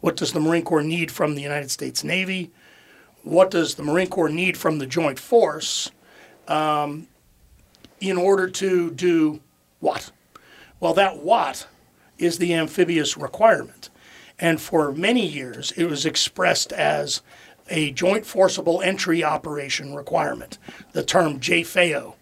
What 0.01 0.17
does 0.17 0.33
the 0.33 0.39
Marine 0.39 0.63
Corps 0.63 0.83
need 0.83 1.09
from 1.09 1.33
the 1.33 1.41
United 1.41 1.71
States 1.71 2.03
Navy? 2.03 2.51
What 3.23 3.49
does 3.49 3.73
the 3.73 3.81
Marine 3.81 4.09
Corps 4.09 4.29
need 4.29 4.55
from 4.55 4.77
the 4.77 4.85
Joint 4.85 5.17
Force? 5.17 5.89
Um, 6.47 7.07
in 7.99 8.17
order 8.17 8.47
to 8.47 8.91
do 8.91 9.39
what? 9.79 10.11
Well, 10.79 10.93
that 10.93 11.17
what 11.17 11.65
is 12.19 12.37
the 12.37 12.53
amphibious 12.53 13.17
requirement. 13.17 13.89
And 14.37 14.61
for 14.61 14.91
many 14.91 15.25
years, 15.25 15.71
it 15.71 15.85
was 15.85 16.05
expressed 16.05 16.71
as 16.71 17.23
a 17.69 17.91
joint 17.91 18.25
forcible 18.25 18.81
entry 18.81 19.23
operation 19.23 19.95
requirement. 19.95 20.57
The 20.91 21.03
term 21.03 21.39
JFEO 21.39 22.15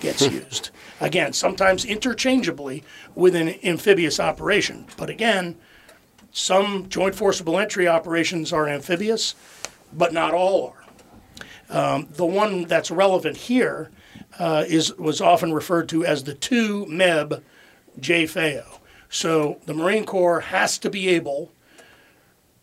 gets 0.00 0.22
used. 0.22 0.70
Again, 1.00 1.32
sometimes 1.32 1.84
interchangeably 1.84 2.84
with 3.14 3.34
an 3.34 3.54
amphibious 3.64 4.18
operation. 4.18 4.86
But 4.96 5.10
again, 5.10 5.56
some 6.32 6.88
joint 6.88 7.14
forcible 7.14 7.58
entry 7.58 7.88
operations 7.88 8.52
are 8.52 8.68
amphibious, 8.68 9.34
but 9.92 10.12
not 10.12 10.34
all 10.34 10.68
are. 10.68 10.84
Um, 11.70 12.08
the 12.10 12.26
one 12.26 12.64
that's 12.64 12.90
relevant 12.90 13.36
here 13.36 13.90
uh, 14.38 14.64
is 14.66 14.96
was 14.96 15.20
often 15.20 15.52
referred 15.52 15.88
to 15.90 16.04
as 16.04 16.24
the 16.24 16.34
two 16.34 16.86
MEB 16.86 17.42
JFEO. 18.00 18.78
So 19.10 19.58
the 19.66 19.74
Marine 19.74 20.04
Corps 20.04 20.40
has 20.40 20.78
to 20.78 20.90
be 20.90 21.08
able 21.08 21.52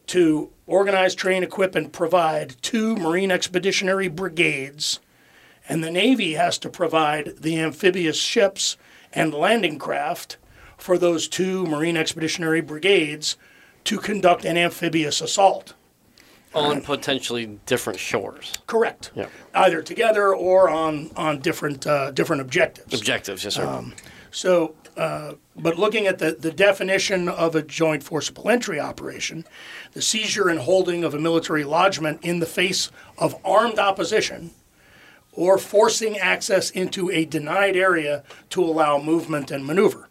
to 0.07 0.51
organize, 0.67 1.15
train, 1.15 1.43
equip, 1.43 1.75
and 1.75 1.91
provide 1.93 2.55
two 2.61 2.95
Marine 2.95 3.31
Expeditionary 3.31 4.07
Brigades, 4.07 4.99
and 5.67 5.83
the 5.83 5.91
Navy 5.91 6.33
has 6.33 6.57
to 6.59 6.69
provide 6.69 7.37
the 7.39 7.59
amphibious 7.59 8.17
ships 8.17 8.77
and 9.13 9.33
landing 9.33 9.79
craft 9.79 10.37
for 10.77 10.97
those 10.97 11.27
two 11.27 11.65
Marine 11.65 11.97
Expeditionary 11.97 12.61
Brigades 12.61 13.37
to 13.85 13.97
conduct 13.99 14.45
an 14.45 14.57
amphibious 14.57 15.21
assault. 15.21 15.73
on 16.53 16.81
potentially 16.81 17.59
different 17.65 17.99
shores. 17.99 18.53
Correct. 18.65 19.11
Yep. 19.15 19.29
Either 19.53 19.81
together 19.81 20.33
or 20.33 20.69
on 20.69 21.11
on 21.15 21.39
different 21.39 21.85
uh, 21.85 22.11
different 22.11 22.41
objectives. 22.41 22.93
Objectives, 22.93 23.43
yes, 23.43 23.55
sir. 23.55 23.83
So, 24.31 24.75
uh, 24.97 25.33
but 25.55 25.77
looking 25.77 26.07
at 26.07 26.19
the, 26.19 26.31
the 26.39 26.51
definition 26.51 27.27
of 27.27 27.55
a 27.55 27.61
joint 27.61 28.03
forcible 28.03 28.49
entry 28.49 28.79
operation, 28.79 29.45
the 29.93 30.01
seizure 30.01 30.47
and 30.47 30.59
holding 30.59 31.03
of 31.03 31.13
a 31.13 31.19
military 31.19 31.63
lodgment 31.63 32.19
in 32.23 32.39
the 32.39 32.45
face 32.45 32.91
of 33.17 33.35
armed 33.43 33.79
opposition 33.79 34.51
or 35.33 35.57
forcing 35.57 36.17
access 36.17 36.69
into 36.69 37.11
a 37.11 37.25
denied 37.25 37.75
area 37.75 38.23
to 38.49 38.63
allow 38.63 38.97
movement 38.97 39.51
and 39.51 39.65
maneuver. 39.65 40.07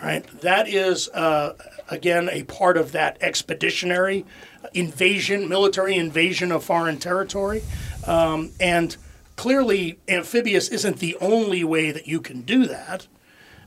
All 0.00 0.06
right, 0.06 0.26
that 0.42 0.68
is 0.68 1.08
uh, 1.08 1.54
again 1.90 2.28
a 2.30 2.44
part 2.44 2.76
of 2.76 2.92
that 2.92 3.16
expeditionary 3.20 4.26
invasion, 4.74 5.48
military 5.48 5.96
invasion 5.96 6.52
of 6.52 6.64
foreign 6.64 6.98
territory, 6.98 7.62
um, 8.06 8.52
and 8.60 8.96
clearly 9.36 9.98
amphibious 10.06 10.68
isn't 10.68 10.98
the 10.98 11.16
only 11.20 11.64
way 11.64 11.90
that 11.90 12.06
you 12.06 12.20
can 12.20 12.42
do 12.42 12.66
that 12.66 13.06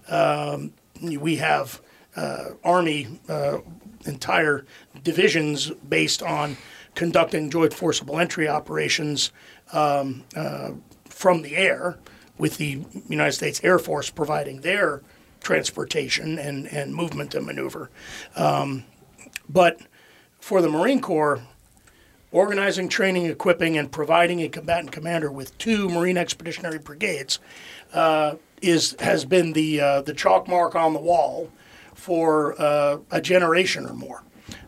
we 0.09 1.35
have 1.37 1.81
uh, 2.15 2.49
Army 2.63 3.19
uh, 3.29 3.59
entire 4.05 4.65
divisions 5.03 5.71
based 5.87 6.21
on 6.23 6.57
conducting 6.95 7.49
joint 7.49 7.73
forcible 7.73 8.19
entry 8.19 8.47
operations 8.47 9.31
um, 9.73 10.23
uh, 10.35 10.71
from 11.05 11.41
the 11.41 11.55
air, 11.55 11.97
with 12.37 12.57
the 12.57 12.83
United 13.07 13.33
States 13.33 13.61
Air 13.63 13.77
Force 13.77 14.09
providing 14.09 14.61
their 14.61 15.03
transportation 15.41 16.39
and, 16.39 16.67
and 16.67 16.95
movement 16.95 17.35
and 17.35 17.45
maneuver. 17.45 17.91
Um, 18.35 18.83
but 19.47 19.79
for 20.39 20.61
the 20.61 20.69
Marine 20.69 21.01
Corps, 21.01 21.41
organizing, 22.31 22.89
training, 22.89 23.27
equipping, 23.27 23.77
and 23.77 23.91
providing 23.91 24.41
a 24.41 24.49
combatant 24.49 24.91
commander 24.91 25.31
with 25.31 25.55
two 25.59 25.87
Marine 25.87 26.17
Expeditionary 26.17 26.79
Brigades 26.79 27.39
uh, 27.93 28.35
is 28.61 28.95
has 28.99 29.25
been 29.25 29.53
the 29.53 29.81
uh, 29.81 30.01
the 30.01 30.13
chalk 30.13 30.47
mark 30.47 30.75
on 30.75 30.93
the 30.93 30.99
wall 30.99 31.49
for 31.93 32.59
uh, 32.59 32.97
a 33.11 33.21
generation 33.21 33.85
or 33.85 33.93
more. 33.93 34.23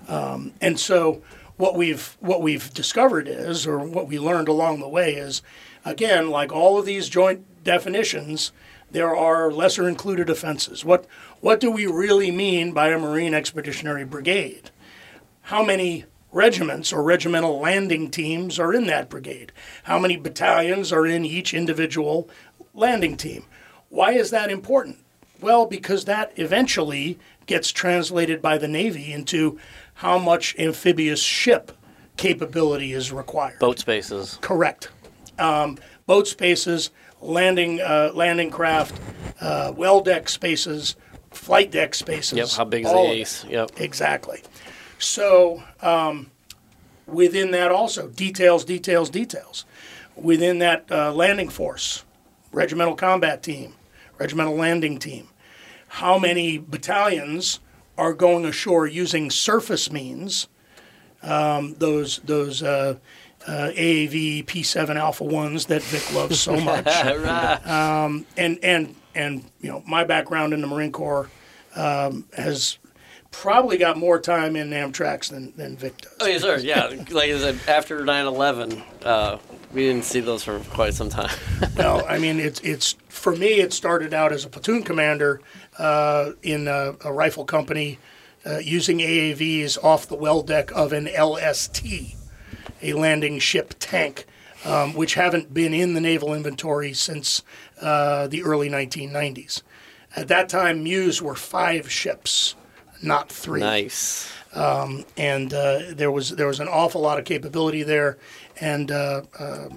Um, 0.08 0.54
and 0.62 0.80
so 0.80 1.22
what 1.58 1.76
we've 1.76 2.18
what 2.20 2.42
we've 2.42 2.74
discovered 2.74 3.28
is, 3.28 3.66
or 3.68 3.80
what 3.80 4.08
we 4.08 4.20
learned 4.20 4.48
along 4.48 4.80
the 4.80 4.90
way 4.90 5.14
is, 5.14 5.42
again, 5.86 6.30
like 6.30 6.52
all 6.52 6.78
of 6.78 6.86
these 6.86 7.10
joint 7.10 7.46
definitions, 7.64 8.52
there 8.92 9.16
are 9.16 9.52
lesser 9.52 9.88
included 9.88 10.30
offenses. 10.30 10.84
What 10.84 11.06
what 11.40 11.60
do 11.60 11.72
we 11.72 11.86
really 11.86 12.32
mean 12.32 12.72
by 12.72 12.90
a 12.90 13.00
Marine 13.00 13.34
Expeditionary 13.34 14.06
Brigade? 14.06 14.72
How 15.44 15.64
many 15.64 16.06
regiments 16.32 16.92
or 16.92 17.04
regimental 17.04 17.60
landing 17.60 18.10
teams 18.10 18.60
are 18.60 18.74
in 18.74 18.88
that 18.88 19.10
brigade? 19.10 19.52
How 19.84 20.00
many 20.00 20.18
battalions 20.18 20.92
are 20.92 21.06
in 21.06 21.26
each 21.26 21.54
individual 21.54 22.30
landing 22.74 23.18
team? 23.18 23.46
Why 23.94 24.14
is 24.14 24.32
that 24.32 24.50
important? 24.50 24.98
Well, 25.40 25.68
because 25.68 26.06
that 26.06 26.34
eventually 26.38 27.20
gets 27.46 27.72
translated 27.72 28.42
by 28.42 28.58
the 28.58 28.68
Navy 28.68 29.14
into 29.14 29.60
how 29.94 30.18
much 30.18 30.56
amphibious 30.58 31.22
ship 31.22 31.72
capability 32.18 32.94
is 32.94 33.12
required. 33.12 33.60
Boat 33.60 33.78
spaces. 33.78 34.40
Correct. 34.42 34.90
Um, 35.38 35.78
boat 36.08 36.28
spaces, 36.28 36.90
landing 37.22 37.82
uh, 37.82 38.10
landing 38.16 38.50
craft, 38.50 39.00
uh, 39.40 39.74
well 39.78 40.02
deck 40.02 40.28
spaces, 40.28 40.96
flight 41.30 41.70
deck 41.70 41.94
spaces. 41.94 42.36
Yep. 42.36 42.50
How 42.50 42.66
big 42.66 42.86
is 42.86 42.92
the 42.92 42.98
ACE? 42.98 43.46
Yep. 43.48 43.72
Exactly. 43.78 44.42
So 44.98 45.62
um, 45.84 46.32
within 47.06 47.52
that 47.52 47.72
also 47.72 48.08
details, 48.08 48.66
details, 48.66 49.12
details. 49.12 49.66
Within 50.16 50.58
that 50.60 50.92
uh, 50.92 51.14
landing 51.14 51.50
force, 51.50 52.06
regimental 52.52 52.96
combat 52.96 53.44
team, 53.44 53.76
regimental 54.24 54.56
landing 54.56 54.98
team, 54.98 55.28
how 55.90 56.18
many 56.18 56.58
battalions 56.58 57.60
are 57.98 58.14
going 58.14 58.46
ashore 58.46 58.88
using 58.88 59.30
surface 59.30 59.92
means? 59.92 60.48
Um, 61.22 61.76
those 61.78 62.20
those 62.20 62.64
uh, 62.64 62.96
uh, 63.46 63.72
AAV 63.76 64.46
P7 64.46 64.96
Alpha 64.96 65.26
ones 65.26 65.66
that 65.66 65.84
Vic 65.84 66.14
loves 66.14 66.40
so 66.40 66.58
much 66.72 66.86
right. 66.86 68.24
and 68.38 68.60
and 68.64 68.96
and 69.14 69.44
you 69.60 69.70
know 69.70 69.84
my 69.86 70.06
background 70.06 70.54
in 70.54 70.62
the 70.62 70.68
Marine 70.68 70.92
Corps 70.92 71.30
um, 71.76 72.26
has 72.36 72.78
probably 73.32 73.78
got 73.78 73.98
more 73.98 74.20
time 74.20 74.56
in 74.56 74.70
amtracs 74.70 75.30
than 75.30 75.54
than 75.58 75.76
Vic 75.76 75.98
does. 75.98 76.16
Oh, 76.22 76.28
yes, 76.28 76.42
sir. 76.42 76.60
Yeah. 76.60 76.88
Like 77.10 77.30
I 77.30 77.38
said, 77.40 77.60
after 77.68 78.06
9 78.06 78.26
11, 78.26 78.84
uh, 79.04 79.38
we 79.74 79.82
didn't 79.82 80.06
see 80.06 80.20
those 80.20 80.44
for 80.44 80.60
quite 80.60 80.94
some 80.94 81.10
time. 81.10 81.36
no, 81.78 82.06
I 82.08 82.18
mean 82.20 82.40
it's 82.40 82.60
it's 82.62 82.96
for 83.10 83.36
me. 83.36 83.60
It 83.60 83.74
started 83.74 84.14
out 84.14 84.32
as 84.32 84.46
a 84.46 84.50
platoon 84.50 84.84
commander 84.84 85.42
uh, 85.78 86.32
in 86.42 86.68
a, 86.68 86.96
a 87.04 87.12
rifle 87.12 87.46
company 87.46 88.00
uh, 88.46 88.58
using 88.58 89.00
AAVs 89.00 89.84
off 89.84 90.08
the 90.08 90.16
well 90.16 90.42
deck 90.42 90.72
of 90.72 90.94
an 90.94 91.06
LST, 91.06 91.84
a 92.82 92.94
landing 92.94 93.40
ship 93.40 93.74
tank, 93.80 94.26
um, 94.66 94.94
which 94.94 95.16
haven't 95.16 95.54
been 95.54 95.74
in 95.74 95.94
the 95.94 96.02
naval 96.02 96.34
inventory 96.34 96.94
since 96.94 97.42
uh, 97.82 98.28
the 98.28 98.44
early 98.44 98.70
1990s. 98.70 99.62
At 100.16 100.28
that 100.28 100.48
time, 100.48 100.84
MEUs 100.84 101.22
were 101.22 101.36
five 101.36 101.92
ships, 101.92 102.56
not 103.02 103.32
three 103.32 103.62
nice. 103.62 104.32
And 104.56 105.54
uh, 105.54 105.80
there 105.90 106.12
was 106.12 106.32
there 106.32 106.48
was 106.48 106.60
an 106.60 106.68
awful 106.68 107.02
lot 107.02 107.20
of 107.20 107.26
capability 107.26 107.84
there, 107.84 108.18
and 108.60 108.92
uh, 108.92 109.24
uh, 109.38 109.70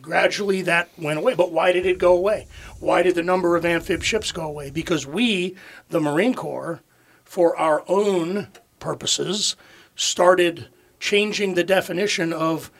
gradually 0.00 0.62
that 0.62 0.88
went 0.98 1.18
away. 1.18 1.34
But 1.34 1.52
why 1.52 1.72
did 1.72 1.86
it 1.86 1.98
go 1.98 2.16
away? 2.16 2.46
Why 2.78 3.02
did 3.02 3.14
the 3.14 3.22
number 3.22 3.56
of 3.56 3.64
amphib 3.64 4.02
ships 4.02 4.32
go 4.32 4.44
away? 4.44 4.70
Because 4.70 5.06
we, 5.06 5.56
the 5.88 6.00
Marine 6.00 6.34
Corps, 6.34 6.80
for 7.24 7.56
our 7.56 7.84
own 7.88 8.48
purposes, 8.78 9.56
started 9.94 10.68
changing 10.98 11.54
the 11.54 11.64
definition 11.64 12.32
of 12.32 12.70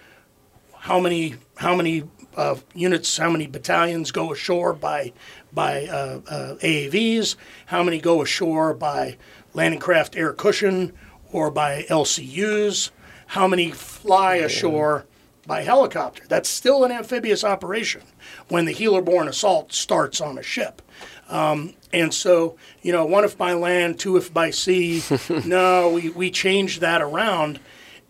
how 0.79 1.01
many 1.01 1.35
how 1.57 1.75
many 1.75 2.05
uh, 2.37 2.57
units, 2.75 3.19
how 3.19 3.31
many 3.31 3.47
battalions 3.47 4.11
go 4.11 4.33
ashore 4.33 4.73
by 4.73 5.13
by 5.53 5.87
uh, 5.87 6.21
uh, 6.29 6.55
AAVs, 6.57 7.37
how 7.67 7.83
many 7.83 8.01
go 8.01 8.23
ashore 8.23 8.73
by 8.73 9.17
landing 9.53 9.81
craft 9.81 10.17
air 10.17 10.33
cushion 10.33 10.93
or 11.33 11.51
by 11.51 11.85
LCUs, 11.89 12.91
how 13.29 13.47
many 13.47 13.71
fly 13.71 14.37
ashore 14.37 15.07
by 15.47 15.63
helicopter. 15.63 16.23
That's 16.29 16.49
still 16.49 16.85
an 16.85 16.93
amphibious 16.93 17.45
operation 17.45 18.03
when 18.49 18.67
the 18.67 18.75
helo-borne 18.75 19.29
assault 19.29 19.73
starts 19.73 20.21
on 20.21 20.39
a 20.39 20.43
ship. 20.43 20.83
Um, 21.29 21.75
and 21.93 22.13
so, 22.13 22.57
you 22.83 22.93
know, 22.93 23.05
one 23.05 23.25
if 23.25 23.39
by 23.39 23.53
land, 23.55 23.99
two 23.99 24.17
if 24.17 24.33
by 24.33 24.51
sea. 24.51 25.03
no, 25.45 25.91
we, 25.91 26.11
we 26.11 26.31
changed 26.31 26.81
that 26.81 27.01
around. 27.01 27.61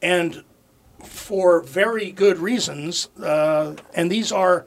And 0.03 0.45
for 1.05 1.61
very 1.61 2.11
good 2.11 2.39
reasons, 2.39 3.09
uh, 3.23 3.75
and 3.95 4.11
these 4.11 4.33
are 4.33 4.67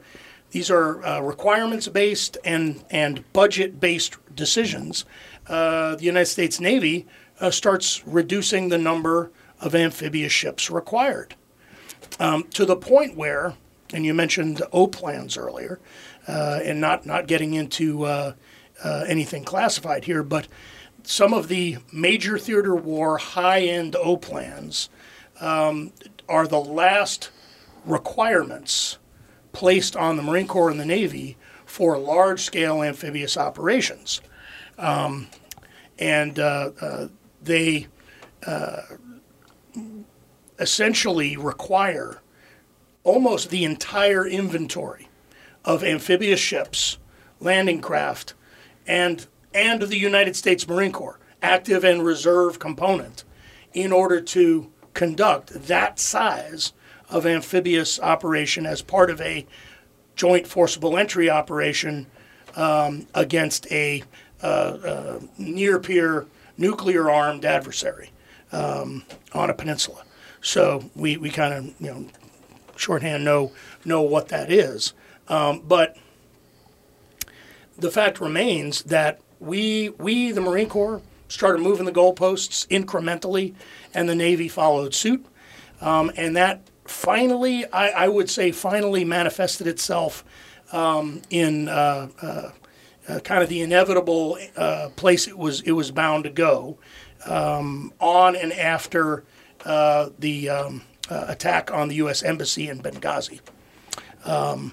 these 0.50 0.70
are 0.70 1.04
uh, 1.04 1.20
requirements 1.20 1.88
based 1.88 2.38
and 2.44 2.84
and 2.90 3.24
budget 3.32 3.80
based 3.80 4.16
decisions. 4.34 5.04
Uh, 5.46 5.96
the 5.96 6.04
United 6.04 6.26
States 6.26 6.60
Navy 6.60 7.06
uh, 7.40 7.50
starts 7.50 8.06
reducing 8.06 8.68
the 8.68 8.78
number 8.78 9.30
of 9.60 9.74
amphibious 9.74 10.32
ships 10.32 10.70
required 10.70 11.34
um, 12.20 12.44
to 12.50 12.64
the 12.64 12.76
point 12.76 13.16
where, 13.16 13.54
and 13.92 14.04
you 14.04 14.14
mentioned 14.14 14.62
O 14.72 14.86
plans 14.86 15.36
earlier, 15.36 15.80
uh, 16.28 16.60
and 16.62 16.80
not 16.80 17.06
not 17.06 17.26
getting 17.26 17.54
into 17.54 18.04
uh, 18.04 18.32
uh, 18.82 19.04
anything 19.06 19.44
classified 19.44 20.04
here, 20.04 20.22
but 20.22 20.48
some 21.02 21.34
of 21.34 21.48
the 21.48 21.78
major 21.92 22.38
theater 22.38 22.74
war 22.74 23.18
high 23.18 23.60
end 23.60 23.96
O 23.96 24.16
plans 24.16 24.88
um, 25.40 25.92
are 26.28 26.46
the 26.46 26.60
last 26.60 27.30
requirements 27.84 28.98
placed 29.52 29.94
on 29.96 30.16
the 30.16 30.22
Marine 30.22 30.46
Corps 30.46 30.70
and 30.70 30.80
the 30.80 30.86
Navy 30.86 31.36
for 31.66 31.98
large 31.98 32.40
scale 32.40 32.82
amphibious 32.82 33.36
operations. 33.36 34.20
Um, 34.78 35.28
and 35.98 36.38
uh, 36.38 36.70
uh, 36.80 37.08
they 37.44 37.86
uh, 38.46 38.82
essentially 40.58 41.36
require 41.36 42.20
almost 43.02 43.50
the 43.50 43.64
entire 43.64 44.26
inventory 44.26 45.08
of 45.64 45.82
amphibious 45.82 46.40
ships, 46.40 46.98
landing 47.40 47.80
craft, 47.80 48.34
and 48.86 49.26
and 49.52 49.82
the 49.82 49.98
United 49.98 50.34
States 50.34 50.66
Marine 50.66 50.90
Corps, 50.92 51.18
active 51.40 51.84
and 51.84 52.04
reserve 52.04 52.58
component, 52.58 53.24
in 53.72 53.92
order 53.92 54.20
to 54.20 54.70
conduct 54.94 55.52
that 55.68 55.98
size 56.00 56.72
of 57.08 57.24
amphibious 57.24 58.00
operation 58.00 58.66
as 58.66 58.82
part 58.82 59.10
of 59.10 59.20
a 59.20 59.46
joint 60.16 60.46
forcible 60.46 60.96
entry 60.96 61.30
operation 61.30 62.06
um, 62.56 63.06
against 63.14 63.70
a 63.70 64.02
uh, 64.42 64.46
uh, 64.46 65.20
near 65.38 65.78
peer 65.78 66.26
nuclear 66.56 67.10
armed 67.10 67.44
adversary 67.44 68.10
um, 68.52 69.04
on 69.32 69.50
a 69.50 69.54
peninsula. 69.54 70.04
So 70.40 70.90
we, 70.94 71.16
we 71.16 71.30
kind 71.30 71.54
of, 71.54 71.64
you 71.80 71.92
know, 71.92 72.06
shorthand 72.76 73.24
know, 73.24 73.52
know 73.84 74.02
what 74.02 74.28
that 74.28 74.52
is. 74.52 74.92
Um, 75.28 75.62
but 75.66 75.96
the 77.78 77.90
fact 77.90 78.20
remains 78.20 78.82
that 78.82 79.20
we, 79.40 79.90
we, 79.90 80.32
the 80.32 80.40
Marine 80.40 80.68
Corps, 80.68 81.02
started 81.28 81.60
moving 81.60 81.86
the 81.86 81.92
goalposts 81.92 82.66
incrementally, 82.68 83.54
and 83.92 84.08
the 84.08 84.14
Navy 84.14 84.48
followed 84.48 84.94
suit. 84.94 85.24
Um, 85.80 86.12
and 86.16 86.36
that 86.36 86.62
finally, 86.84 87.64
I, 87.72 87.88
I, 87.88 88.08
would 88.08 88.30
say, 88.30 88.52
finally 88.52 89.04
manifested 89.04 89.66
itself 89.66 90.24
um, 90.72 91.22
in 91.30 91.68
uh, 91.68 92.08
uh, 92.22 92.50
uh, 93.08 93.20
kind 93.20 93.42
of 93.42 93.48
the 93.48 93.60
inevitable 93.60 94.38
uh, 94.56 94.88
place 94.96 95.26
it 95.28 95.36
was 95.36 95.60
it 95.62 95.72
was 95.72 95.90
bound 95.90 96.24
to 96.24 96.30
go 96.30 96.78
um, 97.26 97.92
on 98.00 98.36
and 98.36 98.52
after 98.52 99.24
uh, 99.64 100.08
the 100.18 100.48
um, 100.48 100.82
uh, 101.10 101.26
attack 101.28 101.70
on 101.70 101.88
the 101.88 101.96
U.S. 101.96 102.22
embassy 102.22 102.68
in 102.68 102.80
Benghazi. 102.80 103.40
Um, 104.24 104.72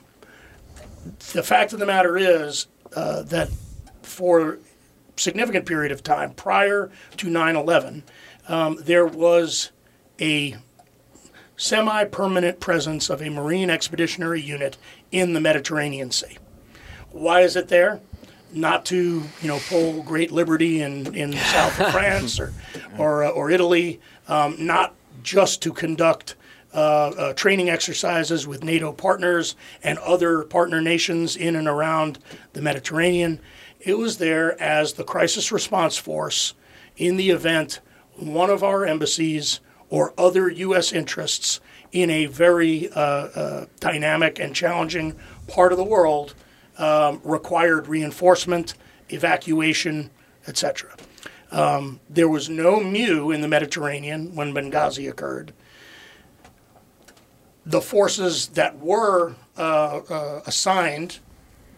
the 1.33 1.43
fact 1.43 1.73
of 1.73 1.79
the 1.79 1.85
matter 1.85 2.17
is 2.17 2.67
that 2.91 3.49
for 4.01 4.53
a 4.53 4.57
significant 5.15 5.65
period 5.65 5.91
of 5.91 6.03
time 6.03 6.33
prior 6.33 6.89
to 7.17 7.27
9/11, 7.27 8.03
um, 8.47 8.77
there 8.81 9.05
was 9.05 9.71
a 10.19 10.55
semi 11.57 12.05
permanent 12.05 12.59
presence 12.59 13.09
of 13.09 13.21
a 13.21 13.29
Marine 13.29 13.69
Expeditionary 13.69 14.41
Unit 14.41 14.77
in 15.11 15.33
the 15.33 15.41
Mediterranean 15.41 16.11
Sea. 16.11 16.37
Why 17.11 17.41
is 17.41 17.55
it 17.55 17.67
there? 17.67 17.99
Not 18.53 18.85
to 18.87 19.23
you 19.41 19.47
know 19.47 19.59
pull 19.69 20.03
great 20.03 20.31
liberty 20.31 20.81
in, 20.81 21.13
in 21.15 21.31
the 21.31 21.37
south 21.37 21.79
of 21.79 21.91
France 21.91 22.39
or 22.39 22.53
or, 22.97 23.23
uh, 23.23 23.29
or 23.29 23.49
Italy, 23.49 23.99
um, 24.27 24.55
not 24.59 24.93
just 25.23 25.61
to 25.63 25.71
conduct 25.71 26.35
uh, 26.73 26.77
uh, 26.77 27.33
training 27.33 27.69
exercises 27.69 28.47
with 28.47 28.63
NATO 28.63 28.93
partners 28.93 29.55
and 29.83 29.99
other 29.99 30.43
partner 30.43 30.81
nations 30.81 31.35
in 31.35 31.55
and 31.55 31.67
around 31.67 32.19
the 32.53 32.61
Mediterranean. 32.61 33.39
It 33.79 33.97
was 33.97 34.17
there 34.17 34.61
as 34.61 34.93
the 34.93 35.03
crisis 35.03 35.51
response 35.51 35.97
force 35.97 36.53
in 36.95 37.17
the 37.17 37.29
event 37.29 37.79
one 38.15 38.49
of 38.49 38.63
our 38.63 38.85
embassies 38.85 39.59
or 39.89 40.13
other 40.17 40.49
U.S. 40.49 40.93
interests 40.93 41.59
in 41.91 42.09
a 42.09 42.25
very 42.25 42.89
uh, 42.91 42.99
uh, 42.99 43.65
dynamic 43.79 44.39
and 44.39 44.55
challenging 44.55 45.15
part 45.47 45.71
of 45.71 45.77
the 45.77 45.83
world 45.83 46.33
um, 46.81 47.21
required 47.23 47.87
reinforcement, 47.87 48.73
evacuation, 49.09 50.09
etc. 50.47 50.95
Um, 51.51 51.99
there 52.09 52.27
was 52.27 52.49
no 52.49 52.79
MEU 52.79 53.31
in 53.31 53.41
the 53.41 53.47
Mediterranean 53.47 54.35
when 54.35 54.53
Benghazi 54.53 55.09
occurred. 55.09 55.53
The 57.65 57.81
forces 57.81 58.47
that 58.49 58.79
were 58.79 59.35
uh, 59.57 59.97
uh 60.09 60.41
assigned 60.47 61.19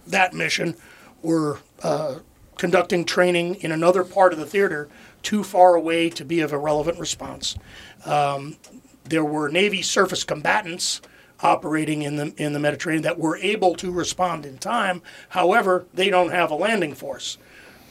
that 0.08 0.34
mission 0.34 0.76
were 1.22 1.60
uh, 1.82 2.20
conducting 2.58 3.04
training 3.04 3.56
in 3.56 3.72
another 3.72 4.04
part 4.04 4.32
of 4.32 4.40
the 4.40 4.46
theater 4.46 4.88
too 5.22 5.44
far 5.44 5.76
away 5.76 6.10
to 6.10 6.24
be 6.24 6.40
of 6.40 6.54
a 6.54 6.58
relevant 6.58 7.00
response. 7.00 7.58
Um, 8.06 8.58
there 9.06 9.26
were 9.26 9.50
Navy 9.50 9.82
surface 9.82 10.24
combatants 10.24 11.02
operating 11.44 12.02
in 12.02 12.16
the 12.16 12.34
in 12.38 12.54
the 12.54 12.60
Mediterranean 12.60 13.04
that 13.04 13.20
were 13.20 13.38
able 13.38 13.76
to 13.76 13.92
respond 13.92 14.46
in 14.46 14.58
time. 14.58 15.02
However, 15.30 15.86
they 15.94 16.10
don't 16.10 16.32
have 16.32 16.50
a 16.50 16.56
landing 16.56 16.96
force. 16.96 17.38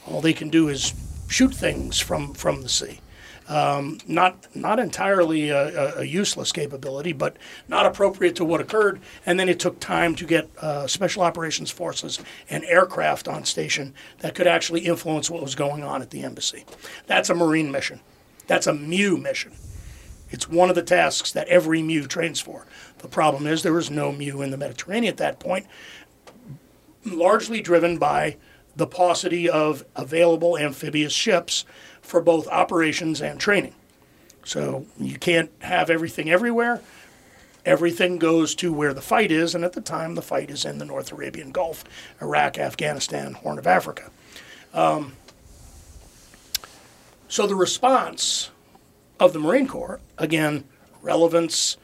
All 0.07 0.21
they 0.21 0.33
can 0.33 0.49
do 0.49 0.69
is 0.69 0.95
shoot 1.29 1.55
things 1.55 2.01
from 2.01 2.35
from 2.35 2.63
the 2.63 2.69
sea. 2.69 3.01
Um, 3.49 3.99
not 4.07 4.47
not 4.55 4.79
entirely 4.79 5.51
a, 5.51 5.99
a, 5.99 6.05
useless 6.05 6.53
capability, 6.53 7.13
but 7.13 7.37
not 7.69 7.87
appropriate 7.87 8.37
to 8.37 8.45
what 8.45 8.61
occurred. 8.61 9.01
And 9.27 9.39
then 9.39 9.49
it 9.49 9.59
took 9.61 9.81
time 9.81 10.15
to 10.15 10.25
get 10.25 10.49
uh, 10.61 10.87
special 10.87 11.23
operations 11.23 11.71
forces 11.71 12.21
and 12.49 12.65
aircraft 12.65 13.29
on 13.29 13.45
station 13.45 13.95
that 14.21 14.35
could 14.35 14.47
actually 14.47 14.81
influence 14.83 15.29
what 15.29 15.43
was 15.43 15.55
going 15.55 15.83
on 15.83 16.03
at 16.03 16.11
the 16.11 16.23
embassy. 16.23 16.65
That's 17.07 17.31
a 17.31 17.35
Marine 17.35 17.71
mission. 17.71 18.01
That's 18.47 18.67
a 18.67 18.73
MEU 18.73 19.17
mission. 19.17 19.53
It's 20.31 20.49
one 20.49 20.71
of 20.71 20.75
the 20.75 20.83
tasks 20.83 21.31
that 21.33 21.47
every 21.49 21.83
MEU 21.83 22.07
trains 22.07 22.41
for. 22.41 22.65
The 23.03 23.09
problem 23.09 23.47
is 23.47 23.63
there 23.63 23.73
was 23.73 23.91
no 23.91 24.13
MEU 24.13 24.41
in 24.43 24.51
the 24.51 24.57
Mediterranean 24.57 25.13
at 25.13 25.19
that 25.19 25.41
point, 25.41 25.67
largely 27.05 27.61
driven 27.61 27.99
by 27.99 28.37
the 28.75 28.87
paucity 28.87 29.51
of 29.51 29.85
available 29.95 30.57
amphibious 30.57 31.13
ships 31.13 31.65
for 32.01 32.21
both 32.21 32.49
operations 32.49 33.21
and 33.21 33.39
training. 33.39 33.75
So 34.45 34.87
you 34.99 35.19
can't 35.19 35.51
have 35.61 35.91
everything 35.91 36.31
everywhere. 36.31 36.81
Everything 37.65 38.19
goes 38.19 38.55
to 38.57 38.73
where 38.73 38.95
the 38.95 39.03
fight 39.03 39.31
is, 39.31 39.55
and 39.55 39.65
at 39.65 39.73
the 39.73 39.81
time, 39.81 40.15
the 40.15 40.23
fight 40.23 40.51
is 40.51 40.65
in 40.65 40.79
the 40.79 40.85
North 40.85 41.13
Arabian 41.13 41.53
Gulf, 41.53 41.85
Iraq, 42.21 42.59
Afghanistan, 42.59 43.35
Horn 43.35 43.59
of 43.59 43.67
Africa. 43.67 44.11
Um, 44.75 45.13
so 47.29 47.47
the 47.47 47.55
response 47.55 48.51
of 49.21 49.33
the 49.33 49.39
Marine 49.39 49.69
Corps. 49.69 50.01
Again, 50.19 50.65
relevance 51.03 51.77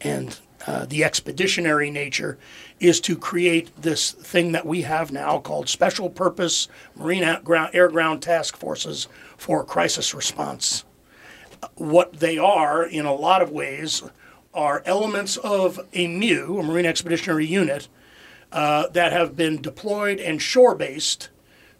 and 0.00 0.38
uh, 0.66 0.84
the 0.84 1.04
expeditionary 1.04 1.90
nature 1.90 2.38
is 2.80 3.00
to 3.00 3.16
create 3.16 3.70
this 3.80 4.12
thing 4.12 4.52
that 4.52 4.66
we 4.66 4.82
have 4.82 5.12
now 5.12 5.38
called 5.38 5.68
Special 5.68 6.10
Purpose 6.10 6.68
Marine 6.96 7.24
Air 7.24 7.88
Ground 7.88 8.22
Task 8.22 8.56
Forces 8.56 9.08
for 9.36 9.64
Crisis 9.64 10.14
Response. 10.14 10.84
What 11.76 12.14
they 12.14 12.38
are, 12.38 12.84
in 12.84 13.06
a 13.06 13.14
lot 13.14 13.42
of 13.42 13.50
ways, 13.50 14.02
are 14.52 14.82
elements 14.84 15.36
of 15.38 15.80
a 15.92 16.06
MEU, 16.06 16.58
a 16.58 16.62
Marine 16.62 16.86
Expeditionary 16.86 17.46
Unit, 17.46 17.88
uh, 18.52 18.88
that 18.88 19.12
have 19.12 19.36
been 19.36 19.60
deployed 19.60 20.18
and 20.18 20.40
shore 20.40 20.74
based 20.74 21.28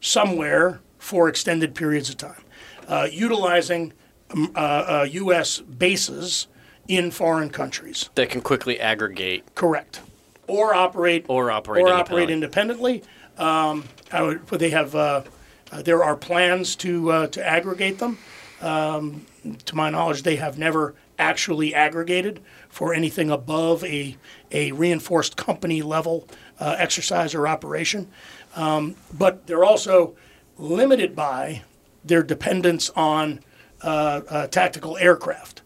somewhere 0.00 0.80
for 0.98 1.28
extended 1.28 1.74
periods 1.74 2.08
of 2.08 2.16
time, 2.16 2.42
uh, 2.86 3.08
utilizing 3.10 3.92
um, 4.30 4.52
uh, 4.54 4.58
uh, 4.58 5.06
U.S. 5.10 5.58
bases 5.60 6.46
in 6.88 7.10
foreign 7.10 7.50
countries. 7.50 8.10
That 8.14 8.30
can 8.30 8.40
quickly 8.40 8.80
aggregate. 8.80 9.54
Correct. 9.54 10.00
Or 10.46 10.74
operate. 10.74 11.26
Or 11.28 11.50
operate. 11.50 11.82
Or 11.82 11.88
independently. 11.88 12.00
operate 12.00 12.30
independently. 12.30 13.02
Um, 13.36 13.84
I 14.10 14.22
would, 14.22 14.46
they 14.48 14.70
have. 14.70 14.94
Uh, 14.94 15.22
uh, 15.70 15.82
there 15.82 16.02
are 16.02 16.16
plans 16.16 16.74
to 16.76 17.10
uh, 17.12 17.26
to 17.28 17.46
aggregate 17.46 17.98
them. 17.98 18.18
Um, 18.60 19.26
to 19.66 19.76
my 19.76 19.90
knowledge, 19.90 20.22
they 20.22 20.36
have 20.36 20.58
never 20.58 20.94
actually 21.18 21.74
aggregated 21.74 22.40
for 22.68 22.94
anything 22.94 23.30
above 23.30 23.84
a 23.84 24.16
a 24.50 24.72
reinforced 24.72 25.36
company 25.36 25.82
level 25.82 26.26
uh, 26.58 26.76
exercise 26.78 27.34
or 27.34 27.46
operation. 27.46 28.08
Um, 28.56 28.96
but 29.16 29.46
they're 29.46 29.64
also 29.64 30.16
limited 30.56 31.14
by 31.14 31.62
their 32.04 32.22
dependence 32.22 32.90
on 32.90 33.40
uh, 33.82 34.22
uh, 34.28 34.46
tactical 34.48 34.96
aircraft. 34.96 35.57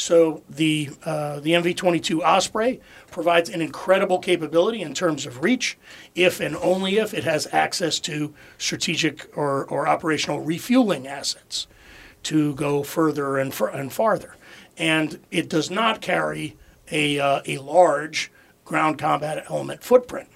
So 0.00 0.42
the 0.48 0.90
uh, 1.04 1.40
the 1.40 1.50
MV-22 1.50 2.20
Osprey 2.20 2.80
provides 3.10 3.50
an 3.50 3.60
incredible 3.60 4.18
capability 4.18 4.80
in 4.80 4.94
terms 4.94 5.26
of 5.26 5.42
reach, 5.42 5.76
if 6.14 6.40
and 6.40 6.56
only 6.56 6.96
if 6.96 7.12
it 7.12 7.24
has 7.24 7.46
access 7.52 8.00
to 8.00 8.32
strategic 8.56 9.28
or, 9.36 9.66
or 9.66 9.86
operational 9.86 10.40
refueling 10.40 11.06
assets 11.06 11.66
to 12.24 12.54
go 12.54 12.82
further 12.82 13.36
and, 13.36 13.52
fur- 13.52 13.68
and 13.68 13.92
farther. 13.92 14.36
And 14.78 15.20
it 15.30 15.50
does 15.50 15.70
not 15.70 16.00
carry 16.00 16.56
a, 16.90 17.18
uh, 17.18 17.42
a 17.46 17.58
large 17.58 18.32
ground 18.64 18.98
combat 18.98 19.44
element 19.50 19.82
footprint. 19.82 20.28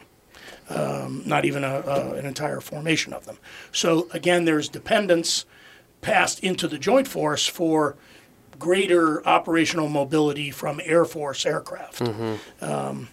um, 0.69 1.23
not 1.25 1.45
even 1.45 1.65
a, 1.65 1.81
a, 1.81 2.13
an 2.15 2.27
entire 2.27 2.61
formation 2.61 3.13
of 3.13 3.27
them. 3.27 3.39
So 3.73 4.09
again, 4.13 4.45
there's 4.45 4.69
dependence 4.69 5.45
passed 6.01 6.41
into 6.41 6.69
the 6.69 6.79
Joint 6.79 7.09
Force 7.09 7.47
for 7.47 7.97
greater 8.59 9.27
operational 9.27 9.89
mobility 9.89 10.51
from 10.51 10.81
Air 10.85 11.05
Force 11.05 11.47
aircraft. 11.47 12.03
Um, 12.61 13.09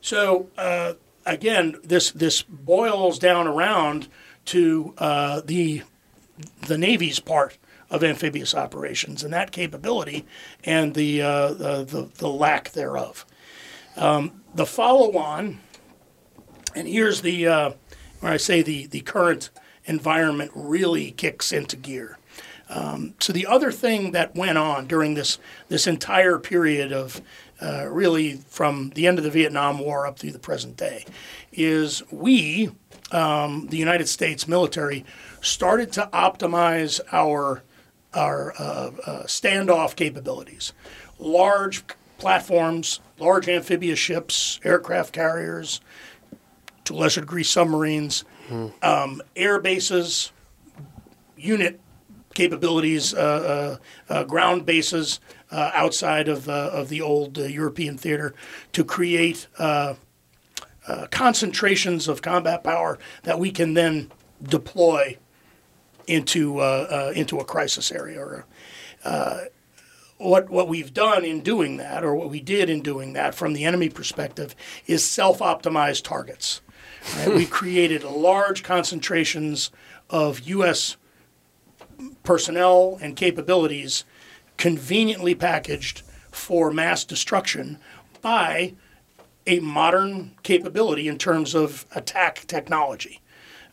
so 0.00 0.48
uh, 0.58 0.94
again, 1.26 1.76
this 1.84 2.10
this 2.10 2.42
boils 2.42 3.18
down 3.18 3.46
around 3.46 4.08
to 4.46 4.94
uh, 4.98 5.40
the 5.44 5.82
the 6.66 6.78
Navy's 6.78 7.20
part 7.20 7.58
of 7.90 8.02
amphibious 8.02 8.54
operations 8.54 9.22
and 9.22 9.32
that 9.32 9.52
capability 9.52 10.24
and 10.64 10.94
the 10.94 11.22
uh, 11.22 11.48
the, 11.52 11.84
the, 11.84 12.08
the 12.18 12.28
lack 12.28 12.72
thereof. 12.72 13.26
Um, 13.96 14.42
the 14.54 14.66
follow-on, 14.66 15.60
and 16.74 16.88
here's 16.88 17.20
the 17.20 17.46
uh, 17.46 17.72
where 18.20 18.32
I 18.32 18.38
say 18.38 18.62
the 18.62 18.86
the 18.86 19.00
current 19.02 19.50
environment 19.84 20.50
really 20.54 21.10
kicks 21.10 21.52
into 21.52 21.76
gear. 21.76 22.18
Um, 22.72 23.14
so 23.20 23.32
the 23.32 23.46
other 23.46 23.70
thing 23.70 24.12
that 24.12 24.34
went 24.34 24.56
on 24.56 24.86
during 24.86 25.14
this 25.14 25.38
this 25.68 25.86
entire 25.86 26.38
period 26.38 26.92
of 26.92 27.20
uh, 27.60 27.86
really 27.88 28.38
from 28.48 28.90
the 28.94 29.06
end 29.06 29.18
of 29.18 29.24
the 29.24 29.30
Vietnam 29.30 29.78
War 29.78 30.06
up 30.06 30.18
through 30.18 30.32
the 30.32 30.38
present 30.38 30.76
day 30.76 31.04
is 31.52 32.02
we, 32.10 32.70
um, 33.10 33.66
the 33.68 33.76
United 33.76 34.08
States 34.08 34.48
military, 34.48 35.04
started 35.42 35.92
to 35.92 36.08
optimize 36.12 37.00
our 37.12 37.62
our 38.14 38.54
uh, 38.58 38.90
uh, 39.06 39.22
standoff 39.24 39.94
capabilities, 39.94 40.72
large 41.18 41.84
platforms, 42.18 43.00
large 43.18 43.48
amphibious 43.48 43.98
ships, 43.98 44.60
aircraft 44.64 45.12
carriers, 45.12 45.80
to 46.84 46.94
a 46.94 46.96
lesser 46.96 47.20
degree 47.20 47.44
submarines, 47.44 48.24
um, 48.82 49.22
air 49.36 49.58
bases, 49.58 50.32
unit 51.36 51.80
capabilities, 52.34 53.14
uh, 53.14 53.78
uh, 54.08 54.12
uh, 54.12 54.24
ground 54.24 54.66
bases 54.66 55.20
uh, 55.50 55.70
outside 55.74 56.28
of, 56.28 56.48
uh, 56.48 56.70
of 56.72 56.88
the 56.88 57.00
old 57.00 57.38
uh, 57.38 57.42
European 57.42 57.96
theater 57.96 58.34
to 58.72 58.84
create 58.84 59.46
uh, 59.58 59.94
uh, 60.86 61.06
concentrations 61.10 62.08
of 62.08 62.22
combat 62.22 62.64
power 62.64 62.98
that 63.22 63.38
we 63.38 63.50
can 63.50 63.74
then 63.74 64.10
deploy 64.42 65.16
into, 66.06 66.58
uh, 66.58 66.86
uh, 67.08 67.12
into 67.14 67.38
a 67.38 67.44
crisis 67.44 67.92
area. 67.92 68.20
Or, 68.20 68.46
uh, 69.04 69.40
what, 70.18 70.50
what 70.50 70.68
we've 70.68 70.94
done 70.94 71.24
in 71.24 71.40
doing 71.40 71.76
that, 71.78 72.04
or 72.04 72.14
what 72.14 72.30
we 72.30 72.40
did 72.40 72.70
in 72.70 72.80
doing 72.80 73.12
that 73.12 73.34
from 73.34 73.52
the 73.52 73.64
enemy 73.64 73.88
perspective, 73.88 74.54
is 74.86 75.04
self 75.04 75.38
optimized 75.38 76.04
targets. 76.04 76.60
Right? 77.16 77.34
we 77.34 77.46
created 77.46 78.04
large 78.04 78.62
concentrations 78.62 79.72
of 80.08 80.38
U.S 80.40 80.96
personnel 82.22 82.98
and 83.00 83.16
capabilities 83.16 84.04
conveniently 84.56 85.34
packaged 85.34 86.02
for 86.30 86.70
mass 86.70 87.04
destruction 87.04 87.78
by 88.20 88.74
a 89.46 89.60
modern 89.60 90.32
capability 90.42 91.08
in 91.08 91.18
terms 91.18 91.54
of 91.54 91.84
attack 91.94 92.46
technology. 92.46 93.20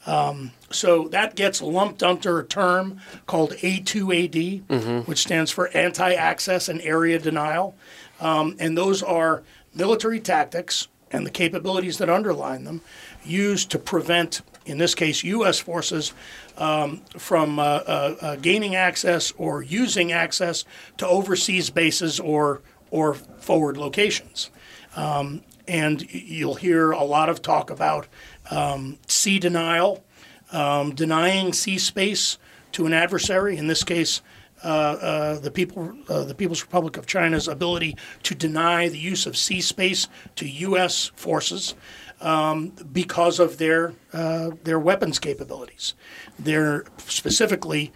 Um, 0.05 0.51
so 0.71 1.07
that 1.09 1.35
gets 1.35 1.61
lumped 1.61 2.01
under 2.01 2.39
a 2.39 2.45
term 2.45 2.99
called 3.27 3.51
A2AD, 3.51 5.07
which 5.07 5.19
stands 5.19 5.51
for 5.51 5.67
anti 5.69 6.13
access 6.13 6.69
and 6.69 6.81
area 6.81 7.19
denial. 7.19 7.75
Um, 8.19 8.55
and 8.59 8.77
those 8.77 9.03
are 9.03 9.43
military 9.75 10.19
tactics 10.19 10.87
and 11.11 11.25
the 11.25 11.31
capabilities 11.31 11.97
that 11.97 12.09
underline 12.09 12.63
them 12.63 12.81
used 13.23 13.69
to 13.71 13.79
prevent, 13.79 14.41
in 14.69 14.77
this 14.77 14.95
case, 14.95 15.23
U.S. 15.23 15.59
forces 15.59 16.13
um, 16.57 17.01
from 17.17 17.59
uh, 17.59 17.63
uh, 17.63 18.15
uh, 18.21 18.35
gaining 18.37 18.75
access 18.75 19.33
or 19.37 19.63
using 19.63 20.11
access 20.11 20.63
to 20.97 21.07
overseas 21.07 21.69
bases 21.69 22.19
or 22.19 22.61
or 22.91 23.13
forward 23.13 23.77
locations. 23.77 24.49
Um, 24.95 25.43
and 25.67 26.11
you'll 26.11 26.55
hear 26.55 26.91
a 26.91 27.03
lot 27.03 27.29
of 27.29 27.41
talk 27.41 27.69
about 27.69 28.07
um, 28.49 28.97
sea 29.07 29.37
denial, 29.37 30.03
um, 30.51 30.95
denying 30.95 31.53
sea 31.53 31.77
space 31.77 32.39
to 32.71 32.87
an 32.87 32.93
adversary. 32.93 33.57
In 33.57 33.67
this 33.67 33.83
case, 33.83 34.21
uh, 34.63 34.67
uh, 34.67 35.39
the 35.39 35.51
people, 35.51 35.93
uh, 36.09 36.23
the 36.25 36.35
People's 36.35 36.61
Republic 36.63 36.97
of 36.97 37.05
China's 37.05 37.47
ability 37.47 37.95
to 38.23 38.35
deny 38.35 38.89
the 38.89 38.97
use 38.97 39.25
of 39.25 39.37
sea 39.37 39.61
space 39.61 40.07
to 40.35 40.47
U.S. 40.47 41.11
forces 41.15 41.75
um, 42.21 42.73
because 42.91 43.39
of 43.39 43.57
their 43.57 43.93
uh, 44.13 44.51
their 44.63 44.79
weapons 44.79 45.19
capabilities. 45.19 45.93
They're 46.37 46.85
specifically 46.97 47.91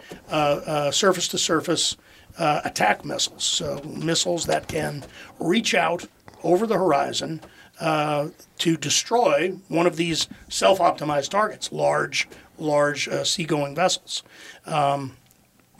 surface 0.90 1.28
to 1.28 1.38
surface 1.38 1.96
attack 2.38 3.04
missiles, 3.04 3.44
so 3.44 3.80
missiles 3.84 4.46
that 4.46 4.68
can 4.68 5.04
reach 5.38 5.74
out 5.74 6.06
over 6.42 6.66
the 6.66 6.76
horizon 6.78 7.40
uh, 7.80 8.28
to 8.58 8.76
destroy 8.76 9.52
one 9.68 9.86
of 9.86 9.96
these 9.96 10.28
self-optimized 10.48 11.30
targets, 11.30 11.72
large, 11.72 12.28
large 12.58 13.08
uh, 13.08 13.24
seagoing 13.24 13.74
vessels. 13.74 14.22
Um, 14.64 15.16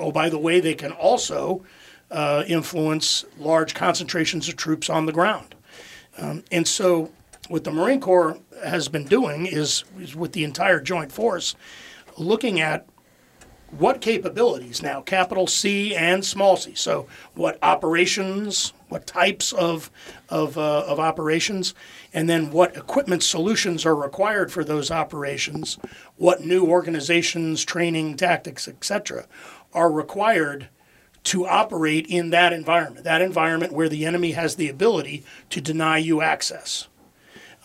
oh, 0.01 0.11
by 0.11 0.28
the 0.28 0.38
way, 0.38 0.59
they 0.61 0.74
can 0.74 0.90
also 0.90 1.64
uh, 2.11 2.42
influence 2.49 3.24
large 3.38 3.74
concentrations 3.74 4.49
of 4.49 4.57
troops 4.57 4.90
on 4.90 5.07
the 5.07 5.12
ground. 5.12 5.55
Um, 6.18 6.45
and 6.51 6.66
so, 6.66 7.11
what 7.49 7.64
the 7.64 7.70
Marine 7.70 8.01
Corps 8.01 8.38
has 8.64 8.88
been 8.88 9.05
doing 9.05 9.47
is, 9.47 9.84
is 9.99 10.16
with 10.16 10.32
the 10.32 10.45
entire 10.45 10.80
Joint 10.80 11.12
Force, 11.12 11.55
looking 12.16 12.61
at 12.61 12.86
what 13.78 14.01
capabilities 14.01 14.82
now, 14.82 15.01
capital 15.01 15.47
C 15.47 15.95
and 15.97 16.24
small 16.24 16.57
c. 16.57 16.74
So, 16.74 17.09
what 17.34 17.59
operations, 17.62 18.72
what 18.88 19.07
types 19.07 19.53
of, 19.53 19.90
of, 20.28 20.57
uh, 20.57 20.84
of 20.86 21.01
operations, 21.01 21.74
and 22.12 22.28
then 22.28 22.51
what 22.51 22.76
equipment 22.76 23.22
solutions 23.22 23.84
are 23.84 23.97
required 23.97 24.53
for 24.53 24.62
those 24.62 24.90
operations, 24.90 25.78
what 26.16 26.45
new 26.45 26.64
organizations, 26.64 27.64
training, 27.64 28.16
tactics, 28.16 28.68
etc., 28.68 29.26
are 29.72 29.90
required 29.90 30.68
to 31.24 31.47
operate 31.47 32.07
in 32.07 32.30
that 32.30 32.53
environment, 32.53 33.05
that 33.05 33.22
environment 33.22 33.72
where 33.72 33.88
the 33.88 34.05
enemy 34.05 34.32
has 34.32 34.57
the 34.57 34.68
ability 34.68 35.24
to 35.51 35.61
deny 35.61 35.99
you 35.99 36.20
access. 36.20 36.86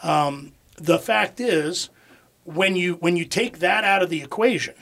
Um, 0.04 0.54
the 0.78 1.00
fact 1.00 1.40
is, 1.40 1.90
when 2.46 2.76
you 2.76 2.94
when 2.96 3.16
you 3.18 3.26
take 3.26 3.60
that 3.60 3.84
out 3.84 4.02
of 4.02 4.10
the 4.10 4.22
equation, 4.22 4.76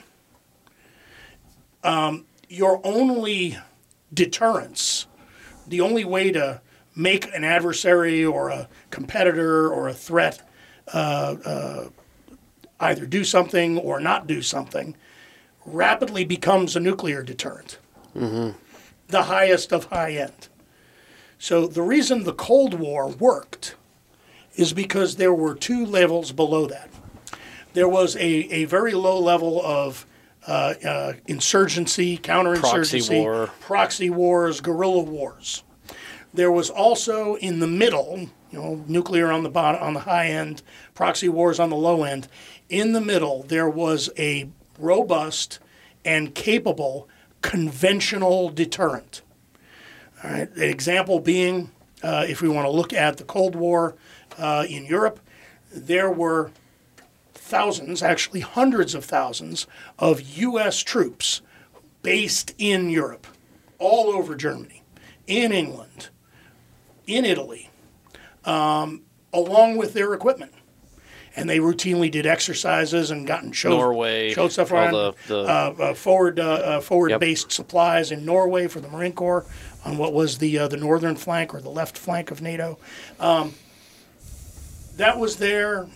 um, 1.82 2.24
your 2.48 2.80
only 2.84 3.58
deterrence, 4.12 5.06
the 5.66 5.80
only 5.80 6.04
way 6.04 6.30
to 6.32 6.60
make 6.94 7.32
an 7.34 7.44
adversary 7.44 8.24
or 8.24 8.48
a 8.48 8.68
competitor 8.90 9.68
or 9.68 9.88
a 9.88 9.94
threat 9.94 10.42
uh, 10.92 11.36
uh, 11.44 11.88
either 12.80 13.06
do 13.06 13.24
something 13.24 13.78
or 13.78 14.00
not 14.00 14.26
do 14.26 14.40
something, 14.40 14.96
rapidly 15.66 16.24
becomes 16.24 16.74
a 16.74 16.80
nuclear 16.80 17.22
deterrent, 17.22 17.78
the 19.08 19.24
highest 19.24 19.72
of 19.72 19.84
high 19.86 20.12
end. 20.12 20.48
So 21.38 21.66
the 21.66 21.82
reason 21.82 22.24
the 22.24 22.32
Cold 22.32 22.74
War 22.74 23.08
worked 23.08 23.74
is 24.58 24.72
because 24.72 25.16
there 25.16 25.32
were 25.32 25.54
two 25.54 25.86
levels 25.86 26.32
below 26.32 26.66
that. 26.66 26.90
There 27.74 27.88
was 27.88 28.16
a, 28.16 28.20
a 28.20 28.64
very 28.64 28.92
low 28.92 29.18
level 29.20 29.64
of 29.64 30.04
uh, 30.46 30.74
uh, 30.84 31.12
insurgency, 31.28 32.18
counterinsurgency, 32.18 33.22
war. 33.22 33.50
proxy 33.60 34.10
wars, 34.10 34.60
guerrilla 34.60 35.02
wars. 35.02 35.62
There 36.34 36.50
was 36.50 36.70
also 36.70 37.36
in 37.36 37.60
the 37.60 37.68
middle, 37.68 38.28
you 38.50 38.58
know, 38.58 38.84
nuclear 38.88 39.30
on 39.30 39.44
the 39.44 39.48
bottom, 39.48 39.80
on 39.80 39.94
the 39.94 40.00
high 40.00 40.26
end, 40.26 40.62
proxy 40.92 41.28
wars 41.28 41.60
on 41.60 41.70
the 41.70 41.76
low 41.76 42.02
end. 42.02 42.26
In 42.68 42.92
the 42.94 43.00
middle, 43.00 43.44
there 43.44 43.68
was 43.68 44.10
a 44.18 44.48
robust 44.76 45.60
and 46.04 46.34
capable 46.34 47.08
conventional 47.42 48.48
deterrent. 48.48 49.22
All 50.24 50.30
right, 50.32 50.50
an 50.50 50.62
example 50.62 51.20
being, 51.20 51.70
uh, 52.02 52.26
if 52.28 52.42
we 52.42 52.48
want 52.48 52.66
to 52.66 52.72
look 52.72 52.92
at 52.92 53.18
the 53.18 53.24
Cold 53.24 53.54
War 53.54 53.94
uh, 54.38 54.64
in 54.68 54.86
Europe, 54.86 55.20
there 55.74 56.10
were 56.10 56.50
thousands, 57.34 58.02
actually 58.02 58.40
hundreds 58.40 58.94
of 58.94 59.04
thousands, 59.04 59.66
of 59.98 60.20
U.S. 60.38 60.80
troops 60.80 61.42
based 62.02 62.54
in 62.58 62.90
Europe, 62.90 63.26
all 63.78 64.08
over 64.08 64.34
Germany, 64.34 64.82
in 65.26 65.52
England, 65.52 66.08
in 67.06 67.24
Italy, 67.24 67.70
um, 68.44 69.02
along 69.32 69.76
with 69.76 69.94
their 69.94 70.14
equipment. 70.14 70.52
And 71.36 71.48
they 71.48 71.58
routinely 71.58 72.10
did 72.10 72.26
exercises 72.26 73.10
and 73.12 73.24
gotten 73.26 73.52
showed 73.52 73.70
Norway, 73.70 74.32
showed 74.32 74.50
stuff 74.50 74.72
all 74.72 74.78
around 74.78 74.92
the- 74.92 75.14
the- 75.28 75.38
uh, 75.44 75.74
uh, 75.78 75.94
forward 75.94 76.40
uh, 76.40 76.42
uh, 76.52 76.80
forward 76.80 77.10
Yep. 77.12 77.20
based 77.20 77.52
supplies 77.52 78.10
in 78.10 78.24
Norway 78.24 78.66
for 78.66 78.80
the 78.80 78.88
Marine 78.88 79.12
Corps 79.12 79.44
on 79.84 79.98
what 79.98 80.12
was 80.12 80.38
the 80.38 80.58
uh, 80.58 80.66
the 80.68 80.76
northern 80.76 81.14
flank 81.14 81.54
or 81.54 81.60
the 81.60 81.68
left 81.70 81.96
flank 81.96 82.32
of 82.32 82.42
NATO. 82.42 82.78
Um, 83.20 83.54
that 84.98 85.18
was 85.18 85.36
there 85.36 85.88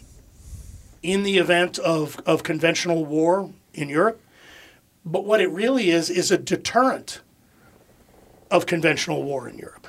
in 1.03 1.25
the 1.25 1.39
event 1.39 1.79
of, 1.81 2.21
of 2.25 2.45
conventional 2.45 3.05
war 3.05 3.53
in 3.75 3.89
Europe. 3.89 4.21
But 5.05 5.25
what 5.25 5.41
it 5.41 5.51
really 5.51 5.91
is, 5.91 6.09
is 6.09 6.31
a 6.31 6.39
deterrent 6.39 7.21
of 8.51 8.67
conventional 8.67 9.25
war 9.25 9.49
in 9.49 9.59
Europe. 9.59 9.89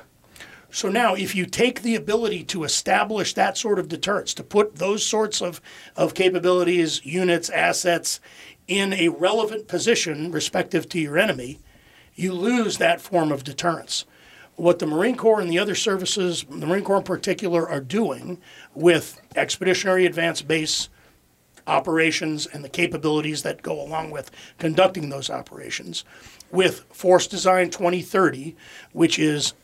So 0.72 0.88
now, 0.88 1.14
if 1.14 1.36
you 1.36 1.46
take 1.46 1.82
the 1.82 1.94
ability 1.94 2.42
to 2.44 2.64
establish 2.64 3.34
that 3.34 3.56
sort 3.56 3.78
of 3.78 3.86
deterrence, 3.86 4.34
to 4.34 4.42
put 4.42 4.76
those 4.76 5.06
sorts 5.06 5.40
of, 5.40 5.60
of 5.94 6.14
capabilities, 6.14 7.06
units, 7.06 7.48
assets 7.48 8.18
in 8.66 8.92
a 8.92 9.10
relevant 9.10 9.68
position 9.68 10.32
respective 10.32 10.88
to 10.88 10.98
your 10.98 11.16
enemy, 11.16 11.60
you 12.16 12.32
lose 12.32 12.78
that 12.78 13.00
form 13.00 13.30
of 13.30 13.44
deterrence. 13.44 14.04
What 14.56 14.78
the 14.78 14.86
Marine 14.86 15.16
Corps 15.16 15.40
and 15.40 15.50
the 15.50 15.58
other 15.58 15.74
services, 15.74 16.44
the 16.48 16.66
Marine 16.66 16.84
Corps 16.84 16.98
in 16.98 17.02
particular, 17.02 17.68
are 17.68 17.80
doing 17.80 18.38
with 18.74 19.20
Expeditionary 19.34 20.06
Advanced 20.06 20.46
Base 20.46 20.88
operations 21.66 22.46
and 22.46 22.62
the 22.62 22.68
capabilities 22.68 23.42
that 23.42 23.62
go 23.62 23.80
along 23.80 24.10
with 24.10 24.30
conducting 24.58 25.08
those 25.08 25.30
operations, 25.30 26.04
with 26.50 26.84
Force 26.92 27.26
Design 27.26 27.70
2030, 27.70 28.54
which 28.92 29.18
is 29.18 29.54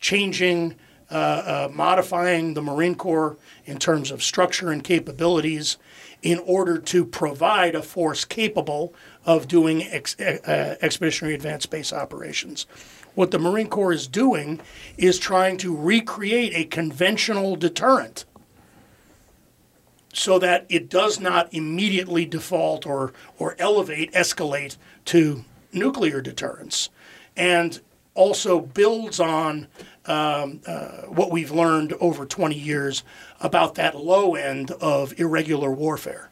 changing, 0.00 0.74
uh, 1.10 1.14
uh, 1.14 1.68
modifying 1.72 2.54
the 2.54 2.62
Marine 2.62 2.94
Corps 2.94 3.36
in 3.64 3.78
terms 3.78 4.10
of 4.10 4.22
structure 4.22 4.70
and 4.70 4.82
capabilities 4.82 5.76
in 6.22 6.38
order 6.40 6.78
to 6.78 7.04
provide 7.04 7.74
a 7.74 7.82
force 7.82 8.24
capable 8.24 8.92
of 9.24 9.46
doing 9.46 9.84
ex- 9.84 10.18
uh, 10.18 10.76
expeditionary 10.80 11.34
advanced 11.34 11.70
base 11.70 11.92
operations. 11.92 12.66
What 13.18 13.32
the 13.32 13.40
Marine 13.40 13.66
Corps 13.66 13.92
is 13.92 14.06
doing 14.06 14.60
is 14.96 15.18
trying 15.18 15.56
to 15.56 15.74
recreate 15.74 16.52
a 16.54 16.66
conventional 16.66 17.56
deterrent 17.56 18.24
so 20.12 20.38
that 20.38 20.66
it 20.68 20.88
does 20.88 21.18
not 21.18 21.52
immediately 21.52 22.26
default 22.26 22.86
or, 22.86 23.12
or 23.36 23.56
elevate, 23.58 24.12
escalate 24.12 24.76
to 25.06 25.44
nuclear 25.72 26.20
deterrence, 26.20 26.90
and 27.36 27.80
also 28.14 28.60
builds 28.60 29.18
on 29.18 29.66
um, 30.06 30.60
uh, 30.64 31.02
what 31.08 31.32
we've 31.32 31.50
learned 31.50 31.94
over 31.94 32.24
20 32.24 32.54
years 32.54 33.02
about 33.40 33.74
that 33.74 33.96
low 33.96 34.36
end 34.36 34.70
of 34.80 35.18
irregular 35.18 35.72
warfare. 35.72 36.30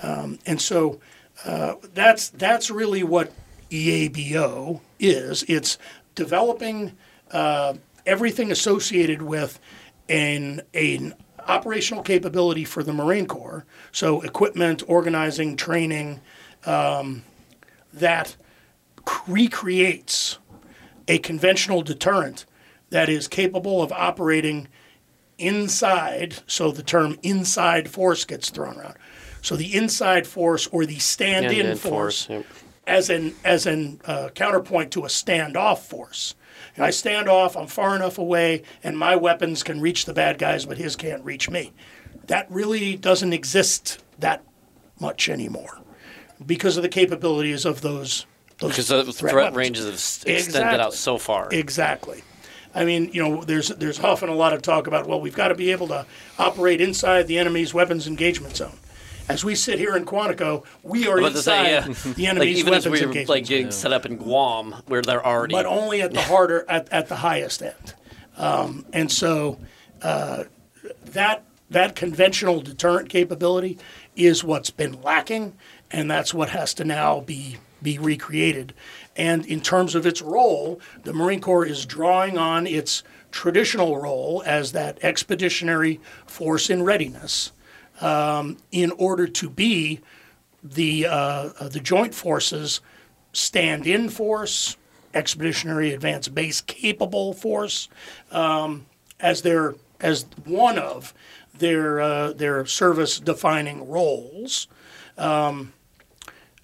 Um, 0.00 0.38
and 0.46 0.60
so 0.60 1.00
uh, 1.44 1.74
that's, 1.92 2.28
that's 2.28 2.70
really 2.70 3.02
what 3.02 3.32
EABO 3.70 4.80
is. 4.98 5.44
It's 5.44 5.78
developing 6.20 6.92
uh, 7.30 7.72
everything 8.04 8.52
associated 8.52 9.22
with 9.22 9.58
an, 10.10 10.60
an 10.74 11.14
operational 11.48 12.02
capability 12.02 12.62
for 12.62 12.82
the 12.82 12.92
Marine 12.92 13.24
Corps, 13.24 13.64
so 13.90 14.20
equipment, 14.20 14.82
organizing, 14.86 15.56
training, 15.56 16.20
um, 16.66 17.24
that 17.94 18.36
recreates 19.26 20.38
a 21.08 21.16
conventional 21.20 21.80
deterrent 21.80 22.44
that 22.90 23.08
is 23.08 23.26
capable 23.26 23.82
of 23.82 23.90
operating 23.90 24.68
inside, 25.38 26.34
so 26.46 26.70
the 26.70 26.82
term 26.82 27.16
inside 27.22 27.88
force 27.88 28.26
gets 28.26 28.50
thrown 28.50 28.76
around. 28.76 28.96
So 29.40 29.56
the 29.56 29.74
inside 29.74 30.26
force 30.26 30.66
or 30.66 30.84
the 30.84 30.98
stand-in 30.98 31.50
Stand-in 31.50 31.76
force, 31.78 32.26
force, 32.26 32.28
yep. 32.28 32.46
As 32.90 33.08
an 33.08 33.34
as 33.44 33.66
an 33.66 34.00
uh, 34.04 34.28
counterpoint 34.34 34.90
to 34.92 35.04
a 35.04 35.08
standoff 35.08 35.78
force. 35.78 36.34
And 36.76 36.84
I 36.84 36.90
stand 36.90 37.28
off, 37.28 37.56
I'm 37.56 37.66
far 37.66 37.96
enough 37.96 38.18
away, 38.18 38.62
and 38.82 38.96
my 38.98 39.16
weapons 39.16 39.62
can 39.62 39.80
reach 39.80 40.04
the 40.04 40.12
bad 40.12 40.38
guys, 40.38 40.66
but 40.66 40.78
his 40.78 40.94
can't 40.96 41.24
reach 41.24 41.48
me. 41.50 41.72
That 42.26 42.46
really 42.50 42.96
doesn't 42.96 43.32
exist 43.32 44.02
that 44.18 44.42
much 45.00 45.28
anymore 45.28 45.80
because 46.44 46.76
of 46.76 46.82
the 46.82 46.88
capabilities 46.88 47.64
of 47.64 47.80
those. 47.80 48.26
those 48.58 48.70
Because 48.70 48.88
the 48.88 49.12
threat, 49.12 49.34
weapons. 49.34 49.56
ranges 49.56 49.84
have 49.84 49.94
extended 49.94 50.36
Exactly. 50.44 50.80
out 50.80 50.94
so 50.94 51.18
far. 51.18 51.48
Exactly. 51.50 52.22
I 52.74 52.84
mean, 52.84 53.10
you 53.12 53.20
know, 53.22 53.42
there's 53.42 53.68
there's 53.68 53.98
often 54.00 54.28
a 54.28 54.34
lot 54.34 54.52
of 54.52 54.62
talk 54.62 54.86
about 54.86 55.06
well, 55.08 55.20
we've 55.20 55.34
got 55.34 55.48
to 55.48 55.54
be 55.56 55.72
able 55.72 55.88
to 55.88 56.06
operate 56.38 56.80
inside 56.80 57.26
the 57.26 57.38
enemy's 57.38 57.74
weapons 57.74 58.06
engagement 58.06 58.56
zone. 58.56 58.78
As 59.30 59.44
we 59.44 59.54
sit 59.54 59.78
here 59.78 59.96
in 59.96 60.04
Quantico, 60.04 60.64
we 60.82 61.06
are 61.06 61.20
to 61.20 61.30
say, 61.36 61.76
inside 61.76 62.08
yeah. 62.08 62.12
the 62.14 62.22
like 62.24 62.28
enemy's 62.30 62.58
even 62.58 62.74
as 62.74 62.88
weapons 62.88 63.16
we're 63.16 63.24
like 63.26 63.46
getting 63.46 63.70
set 63.70 63.92
up 63.92 64.04
in 64.04 64.16
Guam, 64.16 64.74
where 64.86 65.02
they're 65.02 65.24
already. 65.24 65.54
but 65.54 65.66
only 65.66 66.02
at 66.02 66.12
the 66.12 66.20
harder 66.32 66.64
at, 66.68 66.88
at 66.92 67.06
the 67.06 67.14
highest 67.14 67.62
end. 67.62 67.94
Um, 68.36 68.84
and 68.92 69.10
so 69.10 69.60
uh, 70.02 70.44
that 71.04 71.44
that 71.70 71.94
conventional 71.94 72.60
deterrent 72.60 73.08
capability 73.08 73.78
is 74.16 74.42
what's 74.42 74.70
been 74.70 75.00
lacking, 75.00 75.56
and 75.92 76.10
that's 76.10 76.34
what 76.34 76.48
has 76.48 76.74
to 76.74 76.84
now 76.84 77.20
be 77.20 77.58
be 77.80 77.98
recreated. 77.98 78.74
And 79.14 79.46
in 79.46 79.60
terms 79.60 79.94
of 79.94 80.06
its 80.06 80.20
role, 80.20 80.80
the 81.04 81.12
Marine 81.12 81.40
Corps 81.40 81.64
is 81.64 81.86
drawing 81.86 82.36
on 82.36 82.66
its 82.66 83.04
traditional 83.30 83.96
role 83.96 84.42
as 84.44 84.72
that 84.72 84.98
expeditionary 85.04 86.00
force 86.26 86.68
in 86.68 86.82
readiness 86.82 87.52
um, 88.00 88.56
in 88.70 88.90
order 88.92 89.26
to 89.26 89.50
be 89.50 90.00
the 90.62 91.06
uh, 91.06 91.50
uh, 91.58 91.68
the 91.68 91.80
joint 91.80 92.14
forces 92.14 92.80
stand-in 93.32 94.08
force, 94.08 94.76
expeditionary 95.14 95.92
advanced 95.92 96.34
base 96.34 96.60
capable 96.60 97.32
force, 97.32 97.88
um, 98.30 98.86
as 99.18 99.42
their 99.42 99.74
as 100.00 100.26
one 100.44 100.78
of 100.78 101.14
their 101.54 102.00
uh, 102.00 102.32
their 102.32 102.66
service 102.66 103.20
defining 103.20 103.88
roles. 103.88 104.68
Um, 105.16 105.72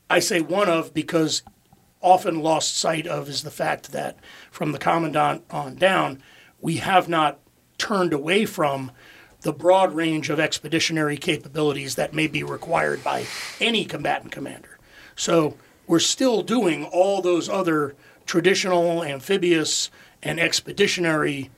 I 0.09 0.21
say 0.21 0.41
one 0.41 0.69
of 0.69 0.95
because 0.95 1.43
often 2.01 2.41
lost 2.41 2.77
sight 2.77 3.07
of 3.07 3.29
is 3.29 3.43
the 3.43 3.51
fact 3.51 3.93
that 3.93 4.19
from 4.51 4.73
the 4.73 4.79
commandant 4.79 5.43
on 5.51 5.75
down, 5.75 6.23
we 6.61 6.77
have 6.77 7.09
not 7.09 7.41
turned 7.79 8.13
away 8.13 8.47
from 8.47 8.93
the 9.47 9.53
broad 9.53 9.95
range 9.95 10.29
of 10.29 10.41
expeditionary 10.41 11.17
capabilities 11.17 11.95
that 11.95 12.13
may 12.13 12.27
be 12.27 12.43
required 12.43 13.05
by 13.05 13.25
any 13.61 13.85
combatant 13.85 14.33
commander. 14.33 14.77
So 15.15 15.57
we're 15.87 16.01
still 16.01 16.43
doing 16.43 16.85
all 16.85 17.23
those 17.23 17.49
other 17.49 17.95
traditional 18.27 19.05
amphibious 19.05 19.89
and 20.21 20.41
expeditionary 20.41 21.53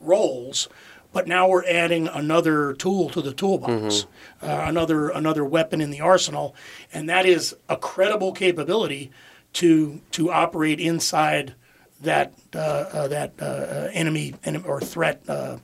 roles, 0.00 0.68
but 1.12 1.28
now 1.28 1.48
we're 1.48 1.64
adding 1.68 2.08
another 2.08 2.72
tool 2.72 3.08
to 3.10 3.22
the 3.22 3.32
toolbox, 3.32 4.06
uh, 4.42 4.64
another 4.66 5.08
another 5.10 5.44
weapon 5.44 5.80
in 5.80 5.92
the 5.92 6.00
arsenal, 6.00 6.56
and 6.92 7.08
that 7.08 7.24
is 7.24 7.54
a 7.68 7.76
credible 7.76 8.32
capability 8.32 9.12
to 9.52 10.00
to 10.10 10.32
operate 10.32 10.80
inside 10.80 11.54
that 12.00 12.32
uh, 12.54 12.58
uh, 12.58 13.08
that 13.08 13.32
uh, 13.40 13.44
uh, 13.44 13.90
enemy, 13.92 14.34
enemy 14.42 14.64
or 14.64 14.80
threat 14.80 15.22
uh, 15.28 15.58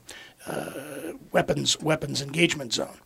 weapons 1.31 1.79
weapons 1.79 2.21
engagement 2.21 2.73
zone. 2.73 2.97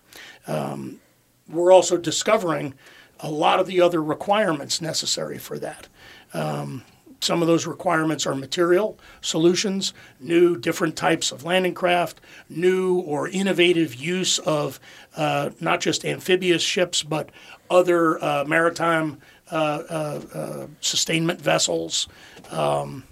Um, 0.48 1.00
we're 1.48 1.72
also 1.72 1.98
discovering 1.98 2.74
a 3.20 3.30
lot 3.30 3.60
of 3.60 3.68
the 3.68 3.82
other 3.82 4.02
requirements 4.02 4.82
necessary 4.82 5.38
for 5.38 5.60
that. 5.60 5.88
Um, 6.34 6.84
some 7.22 7.42
of 7.42 7.48
those 7.48 7.68
requirements 7.68 8.26
are 8.26 8.36
material 8.36 8.98
solutions, 9.22 9.94
new 10.20 10.56
different 10.56 10.96
types 10.96 11.32
of 11.32 11.44
landing 11.44 11.74
craft, 11.74 12.22
new 12.50 13.00
or 13.00 13.28
innovative 13.28 13.94
use 13.96 14.40
of 14.40 14.80
uh, 15.18 15.50
not 15.60 15.82
just 15.82 16.06
amphibious 16.06 16.62
ships, 16.62 17.04
but 17.04 17.30
other 17.70 18.24
uh, 18.24 18.46
maritime 18.48 19.20
uh, 19.52 19.56
uh, 19.90 20.22
uh, 20.34 20.68
sustainment 20.80 21.42
vessels. 21.42 22.08
Um, 22.52 23.04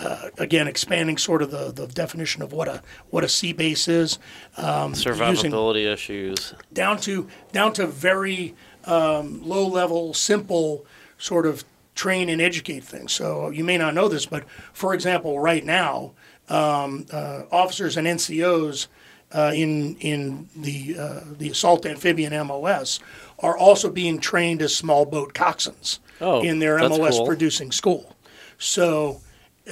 uh, 0.00 0.30
again, 0.38 0.66
expanding 0.66 1.18
sort 1.18 1.42
of 1.42 1.50
the, 1.50 1.70
the 1.72 1.86
definition 1.86 2.42
of 2.42 2.52
what 2.52 2.68
a 2.68 2.82
what 3.10 3.22
a 3.24 3.28
sea 3.28 3.52
base 3.52 3.86
is. 3.88 4.18
Um, 4.56 4.94
survivability 4.94 5.92
issues. 5.92 6.54
down 6.72 6.98
to 7.02 7.28
down 7.52 7.72
to 7.74 7.86
very 7.86 8.54
um, 8.84 9.42
low 9.46 9.66
level, 9.66 10.14
simple 10.14 10.86
sort 11.18 11.46
of 11.46 11.64
train 11.94 12.28
and 12.30 12.40
educate 12.40 12.82
things. 12.82 13.12
So 13.12 13.50
you 13.50 13.62
may 13.64 13.76
not 13.76 13.94
know 13.94 14.08
this, 14.08 14.24
but 14.26 14.44
for 14.72 14.94
example, 14.94 15.38
right 15.38 15.64
now, 15.64 16.12
um, 16.48 17.04
uh, 17.12 17.42
officers 17.52 17.96
and 17.96 18.06
NCOs 18.06 18.86
uh, 19.32 19.52
in 19.54 19.96
in 19.96 20.48
the 20.56 20.96
uh, 20.98 21.20
the 21.38 21.50
assault 21.50 21.84
amphibian 21.84 22.32
MOS 22.46 23.00
are 23.40 23.56
also 23.56 23.90
being 23.90 24.18
trained 24.18 24.62
as 24.62 24.74
small 24.74 25.04
boat 25.04 25.34
coxswains 25.34 25.98
Oh, 26.22 26.42
in 26.42 26.58
their 26.58 26.78
MOS 26.78 27.16
cool. 27.16 27.26
producing 27.26 27.70
school. 27.72 28.16
So 28.58 29.20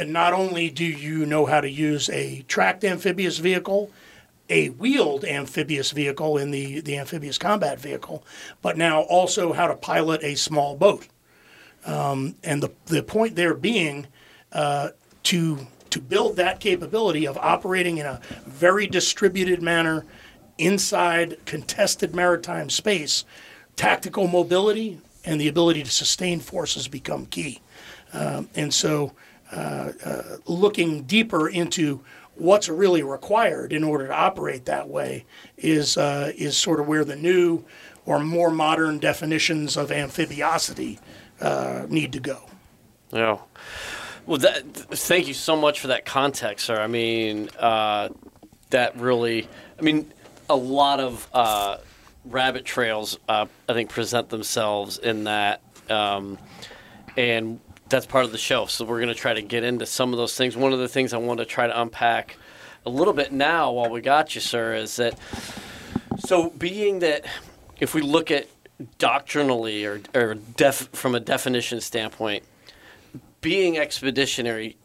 not 0.06 0.32
only 0.32 0.70
do 0.70 0.84
you 0.84 1.26
know 1.26 1.46
how 1.46 1.60
to 1.60 1.70
use 1.70 2.08
a 2.10 2.42
tracked 2.48 2.84
amphibious 2.84 3.38
vehicle, 3.38 3.90
a 4.48 4.68
wheeled 4.68 5.24
amphibious 5.24 5.90
vehicle 5.90 6.38
in 6.38 6.50
the, 6.50 6.80
the 6.80 6.96
amphibious 6.96 7.38
combat 7.38 7.80
vehicle, 7.80 8.24
but 8.62 8.76
now 8.76 9.02
also 9.02 9.52
how 9.52 9.66
to 9.66 9.74
pilot 9.74 10.22
a 10.22 10.34
small 10.34 10.76
boat. 10.76 11.06
Um, 11.84 12.36
and 12.42 12.62
the, 12.62 12.70
the 12.86 13.02
point 13.02 13.36
there 13.36 13.54
being 13.54 14.06
uh, 14.52 14.90
to, 15.24 15.66
to 15.90 16.00
build 16.00 16.36
that 16.36 16.60
capability 16.60 17.26
of 17.26 17.36
operating 17.36 17.98
in 17.98 18.06
a 18.06 18.20
very 18.46 18.86
distributed 18.86 19.62
manner 19.62 20.06
inside 20.56 21.36
contested 21.44 22.14
maritime 22.14 22.70
space, 22.70 23.24
tactical 23.76 24.26
mobility 24.26 25.00
and 25.24 25.40
the 25.40 25.48
ability 25.48 25.82
to 25.82 25.90
sustain 25.90 26.40
forces 26.40 26.88
become 26.88 27.26
key. 27.26 27.60
Um, 28.12 28.48
and 28.54 28.72
so, 28.72 29.12
uh, 29.52 29.92
uh, 30.04 30.22
looking 30.46 31.02
deeper 31.04 31.48
into 31.48 32.00
what's 32.34 32.68
really 32.68 33.02
required 33.02 33.72
in 33.72 33.82
order 33.82 34.06
to 34.06 34.14
operate 34.14 34.66
that 34.66 34.88
way 34.88 35.24
is 35.56 35.96
uh, 35.96 36.32
is 36.36 36.56
sort 36.56 36.80
of 36.80 36.86
where 36.86 37.04
the 37.04 37.16
new 37.16 37.64
or 38.06 38.18
more 38.18 38.50
modern 38.50 38.98
definitions 38.98 39.76
of 39.76 39.90
amphibiosity 39.90 40.98
uh, 41.40 41.86
need 41.88 42.12
to 42.12 42.20
go. 42.20 42.42
Yeah. 43.12 43.38
Well, 44.26 44.38
that, 44.38 44.64
thank 44.74 45.28
you 45.28 45.34
so 45.34 45.56
much 45.56 45.80
for 45.80 45.88
that 45.88 46.04
context, 46.04 46.66
sir. 46.66 46.78
I 46.78 46.86
mean, 46.86 47.48
uh, 47.58 48.10
that 48.70 48.96
really, 48.98 49.48
I 49.78 49.82
mean, 49.82 50.12
a 50.50 50.56
lot 50.56 51.00
of 51.00 51.28
rabbit 52.26 52.64
trails, 52.66 53.18
I 53.28 53.46
think, 53.68 53.90
present 53.90 54.28
themselves 54.28 54.98
in 54.98 55.24
that. 55.24 55.62
Um, 55.88 56.38
and 57.16 57.60
that's 57.88 58.06
part 58.06 58.24
of 58.24 58.32
the 58.32 58.38
show. 58.38 58.66
So 58.66 58.84
we're 58.84 58.98
going 58.98 59.08
to 59.08 59.14
try 59.14 59.34
to 59.34 59.42
get 59.42 59.64
into 59.64 59.86
some 59.86 60.12
of 60.12 60.18
those 60.18 60.36
things. 60.36 60.56
One 60.56 60.72
of 60.72 60.78
the 60.78 60.88
things 60.88 61.12
I 61.12 61.18
want 61.18 61.40
to 61.40 61.46
try 61.46 61.66
to 61.66 61.80
unpack 61.80 62.36
a 62.86 62.90
little 62.90 63.12
bit 63.12 63.32
now 63.32 63.72
while 63.72 63.90
we 63.90 64.00
got 64.00 64.34
you, 64.34 64.40
sir, 64.40 64.74
is 64.74 64.96
that 64.96 65.18
so 66.18 66.50
being 66.50 67.00
that 67.00 67.24
if 67.80 67.94
we 67.94 68.00
look 68.00 68.30
at 68.30 68.48
doctrinally 68.98 69.84
or, 69.84 70.00
or 70.14 70.34
def, 70.34 70.88
from 70.92 71.14
a 71.14 71.20
definition 71.20 71.80
standpoint, 71.80 72.44
being 73.40 73.78
expeditionary 73.78 74.76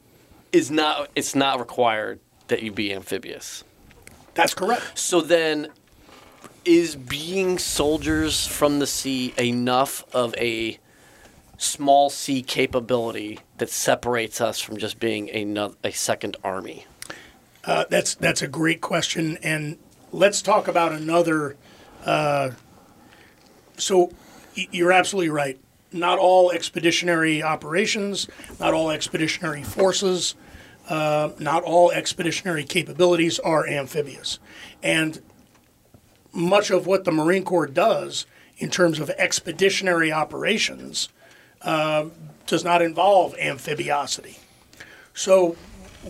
is 0.52 0.70
not 0.70 1.10
it's 1.16 1.34
not 1.34 1.60
required 1.60 2.20
that 2.48 2.62
you 2.62 2.72
be 2.72 2.94
amphibious. 2.94 3.64
That's 4.36 4.54
correct. 4.54 4.98
So 4.98 5.22
then 5.22 5.70
is 6.66 6.96
being 6.96 7.58
soldiers 7.58 8.48
from 8.48 8.80
the 8.80 8.88
sea 8.88 9.34
enough 9.38 10.04
of 10.14 10.34
a 10.38 10.80
small 11.64 12.10
c 12.10 12.42
capability 12.42 13.40
that 13.58 13.70
separates 13.70 14.42
us 14.42 14.60
from 14.60 14.78
just 14.78 15.00
being 15.00 15.30
a, 15.30 15.72
a 15.84 15.92
second 15.92 16.38
army? 16.44 16.86
Uh, 17.64 17.86
that's 17.90 18.16
that's 18.16 18.42
a 18.42 18.48
great 18.48 18.82
question, 18.82 19.38
and 19.42 19.78
let's 20.12 20.42
talk 20.42 20.68
about 20.68 20.92
another. 20.92 21.56
Uh, 22.06 22.52
so, 23.78 24.12
you're 24.54 24.92
absolutely 24.92 25.30
right. 25.30 25.58
Not 25.92 26.20
all 26.20 26.52
expeditionary 26.52 27.42
operations, 27.42 28.28
not 28.60 28.74
all 28.74 28.92
expeditionary 28.92 29.64
forces, 29.64 30.36
uh, 30.90 31.32
not 31.40 31.64
all 31.64 31.92
expeditionary 31.92 32.66
capabilities 32.66 33.40
are 33.40 33.66
amphibious, 33.68 34.40
and 34.82 35.22
much 36.34 36.70
of 36.70 36.86
what 36.86 37.06
the 37.06 37.12
Marine 37.12 37.46
Corps 37.46 37.68
does 37.68 38.26
in 38.58 38.70
terms 38.70 39.00
of 39.00 39.10
expeditionary 39.12 40.12
operations 40.12 41.10
uh, 41.64 42.06
does 42.48 42.64
not 42.64 42.82
involve 42.82 43.36
amphibiosity. 43.38 44.38
So, 45.14 45.56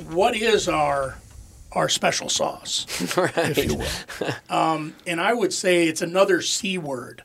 what 0.10 0.36
is 0.36 0.68
our 0.68 1.18
our 1.74 1.90
special 1.90 2.30
sauce, 2.30 2.86
if 3.18 3.58
you 3.66 3.76
will? 3.76 4.32
Um, 4.50 4.96
and 5.08 5.20
I 5.20 5.34
would 5.34 5.52
say 5.54 5.88
it's 5.88 6.02
another 6.04 6.42
C 6.42 6.78
word. 6.78 7.24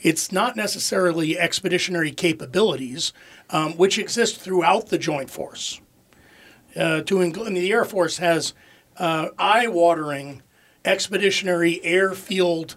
It's 0.00 0.32
not 0.32 0.56
necessarily 0.56 1.38
expeditionary 1.38 2.10
capabilities, 2.10 3.12
um, 3.50 3.76
which 3.76 3.98
exist 3.98 4.40
throughout 4.40 4.88
the 4.88 4.96
Joint 4.96 5.28
Force. 5.28 5.80
Uh, 6.74 7.02
to 7.02 7.20
include, 7.20 7.54
the 7.54 7.70
Air 7.70 7.84
Force 7.84 8.16
has 8.16 8.54
uh, 8.96 9.28
eye-watering 9.38 10.40
expeditionary 10.84 11.84
airfield 11.84 12.76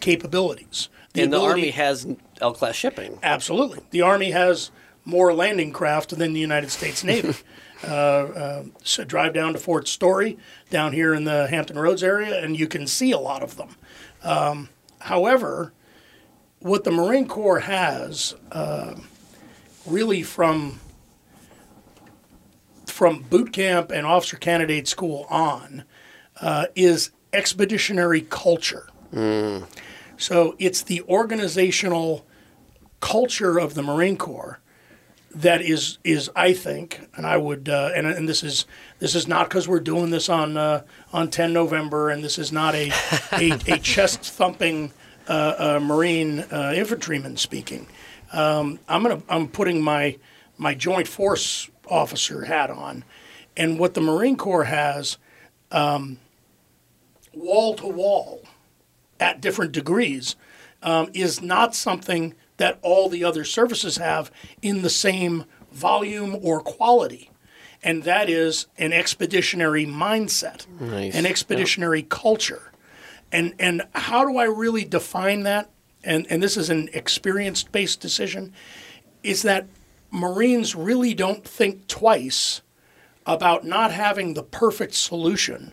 capabilities. 0.00 0.88
and 1.14 1.32
the 1.32 1.36
ability- 1.36 1.50
army 1.50 1.70
has 1.70 2.06
L 2.40 2.52
class 2.52 2.74
shipping. 2.74 3.18
Absolutely. 3.22 3.80
The 3.90 4.02
Army 4.02 4.30
has 4.32 4.70
more 5.04 5.34
landing 5.34 5.72
craft 5.72 6.16
than 6.16 6.32
the 6.32 6.40
United 6.40 6.70
States 6.70 7.04
Navy. 7.04 7.34
uh, 7.84 7.86
uh, 7.86 8.64
so 8.82 9.04
drive 9.04 9.34
down 9.34 9.52
to 9.52 9.58
Fort 9.58 9.86
Story, 9.88 10.38
down 10.70 10.92
here 10.92 11.14
in 11.14 11.24
the 11.24 11.46
Hampton 11.48 11.78
Roads 11.78 12.02
area, 12.02 12.42
and 12.42 12.58
you 12.58 12.66
can 12.66 12.86
see 12.86 13.12
a 13.12 13.18
lot 13.18 13.42
of 13.42 13.56
them. 13.56 13.76
Um, 14.22 14.68
however, 15.00 15.72
what 16.60 16.84
the 16.84 16.90
Marine 16.90 17.28
Corps 17.28 17.60
has, 17.60 18.34
uh, 18.50 18.94
really 19.86 20.22
from 20.22 20.80
from 22.86 23.22
boot 23.22 23.52
camp 23.52 23.90
and 23.90 24.06
officer 24.06 24.36
candidate 24.36 24.86
school 24.86 25.26
on, 25.28 25.82
uh, 26.40 26.66
is 26.76 27.10
expeditionary 27.32 28.20
culture. 28.20 28.88
So 30.16 30.54
it's 30.58 30.82
the 30.82 31.02
organizational 31.02 32.24
culture 33.00 33.58
of 33.58 33.74
the 33.74 33.82
Marine 33.82 34.16
Corps 34.16 34.60
that 35.34 35.60
is 35.60 35.98
is 36.04 36.30
I 36.36 36.52
think, 36.52 37.08
and 37.16 37.26
I 37.26 37.36
would, 37.36 37.68
uh, 37.68 37.90
and 37.94 38.06
and 38.06 38.28
this 38.28 38.42
is 38.42 38.66
this 39.00 39.14
is 39.14 39.26
not 39.26 39.48
because 39.48 39.66
we're 39.66 39.80
doing 39.80 40.10
this 40.10 40.28
on 40.28 40.56
uh, 40.56 40.84
on 41.12 41.30
10 41.30 41.52
November, 41.52 42.10
and 42.10 42.22
this 42.22 42.38
is 42.38 42.52
not 42.52 42.74
a 42.74 42.90
a, 43.32 43.58
a 43.74 43.78
chest 43.78 44.20
thumping 44.22 44.92
uh, 45.28 45.54
uh, 45.58 45.80
Marine 45.80 46.40
uh, 46.40 46.72
infantryman 46.74 47.36
speaking. 47.36 47.86
Um, 48.32 48.78
I'm 48.88 49.02
gonna 49.02 49.22
I'm 49.28 49.48
putting 49.48 49.82
my 49.82 50.18
my 50.56 50.74
Joint 50.74 51.08
Force 51.08 51.68
officer 51.88 52.44
hat 52.44 52.70
on, 52.70 53.04
and 53.56 53.78
what 53.78 53.94
the 53.94 54.00
Marine 54.00 54.36
Corps 54.36 54.64
has, 54.64 55.18
um, 55.72 56.18
wall 57.32 57.74
to 57.74 57.86
wall, 57.88 58.43
at 59.24 59.40
different 59.40 59.72
degrees, 59.72 60.36
um, 60.82 61.08
is 61.14 61.40
not 61.40 61.74
something 61.74 62.34
that 62.58 62.78
all 62.82 63.08
the 63.08 63.24
other 63.24 63.42
services 63.42 63.96
have 63.96 64.30
in 64.60 64.82
the 64.82 64.90
same 64.90 65.44
volume 65.72 66.36
or 66.42 66.60
quality. 66.60 67.30
And 67.82 68.02
that 68.04 68.28
is 68.28 68.66
an 68.78 68.92
expeditionary 68.92 69.86
mindset, 69.86 70.66
Nice. 70.78 71.14
an 71.14 71.26
expeditionary 71.26 72.02
culture. 72.02 72.70
And, 73.32 73.54
and 73.58 73.82
how 73.94 74.24
do 74.24 74.36
I 74.36 74.44
really 74.44 74.84
define 74.84 75.42
that? 75.42 75.70
And, 76.04 76.26
and 76.30 76.42
this 76.42 76.56
is 76.56 76.68
an 76.70 76.90
experience 76.92 77.62
based 77.62 78.00
decision 78.00 78.52
is 79.22 79.42
that 79.42 79.66
Marines 80.10 80.74
really 80.74 81.14
don't 81.14 81.44
think 81.48 81.86
twice 81.88 82.60
about 83.26 83.64
not 83.64 83.90
having 83.90 84.34
the 84.34 84.42
perfect 84.42 84.94
solution 84.94 85.72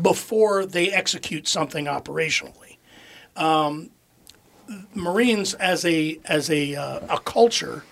before 0.00 0.64
they 0.64 0.90
execute 0.90 1.46
something 1.46 1.84
operationally. 1.86 2.61
Um, 3.36 3.90
Marines, 4.94 5.54
as 5.54 5.84
a 5.84 6.18
as 6.24 6.50
a 6.50 6.74
uh, 6.74 7.16
a 7.16 7.20
culture, 7.20 7.84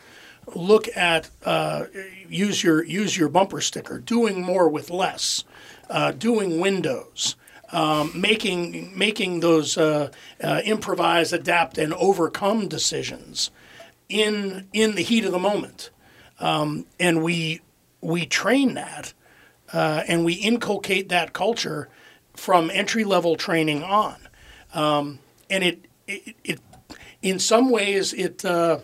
look 0.54 0.88
at 0.96 1.28
uh, 1.44 1.86
use 2.28 2.62
your 2.62 2.84
use 2.84 3.16
your 3.16 3.28
bumper 3.28 3.60
sticker, 3.60 3.98
doing 3.98 4.42
more 4.42 4.68
with 4.68 4.90
less, 4.90 5.44
uh, 5.90 6.12
doing 6.12 6.60
windows, 6.60 7.36
um, 7.72 8.12
making 8.14 8.96
making 8.96 9.40
those 9.40 9.76
uh, 9.76 10.10
uh, 10.42 10.60
improvise, 10.64 11.32
adapt, 11.32 11.76
and 11.76 11.92
overcome 11.94 12.68
decisions 12.68 13.50
in 14.08 14.68
in 14.72 14.94
the 14.94 15.02
heat 15.02 15.24
of 15.24 15.32
the 15.32 15.38
moment, 15.38 15.90
um, 16.38 16.86
and 16.98 17.22
we 17.22 17.60
we 18.00 18.24
train 18.24 18.74
that 18.74 19.12
uh, 19.72 20.02
and 20.08 20.24
we 20.24 20.34
inculcate 20.34 21.08
that 21.08 21.32
culture 21.32 21.88
from 22.34 22.70
entry 22.70 23.04
level 23.04 23.36
training 23.36 23.82
on. 23.82 24.16
Um, 24.72 25.18
and 25.50 25.64
it, 25.64 25.84
it, 26.06 26.36
it, 26.44 26.60
in 27.22 27.38
some 27.38 27.70
ways, 27.70 28.12
it, 28.14 28.44
uh, 28.44 28.78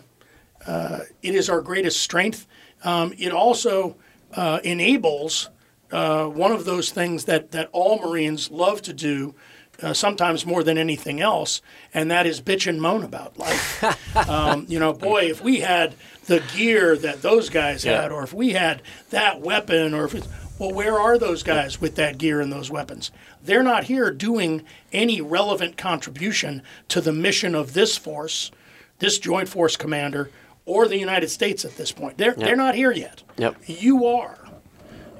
uh, 0.65 0.99
it 1.23 1.33
is 1.33 1.49
our 1.49 1.61
greatest 1.61 2.01
strength. 2.01 2.45
Um, 2.83 3.13
it 3.17 3.31
also 3.31 3.95
uh, 4.33 4.59
enables 4.63 5.49
uh, 5.91 6.25
one 6.27 6.51
of 6.51 6.65
those 6.65 6.91
things 6.91 7.25
that, 7.25 7.51
that 7.51 7.69
all 7.71 7.99
Marines 7.99 8.51
love 8.51 8.81
to 8.83 8.93
do, 8.93 9.33
uh, 9.81 9.93
sometimes 9.93 10.45
more 10.45 10.63
than 10.63 10.77
anything 10.77 11.21
else, 11.21 11.61
and 11.93 12.11
that 12.11 12.25
is 12.27 12.41
bitch 12.41 12.67
and 12.67 12.81
moan 12.81 13.03
about 13.03 13.37
life. 13.39 13.83
um, 14.29 14.65
you 14.67 14.79
know, 14.79 14.91
boy, 14.93 15.25
if 15.29 15.41
we 15.41 15.59
had 15.61 15.95
the 16.25 16.41
gear 16.55 16.97
that 16.97 17.21
those 17.21 17.49
guys 17.49 17.85
Yeah. 17.85 18.01
had, 18.01 18.11
or 18.11 18.23
if 18.23 18.33
we 18.33 18.51
had 18.51 18.81
that 19.11 19.39
weapon, 19.39 19.93
or 19.93 20.05
if 20.05 20.15
it's, 20.15 20.27
well, 20.59 20.71
where 20.71 20.99
are 20.99 21.17
those 21.17 21.43
guys 21.43 21.79
with 21.79 21.95
that 21.95 22.17
gear 22.17 22.41
and 22.41 22.51
those 22.51 22.69
weapons? 22.71 23.11
They're 23.43 23.63
not 23.63 23.85
here 23.85 24.11
doing 24.11 24.63
any 24.91 25.21
relevant 25.21 25.77
contribution 25.77 26.63
to 26.89 27.01
the 27.01 27.13
mission 27.13 27.53
of 27.55 27.73
this 27.73 27.97
force, 27.97 28.51
this 28.99 29.19
Joint 29.19 29.49
Force 29.49 29.75
Commander, 29.75 30.31
or 30.65 30.87
the 30.87 30.97
United 30.97 31.29
States 31.29 31.63
at 31.63 31.77
this 31.77 31.91
point. 31.91 32.17
They're, 32.17 32.33
they're 32.33 32.55
not 32.55 32.75
here 32.75 32.91
yet. 32.91 33.23
Yep. 33.37 33.55
You 33.67 34.05
are. 34.05 34.37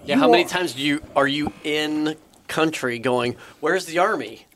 Yeah, 0.06 0.16
You 0.16 0.22
how 0.22 0.32
many 0.32 0.46
times 0.46 0.74
do 0.74 0.82
you 0.82 1.02
are 1.16 1.28
you 1.28 1.52
in 1.64 2.16
country 2.48 2.98
going, 3.00 3.36
Where's 3.60 3.86
the 3.86 4.00
army? 4.00 4.48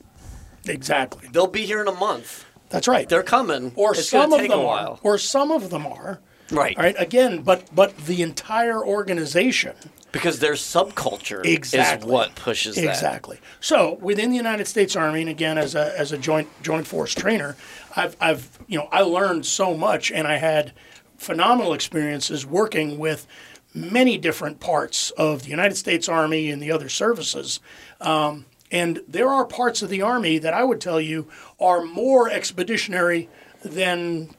Exactly. 0.68 1.28
They'll 1.32 1.48
be 1.48 1.66
here 1.66 1.82
in 1.82 1.88
a 1.88 1.94
month. 1.94 2.46
That's 2.70 2.88
right. 2.88 3.08
They're 3.08 3.24
coming. 3.24 3.74
or 3.76 3.92
it's 3.92 4.08
some 4.08 4.32
of 4.32 4.42
them 4.42 4.52
a 4.52 4.58
are. 4.62 4.66
while. 4.66 5.00
Or 5.04 5.18
some 5.18 5.52
of 5.52 5.70
them 5.70 5.86
are. 5.86 6.22
Right. 6.52 6.78
All 6.78 6.84
right. 6.84 6.96
Again, 6.98 7.42
but 7.44 7.74
but 7.74 7.98
the 7.98 8.22
entire 8.22 8.84
organization 8.86 9.76
Because 10.12 10.40
their 10.40 10.54
subculture 10.54 11.46
Exactly. 11.46 12.08
is 12.08 12.12
what 12.12 12.36
pushes 12.36 12.76
that. 12.76 12.86
Exactly. 12.86 13.40
So 13.60 13.98
within 14.02 14.30
the 14.30 14.36
United 14.36 14.68
States 14.68 14.96
Army, 14.96 15.22
and 15.22 15.30
again 15.30 15.58
as 15.58 15.74
a 15.76 15.98
as 15.98 16.12
a 16.12 16.18
joint 16.18 16.50
joint 16.62 16.86
force 16.86 17.14
trainer, 17.14 17.56
I've 17.96 18.18
I've 18.20 18.60
you 18.68 18.78
know 18.78 18.90
I 18.92 19.02
learned 19.02 19.46
so 19.46 19.76
much, 19.76 20.12
and 20.12 20.28
I 20.28 20.38
had 20.38 20.74
phenomenal 21.18 21.74
experiences 21.74 22.46
working 22.46 22.98
with 22.98 23.26
many 23.74 24.18
different 24.18 24.60
parts 24.60 25.12
of 25.12 25.44
the 25.44 25.50
United 25.50 25.76
States 25.76 26.10
Army 26.10 26.50
and 26.50 26.62
the 26.62 26.72
other 26.72 26.90
services. 26.90 27.60
Um, 28.02 28.46
and 28.72 29.02
there 29.08 29.30
are 29.30 29.46
parts 29.46 29.82
of 29.82 29.90
the 29.90 30.02
Army 30.02 30.38
that 30.40 30.54
I 30.54 30.64
would 30.64 30.82
tell 30.82 31.00
you 31.00 31.28
are 31.60 31.84
more 31.84 32.30
expeditionary 32.30 33.30
than 33.64 34.36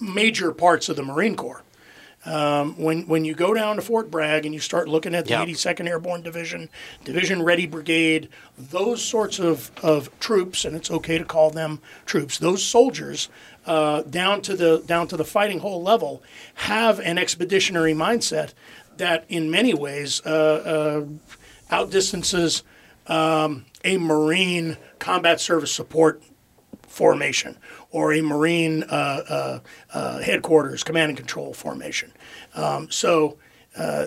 major 0.00 0.52
parts 0.52 0.88
of 0.88 0.96
the 0.96 1.02
Marine 1.02 1.36
Corps 1.36 1.62
when 2.24 3.06
when 3.06 3.24
you 3.24 3.34
go 3.34 3.52
down 3.54 3.76
to 3.76 3.82
Fort 3.82 4.10
Bragg 4.10 4.44
and 4.46 4.54
you 4.54 4.60
start 4.60 4.88
looking 4.88 5.14
at 5.14 5.24
the 5.24 5.30
Yeah. 5.32 5.44
82nd 5.44 5.88
Airborne 5.88 6.22
Division, 6.22 6.68
Division 7.04 7.42
Ready 7.42 7.66
Brigade, 7.66 8.28
those 8.56 9.04
sorts 9.04 9.38
of, 9.38 9.70
of 9.82 10.08
troops, 10.20 10.64
and 10.64 10.76
it's 10.76 10.90
okay 10.90 11.18
to 11.18 11.24
call 11.24 11.50
them 11.50 11.80
troops, 12.06 12.38
those 12.38 12.62
soldiers 12.64 13.28
uh, 13.66 14.02
down 14.02 14.40
to 14.42 14.56
the 14.56 14.82
down 14.86 15.08
to 15.08 15.16
the 15.16 15.24
fighting 15.24 15.60
hole 15.60 15.82
level 15.82 16.22
have 16.54 16.98
an 17.00 17.18
expeditionary 17.18 17.94
mindset 17.94 18.52
that 18.96 19.24
in 19.28 19.50
many 19.50 19.72
ways 19.74 20.20
uh, 20.26 21.04
uh, 21.04 21.74
outdistances 21.74 22.62
um, 23.06 23.64
a 23.84 23.96
Marine 23.98 24.76
combat 24.98 25.40
service 25.40 25.72
support 25.72 26.22
formation 26.92 27.56
or 27.90 28.12
a 28.12 28.20
Marine 28.20 28.84
uh, 28.84 29.22
uh, 29.28 29.60
uh, 29.92 30.18
headquarters 30.20 30.84
command 30.84 31.08
and 31.08 31.16
control 31.16 31.54
formation. 31.54 32.12
Um, 32.54 32.90
so, 32.90 33.38
uh, 33.76 34.06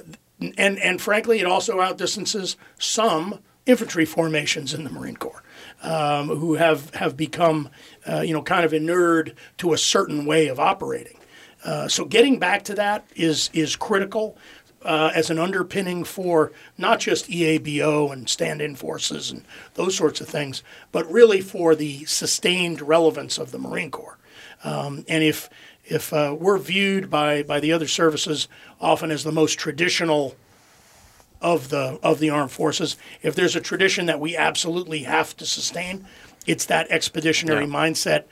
and 0.58 0.80
and 0.80 1.02
frankly, 1.02 1.40
it 1.40 1.46
also 1.46 1.82
outdistances 1.82 2.58
some 2.78 3.40
infantry 3.66 4.06
formations 4.06 4.74
in 4.74 4.84
the 4.84 4.92
Marine 4.92 5.18
Corps. 5.18 5.42
Um, 5.82 6.30
who 6.30 6.56
have 6.56 6.94
have 6.96 7.18
become, 7.18 7.70
uh, 8.08 8.22
you 8.22 8.34
know, 8.34 8.42
kind 8.42 8.66
of 8.66 8.74
inured 8.74 9.36
to 9.58 9.74
a 9.74 9.78
certain 9.78 10.26
way 10.26 10.48
of 10.48 10.60
operating. 10.60 11.20
Uh, 11.64 11.88
so 11.88 12.06
getting 12.06 12.40
back 12.40 12.64
to 12.64 12.76
that 12.76 13.06
is 13.16 13.50
is 13.54 13.76
critical 13.76 14.38
uh, 14.86 15.12
as 15.16 15.30
an 15.30 15.40
underpinning 15.40 16.04
for 16.04 16.52
not 16.78 17.00
just 17.00 17.28
EABO 17.30 18.12
and 18.14 18.30
stand-in 18.30 18.76
forces 18.76 19.32
and 19.32 19.44
those 19.74 19.96
sorts 19.98 20.22
of 20.22 20.28
things, 20.28 20.64
but 20.92 21.10
really 21.12 21.42
for 21.42 21.76
the 21.76 22.06
sustained 22.06 22.82
relevance 22.82 23.38
of 23.38 23.52
the 23.52 23.58
Marine 23.60 23.92
Corps. 23.92 24.18
Um, 24.64 25.04
and 25.08 25.24
if 25.24 25.50
if 25.88 26.14
uh, 26.14 26.36
we're 26.40 26.58
viewed 26.58 27.10
by 27.10 27.44
by 27.44 27.60
the 27.60 27.72
other 27.72 27.88
services 27.88 28.48
often 28.80 29.12
as 29.12 29.24
the 29.24 29.32
most 29.32 29.60
traditional 29.60 30.36
of 31.42 31.70
the 31.70 32.00
of 32.02 32.20
the 32.20 32.30
armed 32.30 32.52
forces, 32.52 32.96
if 33.22 33.36
there's 33.36 33.56
a 33.56 33.62
tradition 33.62 34.06
that 34.06 34.20
we 34.20 34.36
absolutely 34.38 35.04
have 35.04 35.36
to 35.38 35.46
sustain, 35.46 36.06
it's 36.48 36.66
that 36.66 36.88
expeditionary 36.90 37.66
Yeah. 37.66 37.72
mindset 37.72 38.24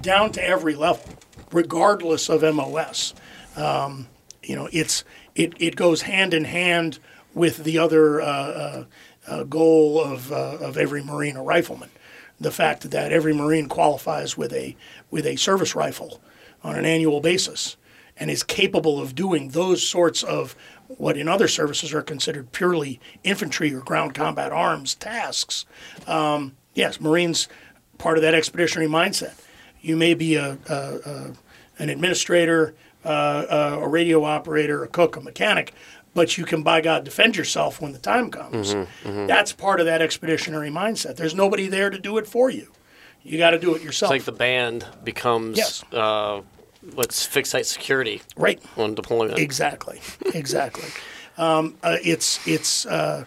down 0.00 0.30
to 0.32 0.46
every 0.46 0.74
level, 0.74 1.04
regardless 1.52 2.28
of 2.28 2.42
MOS. 2.42 3.12
Um, 3.56 4.06
you 4.42 4.56
know, 4.56 4.68
it's 4.72 5.04
it, 5.34 5.54
it 5.58 5.76
goes 5.76 6.02
hand 6.02 6.34
in 6.34 6.44
hand 6.44 6.98
with 7.34 7.64
the 7.64 7.78
other 7.78 8.20
uh, 8.20 8.24
uh, 8.26 8.84
uh, 9.28 9.44
goal 9.44 10.00
of 10.00 10.32
uh, 10.32 10.58
of 10.60 10.76
every 10.76 11.02
Marine 11.02 11.36
or 11.36 11.44
rifleman, 11.44 11.90
the 12.40 12.50
fact 12.50 12.90
that 12.90 13.12
every 13.12 13.32
Marine 13.32 13.68
qualifies 13.68 14.36
with 14.36 14.52
a 14.52 14.76
with 15.10 15.26
a 15.26 15.36
service 15.36 15.74
rifle 15.74 16.20
on 16.62 16.76
an 16.76 16.84
annual 16.84 17.20
basis, 17.20 17.76
and 18.16 18.30
is 18.30 18.42
capable 18.42 19.00
of 19.00 19.14
doing 19.14 19.50
those 19.50 19.86
sorts 19.86 20.22
of 20.22 20.56
what 20.88 21.16
in 21.16 21.28
other 21.28 21.48
services 21.48 21.94
are 21.94 22.02
considered 22.02 22.50
purely 22.52 23.00
infantry 23.22 23.72
or 23.72 23.80
ground 23.80 24.14
combat 24.14 24.50
arms 24.50 24.94
tasks. 24.94 25.64
Um, 26.06 26.56
yes, 26.74 27.00
Marines 27.00 27.48
part 27.98 28.16
of 28.18 28.22
that 28.22 28.34
expeditionary 28.34 28.90
mindset. 28.90 29.34
You 29.80 29.96
may 29.96 30.14
be 30.14 30.34
a, 30.34 30.58
a, 30.68 30.74
a 30.74 31.32
an 31.78 31.88
administrator, 31.88 32.74
uh, 33.04 33.78
a 33.80 33.88
radio 33.88 34.24
operator, 34.24 34.82
a 34.84 34.88
cook, 34.88 35.16
a 35.16 35.20
mechanic, 35.20 35.72
but 36.14 36.36
you 36.36 36.44
can, 36.44 36.62
by 36.62 36.80
God, 36.80 37.04
defend 37.04 37.36
yourself 37.36 37.80
when 37.80 37.92
the 37.92 37.98
time 37.98 38.30
comes. 38.30 38.74
That's 39.04 39.52
part 39.52 39.80
of 39.80 39.86
that 39.86 40.02
expeditionary 40.02 40.70
mindset. 40.70 41.16
There's 41.16 41.34
nobody 41.34 41.68
there 41.68 41.90
to 41.90 41.98
do 41.98 42.18
it 42.18 42.26
for 42.26 42.50
you. 42.50 42.72
You 43.22 43.38
got 43.38 43.50
to 43.50 43.58
do 43.58 43.74
it 43.74 43.82
yourself. 43.82 44.12
It's 44.12 44.26
like 44.26 44.34
the 44.34 44.38
band 44.38 44.86
becomes 45.04 45.58
Yes. 45.58 45.84
uh, 45.92 46.40
what's 46.94 47.24
fixed 47.26 47.52
site 47.52 47.66
security 47.66 48.22
right. 48.36 48.60
on 48.76 48.94
deployment. 48.94 49.38
Exactly. 49.38 50.00
Exactly. 50.34 50.88
um, 51.38 51.76
uh, 51.82 51.96
it's 52.02 52.46
it's 52.46 52.86
uh, 52.86 53.24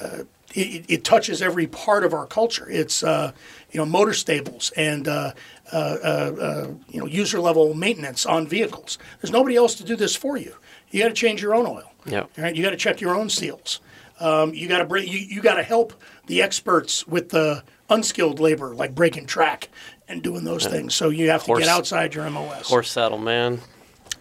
uh, 0.00 0.18
it, 0.54 0.84
it 0.88 1.04
touches 1.04 1.42
every 1.42 1.66
part 1.66 2.04
of 2.04 2.14
our 2.14 2.26
culture. 2.26 2.68
It's 2.70 3.02
uh, 3.02 3.32
you 3.72 3.78
know 3.78 3.86
motor 3.86 4.12
stables 4.14 4.72
and 4.76 5.08
uh, 5.08 5.12
uh, 5.12 5.32
uh, 5.32 5.32
uh, 5.32 5.61
you 5.72 7.00
know 7.00 7.06
user 7.06 7.40
level 7.40 7.74
maintenance 7.74 8.26
on 8.26 8.46
vehicles. 8.46 8.98
There's 9.20 9.32
nobody 9.32 9.56
else 9.56 9.74
to 9.76 9.84
do 9.84 9.96
this 9.96 10.14
for 10.14 10.36
you. 10.36 10.54
You 10.90 11.02
got 11.02 11.08
to 11.08 11.14
change 11.14 11.42
your 11.42 11.54
own 11.54 11.66
oil. 11.66 11.90
Yeah. 12.04 12.20
All 12.20 12.28
right. 12.36 12.54
You 12.54 12.62
got 12.62 12.70
to 12.70 12.76
check 12.76 13.00
your 13.00 13.14
own 13.14 13.30
seals. 13.30 13.80
Um, 14.20 14.54
you 14.54 14.68
got 14.68 14.78
to 14.78 14.84
bring 14.84 15.08
you, 15.08 15.18
you 15.18 15.40
got 15.40 15.54
to 15.54 15.62
help 15.62 15.94
the 16.26 16.42
experts 16.42 17.06
with 17.06 17.30
the 17.30 17.64
unskilled 17.88 18.40
labor 18.40 18.74
like 18.74 18.94
breaking 18.94 19.26
track 19.26 19.68
and 20.08 20.22
doing 20.22 20.44
those 20.44 20.66
things. 20.66 20.94
So 20.94 21.08
you 21.08 21.30
have 21.30 21.44
to 21.44 21.56
get 21.56 21.68
outside 21.68 22.14
your 22.14 22.28
MOS. 22.30 22.68
Horse 22.68 22.90
saddle, 22.90 23.18
man. 23.18 23.60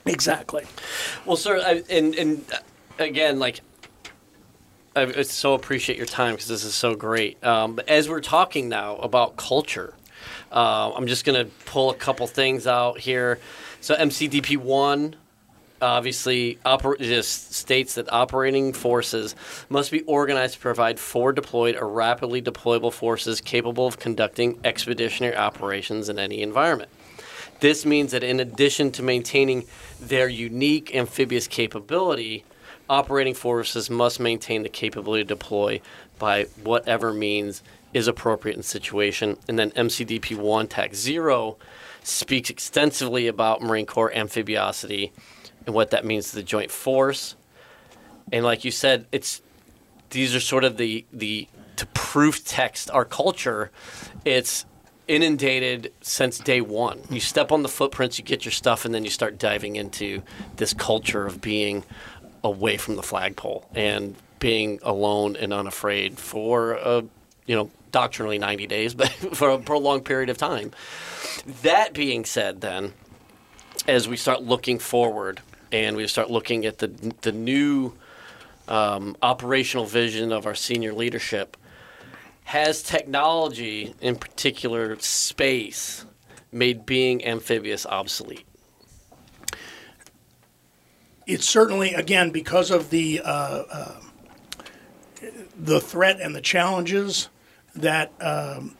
Exactly. 0.06 0.66
Well, 1.26 1.38
sir, 1.38 1.62
I, 1.64 1.84
and 1.90 2.16
and 2.16 2.46
uh, 2.52 2.58
again, 3.04 3.40
like, 3.40 3.62
I, 4.96 5.02
I 5.04 5.22
so 5.22 5.54
appreciate 5.54 5.98
your 5.98 6.08
time 6.08 6.34
because 6.34 6.48
this 6.48 6.64
is 6.64 6.74
so 6.74 6.96
great. 6.96 7.44
Um, 7.44 7.80
as 7.88 8.10
we're 8.10 8.22
talking 8.22 8.70
now 8.70 8.96
about 8.98 9.38
culture, 9.38 9.94
uh, 10.52 10.92
I'm 10.96 11.08
just 11.08 11.26
gonna 11.26 11.46
pull 11.66 11.90
a 11.90 11.96
couple 11.96 12.28
things 12.28 12.68
out 12.68 13.00
here. 13.00 13.40
So 13.80 13.96
MCDP 13.96 14.58
one. 14.58 15.16
Obviously, 15.82 16.60
oper- 16.64 17.00
just 17.00 17.56
states 17.56 17.96
that 17.96 18.14
operating 18.14 18.72
forces 18.72 19.36
must 19.68 19.90
be 19.90 20.02
organized 20.02 20.54
to 20.54 20.60
provide 20.60 21.00
forward 21.00 21.36
deployed 21.36 21.76
or 21.76 21.90
rapidly 21.90 22.40
deployable 22.40 22.94
forces 22.94 23.42
capable 23.42 23.88
of 23.88 23.98
conducting 23.98 24.60
expeditionary 24.64 25.36
operations 25.36 26.08
in 26.08 26.20
any 26.20 26.44
environment. 26.44 26.92
This 27.62 27.84
means 27.84 28.12
that 28.12 28.24
in 28.24 28.40
addition 28.40 28.92
to 28.92 29.04
maintaining 29.04 29.66
their 30.00 30.28
unique 30.28 30.96
amphibious 30.96 31.48
capability, 31.48 32.44
operating 32.88 33.34
forces 33.34 33.90
must 33.90 34.20
maintain 34.20 34.62
the 34.62 34.70
capability 34.70 35.24
to 35.24 35.28
deploy 35.28 35.82
by 36.20 36.44
whatever 36.64 37.14
means 37.14 37.64
is 37.94 38.08
appropriate 38.08 38.58
in 38.58 38.64
situation. 38.64 39.38
And 39.48 39.58
then 39.58 39.72
MCDP 39.72 40.38
1 40.38 40.68
TAC 40.68 40.94
0 40.94 41.58
speaks 42.04 42.50
extensively 42.50 43.28
about 43.28 43.62
Marine 43.62 43.86
Corps 43.86 44.14
amphibiosity 44.14 45.12
and 45.66 45.76
what 45.76 45.92
that 45.92 46.06
means 46.06 46.30
to 46.30 46.36
the 46.36 46.44
joint 46.44 46.72
force. 46.72 47.36
And 48.32 48.44
like 48.44 48.66
you 48.66 48.72
said, 48.72 49.06
it's 49.12 49.42
these 50.10 50.36
are 50.36 50.40
sort 50.40 50.64
of 50.64 50.78
the 50.78 51.06
the 51.12 51.48
to 51.78 51.86
proof 51.88 52.46
text 52.46 52.90
our 52.92 53.06
culture. 53.06 53.72
It's 54.26 54.66
inundated 55.08 55.92
since 56.02 56.40
day 56.40 56.62
one. 56.62 57.02
You 57.10 57.20
step 57.20 57.52
on 57.52 57.64
the 57.64 57.70
footprints, 57.70 58.18
you 58.18 58.24
get 58.24 58.46
your 58.46 58.52
stuff, 58.52 58.86
and 58.86 58.94
then 58.94 59.04
you 59.04 59.10
start 59.10 59.38
diving 59.38 59.76
into 59.76 60.22
this 60.56 60.74
culture 60.74 61.26
of 61.26 61.42
being 61.42 61.84
away 62.44 62.78
from 62.78 62.96
the 62.96 63.04
flagpole 63.04 63.68
and 63.76 64.16
being 64.40 64.80
alone 64.84 65.36
and 65.36 65.54
unafraid 65.54 66.18
for 66.18 66.74
a 66.74 67.04
you 67.46 67.56
know 67.56 67.70
doctrinally 67.92 68.40
90 68.40 68.68
days, 68.68 68.94
but 68.94 69.10
for 69.34 69.50
a 69.50 69.60
prolonged 69.60 70.06
period 70.06 70.30
of 70.30 70.38
time. 70.38 70.72
That 71.64 71.94
being 71.94 72.26
said, 72.26 72.62
then 72.62 72.94
as 73.88 74.08
we 74.08 74.18
start 74.18 74.42
looking 74.42 74.80
forward 74.80 75.42
and 75.72 75.96
we 75.96 76.08
start 76.08 76.30
looking 76.30 76.66
at 76.66 76.80
the 76.80 76.88
the 77.22 77.32
new 77.32 77.94
um, 78.68 79.16
operational 79.22 79.86
vision 79.86 80.32
of 80.32 80.46
our 80.46 80.56
senior 80.56 80.94
leadership, 80.94 81.58
has 82.46 82.84
technology, 82.84 83.96
in 84.02 84.16
particular 84.16 84.98
space, 85.00 86.06
made 86.52 86.86
being 86.86 87.26
amphibious 87.26 87.86
obsolete? 87.86 88.46
it's 91.28 91.46
certainly 91.46 91.94
again 91.94 92.32
because 92.32 92.72
of 92.72 92.90
the 92.90 93.22
uh, 93.24 93.64
uh, 93.72 93.96
the 95.58 95.80
threat 95.80 96.20
and 96.20 96.36
the 96.36 96.42
challenges 96.42 97.30
that 97.76 98.12
um, 98.20 98.76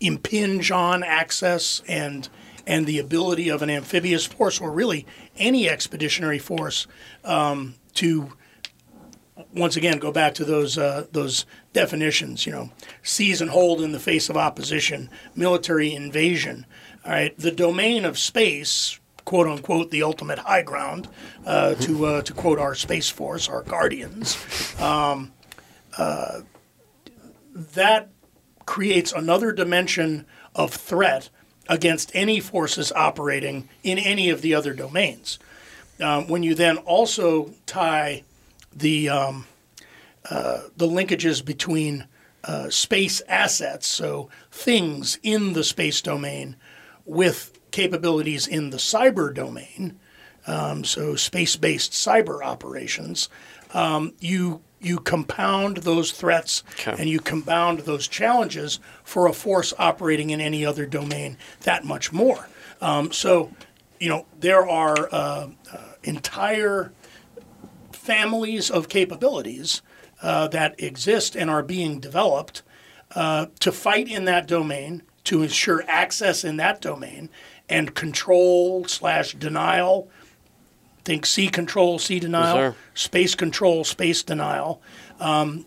impinge 0.00 0.70
on 0.70 1.02
access 1.02 1.82
and 1.88 2.28
and 2.66 2.86
the 2.86 2.98
ability 2.98 3.48
of 3.48 3.62
an 3.62 3.70
amphibious 3.70 4.26
force 4.26 4.60
or 4.60 4.70
really 4.70 5.06
any 5.38 5.68
expeditionary 5.68 6.38
force 6.38 6.86
um, 7.24 7.74
to 7.94 8.30
once 9.54 9.76
again 9.76 9.98
go 9.98 10.12
back 10.12 10.34
to 10.34 10.44
those 10.44 10.76
uh, 10.76 11.06
those 11.12 11.46
definitions. 11.72 12.46
You 12.46 12.52
know, 12.52 12.70
seize 13.02 13.40
and 13.40 13.50
hold 13.50 13.80
in 13.80 13.92
the 13.92 14.00
face 14.00 14.28
of 14.28 14.36
opposition, 14.36 15.10
military 15.34 15.94
invasion. 15.94 16.66
All 17.04 17.12
right, 17.12 17.36
the 17.38 17.50
domain 17.50 18.04
of 18.04 18.18
space 18.18 19.00
quote 19.28 19.46
unquote 19.46 19.90
the 19.90 20.02
ultimate 20.02 20.38
high 20.38 20.62
ground, 20.62 21.06
uh, 21.44 21.74
to 21.74 22.06
uh, 22.06 22.22
to 22.22 22.32
quote 22.32 22.58
our 22.58 22.74
space 22.74 23.10
force, 23.10 23.46
our 23.46 23.62
guardians. 23.62 24.36
Um, 24.80 25.32
uh, 25.98 26.40
that 27.54 28.10
creates 28.66 29.12
another 29.12 29.52
dimension 29.52 30.26
of 30.54 30.72
threat 30.72 31.30
against 31.68 32.10
any 32.14 32.40
forces 32.40 32.92
operating 32.92 33.68
in 33.82 33.98
any 33.98 34.30
of 34.30 34.42
the 34.42 34.54
other 34.54 34.74
domains. 34.74 35.38
Um, 36.00 36.28
when 36.28 36.42
you 36.42 36.54
then 36.54 36.78
also 36.78 37.54
tie 37.66 38.24
the 38.74 39.08
um, 39.08 39.46
uh, 40.30 40.62
the 40.76 40.86
linkages 40.86 41.44
between 41.44 42.06
uh, 42.44 42.70
space 42.70 43.20
assets, 43.28 43.86
so 43.86 44.28
things 44.50 45.18
in 45.22 45.54
the 45.54 45.64
space 45.64 46.00
domain, 46.00 46.56
with 47.04 47.58
capabilities 47.70 48.46
in 48.46 48.70
the 48.70 48.76
cyber 48.76 49.34
domain, 49.34 49.98
um, 50.46 50.84
so 50.84 51.16
space-based 51.16 51.92
cyber 51.92 52.42
operations, 52.42 53.28
um, 53.74 54.12
you 54.20 54.62
you 54.80 54.98
compound 54.98 55.78
those 55.78 56.12
threats 56.12 56.62
Okay. 56.80 56.94
and 56.98 57.08
you 57.08 57.18
compound 57.20 57.80
those 57.80 58.06
challenges 58.08 58.78
for 59.04 59.26
a 59.26 59.32
force 59.32 59.72
operating 59.78 60.30
in 60.30 60.40
any 60.40 60.64
other 60.64 60.86
domain 60.86 61.36
that 61.62 61.84
much 61.84 62.12
more. 62.12 62.48
Um, 62.80 63.10
so, 63.12 63.52
you 63.98 64.08
know, 64.08 64.26
there 64.38 64.68
are 64.68 65.08
uh, 65.10 65.48
uh, 65.72 65.78
entire 66.04 66.92
families 67.92 68.70
of 68.70 68.88
capabilities 68.88 69.82
uh, 70.22 70.48
that 70.48 70.80
exist 70.80 71.36
and 71.36 71.50
are 71.50 71.62
being 71.62 72.00
developed 72.00 72.62
uh, 73.14 73.46
to 73.60 73.72
fight 73.72 74.08
in 74.08 74.24
that 74.26 74.46
domain, 74.46 75.02
to 75.24 75.42
ensure 75.42 75.82
access 75.88 76.44
in 76.44 76.56
that 76.56 76.80
domain, 76.80 77.28
and 77.68 77.94
control 77.94 78.84
slash 78.86 79.34
denial. 79.34 80.08
Think 81.08 81.24
sea 81.24 81.48
control, 81.48 81.98
sea 81.98 82.20
denial, 82.20 82.56
Sure. 82.56 82.74
space 82.92 83.34
control, 83.34 83.82
space 83.82 84.22
denial, 84.22 84.82
um, 85.18 85.64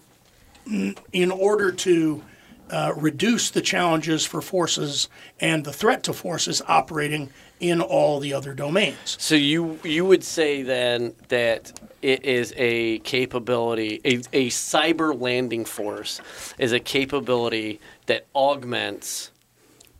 in 1.11 1.31
order 1.31 1.71
to 1.71 2.21
uh, 2.69 2.93
reduce 2.95 3.49
the 3.49 3.59
challenges 3.61 4.23
for 4.23 4.39
forces 4.39 5.09
and 5.39 5.65
the 5.65 5.73
threat 5.73 6.03
to 6.03 6.13
forces 6.13 6.61
operating 6.67 7.31
in 7.59 7.81
all 7.81 8.19
the 8.19 8.35
other 8.35 8.53
domains. 8.53 9.17
So 9.19 9.33
you 9.33 9.79
you 9.83 10.05
would 10.05 10.23
say 10.23 10.61
then 10.61 11.15
that 11.29 11.79
it 12.03 12.23
is 12.23 12.53
a 12.55 12.99
capability, 12.99 13.99
a, 14.05 14.17
a 14.33 14.49
cyber 14.51 15.19
landing 15.19 15.65
force 15.65 16.21
is 16.59 16.71
a 16.71 16.79
capability 16.79 17.79
that 18.05 18.27
augments 18.35 19.31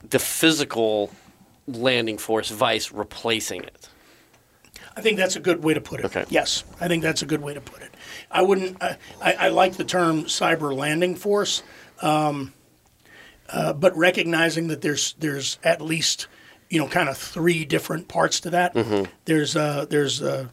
the 0.08 0.20
physical 0.20 1.10
landing 1.66 2.20
force, 2.20 2.50
vice 2.52 2.92
replacing 2.92 3.64
it. 3.64 3.81
I 4.96 5.02
think 5.02 5.18
that's 5.18 5.36
a 5.36 5.40
good 5.40 5.64
way 5.64 5.74
to 5.74 5.82
put 5.82 6.00
it. 6.00 6.06
Okay. 6.08 6.26
Yes, 6.30 6.64
I 6.80 6.88
think 6.88 7.04
that's 7.04 7.22
a 7.22 7.26
good 7.26 7.42
way 7.42 7.54
to 7.54 7.62
put 7.62 7.82
it. 7.82 7.94
I 8.30 8.42
wouldn't. 8.42 8.82
I, 8.84 8.98
I, 9.22 9.34
I 9.34 9.48
like 9.50 9.74
the 9.78 9.84
term 9.86 10.24
cyber 10.26 10.76
landing 10.76 11.16
force, 11.16 11.64
um, 12.02 12.54
uh, 13.50 13.74
but 13.74 13.96
recognizing 13.96 14.68
that 14.68 14.82
there's 14.82 15.14
there's 15.20 15.58
at 15.64 15.82
least 15.82 16.28
you 16.70 16.80
know 16.80 16.88
kind 16.88 17.10
of 17.10 17.18
three 17.18 17.64
different 17.66 18.08
parts 18.08 18.40
to 18.42 18.50
that. 18.52 18.74
There's 19.26 19.56
uh, 19.56 19.86
there's 19.90 20.22
uh, 20.22 20.48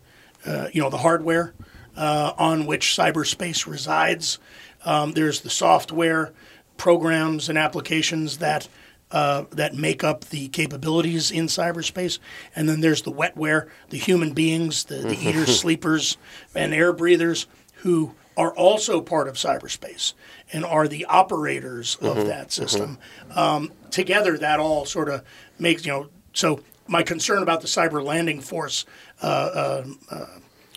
uh, 0.47 0.69
you 0.73 0.81
know 0.83 0.91
the 0.91 0.99
hardware 0.99 1.55
uh, 1.97 2.33
on 2.39 2.67
which 2.67 2.97
cyberspace 2.97 3.67
resides. 3.67 4.39
Um, 4.85 5.13
there's 5.13 5.41
the 5.41 5.51
software 5.51 6.33
programs 6.77 7.49
and 7.49 7.59
applications 7.59 8.39
that 8.39 8.69
uh, 9.11 9.45
that 9.51 9.75
make 9.75 10.05
up 10.05 10.27
the 10.27 10.49
capabilities 10.49 11.31
in 11.31 11.47
cyberspace, 11.47 12.19
and 12.55 12.69
then 12.69 12.81
there's 12.81 13.03
the 13.03 13.13
wetware, 13.13 13.69
the 13.91 13.99
human 13.99 14.33
beings, 14.33 14.85
the, 14.85 14.97
the 14.97 15.17
eaters, 15.29 15.59
sleepers, 15.61 16.17
and 16.55 16.75
air 16.75 16.93
breathers 16.93 17.47
who 17.77 18.15
are 18.37 18.55
also 18.55 19.01
part 19.01 19.27
of 19.27 19.35
cyberspace 19.35 20.15
and 20.53 20.65
are 20.65 20.87
the 20.87 21.05
operators 21.07 21.97
of 21.97 22.27
that 22.27 22.53
system. 22.53 22.99
Um, 23.35 23.73
together, 23.91 24.39
that 24.39 24.61
all 24.61 24.85
sort 24.87 25.09
of 25.09 25.25
makes 25.59 25.85
you 25.85 25.93
know. 25.93 26.09
So 26.35 26.61
my 26.87 27.03
concern 27.03 27.43
about 27.43 27.61
the 27.63 27.67
cyber 27.67 28.03
landing 28.03 28.41
force 28.41 28.85
uh, 29.23 29.27
uh, 29.27 29.87
uh, 30.11 30.27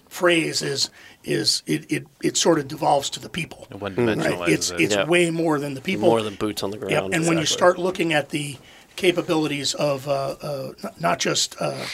phrase 0.09 0.61
is 0.61 0.89
is 1.23 1.63
it, 1.65 1.91
it, 1.91 2.07
it 2.21 2.37
sort 2.37 2.59
of 2.59 2.67
devolves 2.67 3.09
to 3.11 3.19
the 3.19 3.29
people. 3.29 3.67
One 3.71 3.95
Right? 3.95 4.49
It's 4.49 4.71
it. 4.71 4.81
it's 4.81 4.95
Yeah. 4.95 5.05
way 5.05 5.29
more 5.29 5.59
than 5.59 5.73
the 5.73 5.81
people. 5.81 6.07
More 6.09 6.21
than 6.21 6.35
boots 6.35 6.63
on 6.63 6.71
the 6.71 6.77
ground. 6.77 6.91
Yep. 6.91 7.03
And 7.13 7.27
when 7.27 7.37
you 7.37 7.45
start 7.45 7.77
looking 7.77 8.13
at 8.13 8.29
the 8.29 8.57
capabilities 8.95 9.73
of 9.73 10.07
uh, 10.07 10.35
uh, 10.41 10.71
not 10.99 11.19
just 11.19 11.55
uh, 11.59 11.85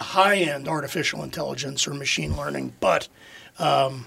high-end 0.00 0.68
artificial 0.68 1.22
intelligence 1.22 1.86
or 1.86 1.94
machine 1.94 2.36
learning, 2.36 2.74
but 2.80 3.08
um, 3.58 4.06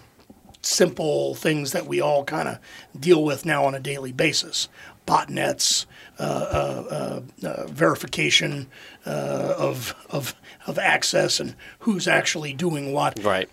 simple 0.61 1.35
things 1.35 1.71
that 1.71 1.85
we 1.85 2.01
all 2.01 2.23
kind 2.23 2.47
of 2.47 2.59
deal 2.99 3.23
with 3.23 3.45
now 3.45 3.65
on 3.65 3.75
a 3.75 3.79
daily 3.79 4.11
basis, 4.11 4.67
botnets, 5.07 5.85
uh, 6.19 6.23
uh, 6.23 7.21
uh, 7.43 7.47
uh, 7.47 7.67
verification 7.67 8.67
uh, 9.05 9.55
of 9.57 9.95
of 10.09 10.35
of 10.67 10.77
access 10.77 11.39
and 11.39 11.55
who's 11.79 12.07
actually 12.07 12.53
doing 12.53 12.91
what 12.93 13.17
right. 13.23 13.49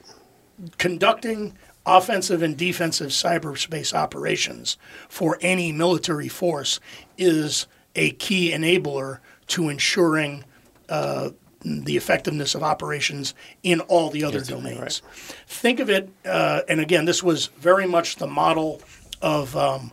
Conducting 0.78 1.56
offensive 1.86 2.42
and 2.42 2.56
defensive 2.56 3.08
cyberspace 3.08 3.94
operations 3.94 4.76
for 5.08 5.38
any 5.40 5.72
military 5.72 6.28
force 6.28 6.80
is 7.16 7.66
a 7.94 8.10
key 8.12 8.50
enabler 8.52 9.18
to 9.46 9.68
ensuring 9.68 10.44
uh, 10.88 11.30
the 11.62 11.96
effectiveness 11.96 12.54
of 12.54 12.62
operations 12.62 13.34
in 13.62 13.80
all 13.80 14.10
the 14.10 14.22
other 14.22 14.40
domains. 14.40 15.02
Think 15.46 15.80
of 15.80 15.90
it, 15.90 16.08
uh, 16.24 16.60
and 16.68 16.80
again, 16.80 17.04
this 17.04 17.22
was 17.22 17.46
very 17.58 17.86
much 17.86 18.16
the 18.16 18.26
model 18.26 18.80
of 19.20 19.56
um, 19.56 19.92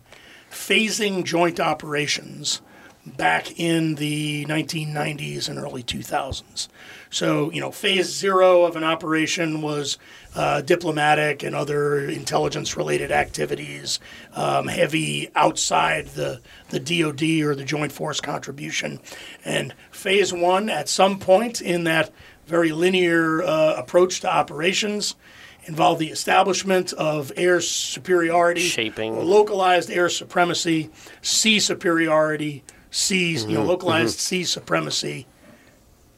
phasing 0.51 1.23
joint 1.23 1.59
operations 1.59 2.61
back 3.05 3.59
in 3.59 3.95
the 3.95 4.45
1990s 4.45 5.49
and 5.49 5.59
early 5.59 5.83
2000s. 5.83 6.67
So, 7.15 7.49
you 7.49 7.61
know, 7.61 7.71
phase 7.71 8.13
zero 8.13 8.65
of 8.65 8.75
an 8.75 8.83
operation 8.83 9.61
was 9.61 9.97
uh, 10.35 10.59
diplomatic 10.59 11.43
and 11.43 11.55
other 11.55 12.09
intelligence 12.09 12.75
related 12.75 13.09
activities, 13.09 14.01
um, 14.33 14.67
heavy 14.67 15.29
outside 15.33 16.07
the, 16.07 16.41
the 16.71 16.79
DoD 16.81 17.23
or 17.47 17.55
the 17.55 17.63
Joint 17.63 17.93
Force 17.93 18.19
contribution. 18.19 18.99
And 19.45 19.73
phase 19.91 20.33
one, 20.33 20.69
at 20.69 20.89
some 20.89 21.17
point 21.17 21.61
in 21.61 21.85
that 21.85 22.11
very 22.47 22.73
linear 22.73 23.41
uh, 23.43 23.75
approach 23.77 24.19
to 24.19 24.29
operations, 24.29 25.15
involved 25.63 26.01
the 26.01 26.09
establishment 26.09 26.91
of 26.91 27.31
air 27.37 27.61
superiority, 27.61 28.59
Shaping. 28.59 29.25
localized 29.25 29.89
air 29.89 30.09
supremacy, 30.09 30.89
sea 31.21 31.61
superiority, 31.61 32.65
sea, 32.91 33.37
you 33.37 33.53
know, 33.53 33.63
localized 33.63 34.19
sea 34.19 34.43
supremacy 34.43 35.27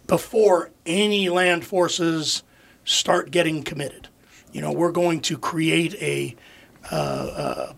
before 0.08 0.72
any 0.86 1.30
land 1.30 1.66
forces 1.66 2.44
start 2.86 3.32
getting 3.32 3.64
committed. 3.64 4.08
You 4.54 4.62
know, 4.62 4.72
we're 4.72 4.92
going 4.94 5.20
to 5.22 5.38
create 5.38 5.94
a 5.96 6.36
uh, 6.92 6.96
uh, 6.96 7.74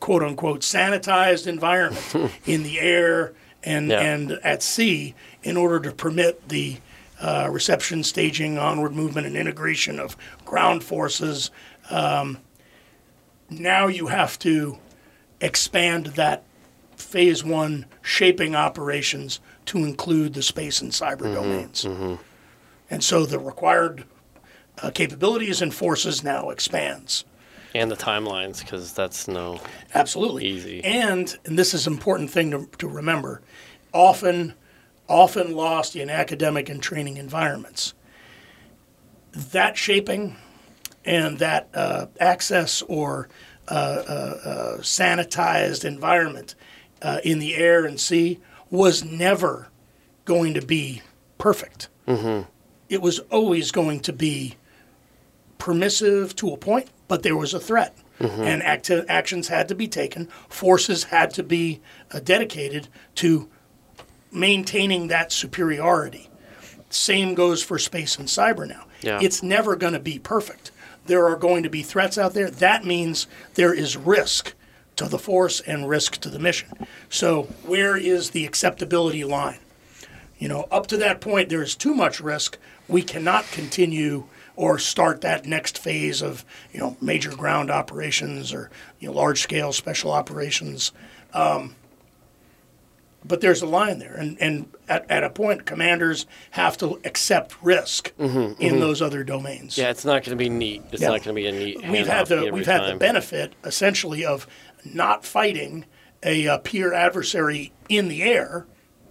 quote 0.00 0.22
unquote 0.22 0.60
sanitized 0.60 1.46
environment 1.46 2.32
in 2.46 2.62
the 2.62 2.80
air 2.80 3.34
and, 3.62 3.90
Yeah. 3.90 4.00
and 4.00 4.32
at 4.42 4.62
sea 4.62 5.14
in 5.42 5.56
order 5.56 5.78
to 5.80 5.92
permit 5.94 6.48
the 6.48 6.78
uh, 7.20 7.48
reception, 7.50 8.02
staging, 8.04 8.58
onward 8.58 8.92
movement, 8.94 9.26
and 9.26 9.36
integration 9.36 9.98
of 10.00 10.16
ground 10.44 10.82
forces. 10.84 11.50
Um, 11.90 12.38
now 13.50 13.86
you 13.88 14.06
have 14.06 14.38
to 14.40 14.78
expand 15.40 16.06
that 16.06 16.44
phase 16.96 17.44
one 17.44 17.86
shaping 18.02 18.54
operations 18.54 19.40
to 19.68 19.78
include 19.78 20.34
the 20.34 20.42
space 20.42 20.80
and 20.82 20.92
cyber 20.92 21.32
domains. 21.32 21.84
And 22.90 23.04
so 23.04 23.26
the 23.26 23.38
required 23.38 24.04
uh, 24.82 24.90
capabilities 24.90 25.60
and 25.62 25.74
forces 25.74 26.24
now 26.24 26.50
expands. 26.50 27.24
And 27.74 27.90
the 27.90 27.96
timelines, 27.96 28.60
because 28.60 28.92
that's 28.92 29.28
no. 29.28 29.60
Absolutely. 29.94 30.46
Easy. 30.46 30.82
And, 30.82 31.36
and 31.44 31.58
this 31.58 31.74
is 31.74 31.86
an 31.86 31.92
important 31.92 32.30
thing 32.30 32.50
to, 32.50 32.66
to 32.78 32.88
remember, 32.88 33.42
often 33.92 34.54
often 35.06 35.54
lost 35.54 35.96
in 35.96 36.10
academic 36.10 36.68
and 36.68 36.82
training 36.82 37.16
environments. 37.16 37.94
That 39.32 39.76
shaping 39.76 40.36
and 41.04 41.38
that 41.38 41.68
uh, 41.72 42.06
access 42.20 42.82
or 42.82 43.28
uh, 43.68 43.74
uh, 43.74 44.48
uh, 44.48 44.78
sanitized 44.78 45.84
environment 45.84 46.54
uh, 47.00 47.20
in 47.24 47.38
the 47.38 47.54
air 47.54 47.86
and 47.86 47.98
sea 47.98 48.38
was 48.70 49.04
never 49.04 49.68
going 50.24 50.54
to 50.54 50.62
be 50.62 51.02
perfect. 51.38 51.88
It 52.88 53.02
was 53.02 53.18
always 53.30 53.70
going 53.70 54.00
to 54.00 54.12
be 54.12 54.56
permissive 55.58 56.34
to 56.36 56.52
a 56.52 56.56
point, 56.56 56.88
but 57.06 57.22
there 57.22 57.36
was 57.36 57.52
a 57.54 57.60
threat. 57.60 57.96
And 58.20 58.62
acti- 58.64 59.04
actions 59.08 59.46
had 59.46 59.68
to 59.68 59.76
be 59.76 59.86
taken. 59.86 60.28
Forces 60.48 61.04
had 61.04 61.30
to 61.34 61.44
be 61.44 61.80
uh, 62.10 62.18
dedicated 62.18 62.88
to 63.16 63.48
maintaining 64.32 65.06
that 65.08 65.30
superiority. 65.30 66.28
Same 66.90 67.34
goes 67.34 67.62
for 67.62 67.78
space 67.78 68.18
and 68.18 68.26
cyber 68.26 68.66
now. 68.66 68.86
Yeah. 69.02 69.20
It's 69.22 69.40
never 69.42 69.76
going 69.76 69.92
to 69.92 70.00
be 70.00 70.18
perfect. 70.18 70.72
There 71.06 71.26
are 71.28 71.36
going 71.36 71.62
to 71.62 71.70
be 71.70 71.82
threats 71.82 72.18
out 72.18 72.34
there. 72.34 72.50
That 72.50 72.84
means 72.84 73.28
there 73.54 73.72
is 73.72 73.96
risk 73.96 74.52
to 74.98 75.08
the 75.08 75.18
force 75.18 75.60
and 75.60 75.88
risk 75.88 76.18
to 76.18 76.28
the 76.28 76.38
mission. 76.38 76.68
So, 77.08 77.44
where 77.64 77.96
is 77.96 78.30
the 78.30 78.44
acceptability 78.44 79.24
line? 79.24 79.58
You 80.38 80.48
know, 80.48 80.68
up 80.70 80.86
to 80.88 80.96
that 80.98 81.20
point, 81.20 81.48
there 81.48 81.62
is 81.62 81.74
too 81.74 81.94
much 81.94 82.20
risk. 82.20 82.58
We 82.86 83.02
cannot 83.02 83.44
continue 83.50 84.24
or 84.56 84.78
start 84.78 85.20
that 85.22 85.46
next 85.46 85.78
phase 85.78 86.20
of, 86.20 86.44
you 86.72 86.80
know, 86.80 86.96
major 87.00 87.30
ground 87.30 87.70
operations 87.70 88.52
or, 88.52 88.70
you 88.98 89.08
know, 89.08 89.14
large 89.14 89.40
scale 89.40 89.72
special 89.72 90.10
operations. 90.12 90.90
Um, 91.32 91.74
but 93.24 93.40
there's 93.40 93.62
a 93.62 93.66
line 93.66 93.98
there. 93.98 94.14
And, 94.14 94.40
and 94.40 94.72
at, 94.88 95.08
at 95.10 95.22
a 95.24 95.30
point, 95.30 95.66
commanders 95.66 96.24
have 96.52 96.76
to 96.78 97.00
accept 97.04 97.54
risk 97.62 98.12
in 98.18 98.80
those 98.80 99.02
other 99.02 99.22
domains. 99.24 99.76
Yeah, 99.76 99.90
it's 99.90 100.04
not 100.04 100.24
going 100.24 100.30
to 100.30 100.36
be 100.36 100.48
neat. 100.48 100.82
It's 100.92 101.02
Yeah. 101.02 101.08
not 101.08 101.24
going 101.24 101.34
to 101.36 101.40
be 101.42 101.46
a 101.46 101.52
neat. 101.52 101.82
we've 101.88 102.06
had 102.06 102.26
the 102.28 102.50
we've 102.52 102.64
had 102.66 102.88
the 102.92 102.96
benefit 102.96 103.54
essentially 103.64 104.24
of 104.24 104.46
not 104.84 105.24
fighting 105.24 105.84
a, 106.22 106.46
uh 106.48 106.58
peer 106.58 106.92
adversary 106.92 107.72
in 107.88 108.08
the 108.08 108.22
air 108.22 108.66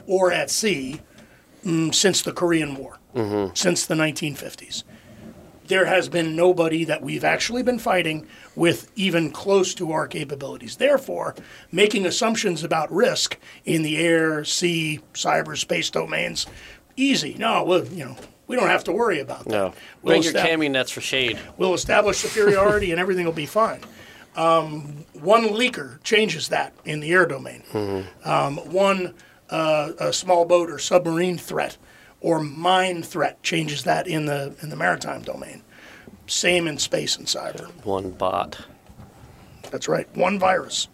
or 0.06 0.32
at 0.32 0.50
sea 0.50 1.02
mm, 1.66 1.94
since 1.94 2.22
the 2.22 2.32
Korean 2.34 2.76
War, 2.76 2.98
Mm-hmm. 3.16 3.56
since 3.56 3.86
the 3.86 3.96
1950s. 3.96 4.84
There 5.68 5.86
has 5.86 6.08
been 6.08 6.36
nobody 6.36 6.86
that 6.86 7.02
we've 7.02 7.24
actually 7.26 7.62
been 7.64 7.80
fighting 7.80 8.26
with 8.56 8.90
even 8.96 9.32
close 9.32 9.74
to 9.76 9.92
our 9.92 10.08
capabilities. 10.08 10.78
Therefore, 10.78 11.36
making 11.72 12.06
assumptions 12.06 12.64
about 12.64 12.90
risk 12.92 13.38
in 13.66 13.82
the 13.82 13.98
air, 13.98 14.46
sea, 14.46 15.02
cyberspace 15.14 15.92
domains, 15.92 16.46
easy. 16.96 17.34
No, 17.38 17.64
well, 17.66 17.86
you 17.86 18.06
know, 18.06 18.16
we 18.48 18.56
don't 18.56 18.70
have 18.70 18.86
to 18.86 18.94
worry 18.94 19.20
about 19.20 19.44
that. 19.44 19.50
No, 19.50 19.74
We'll 20.04 20.14
bring 20.22 20.24
your 20.24 20.34
estab- 20.34 20.46
cami 20.48 20.72
nets 20.72 20.92
for 20.92 21.02
shade. 21.02 21.38
We'll 21.58 21.74
establish 21.74 22.18
superiority 22.20 22.92
and 22.92 23.00
everything 23.00 23.26
will 23.26 23.34
be 23.34 23.46
fine. 23.46 23.82
Um, 24.38 25.04
one 25.14 25.50
leaker 25.50 26.02
changes 26.04 26.48
that 26.50 26.74
in 26.86 27.00
the 27.00 27.12
air 27.12 27.26
domain. 27.26 27.64
Um, 28.24 28.58
one 28.58 29.14
uh, 29.50 29.92
a 30.00 30.14
small 30.14 30.46
boat 30.46 30.70
or 30.70 30.78
submarine 30.80 31.38
threat 31.38 31.78
or 32.22 32.40
mine 32.42 33.04
threat 33.04 33.42
changes 33.44 33.84
that 33.84 34.08
in 34.08 34.26
the 34.26 34.56
in 34.62 34.70
the 34.70 34.76
maritime 34.76 35.24
domain. 35.24 35.64
Same 36.28 36.68
in 36.68 36.78
space 36.78 37.18
and 37.18 37.26
cyber. 37.26 37.68
One 37.84 38.12
bot. 38.12 38.66
That's 39.72 39.88
right. 39.88 40.08
One 40.16 40.38
virus. 40.40 40.88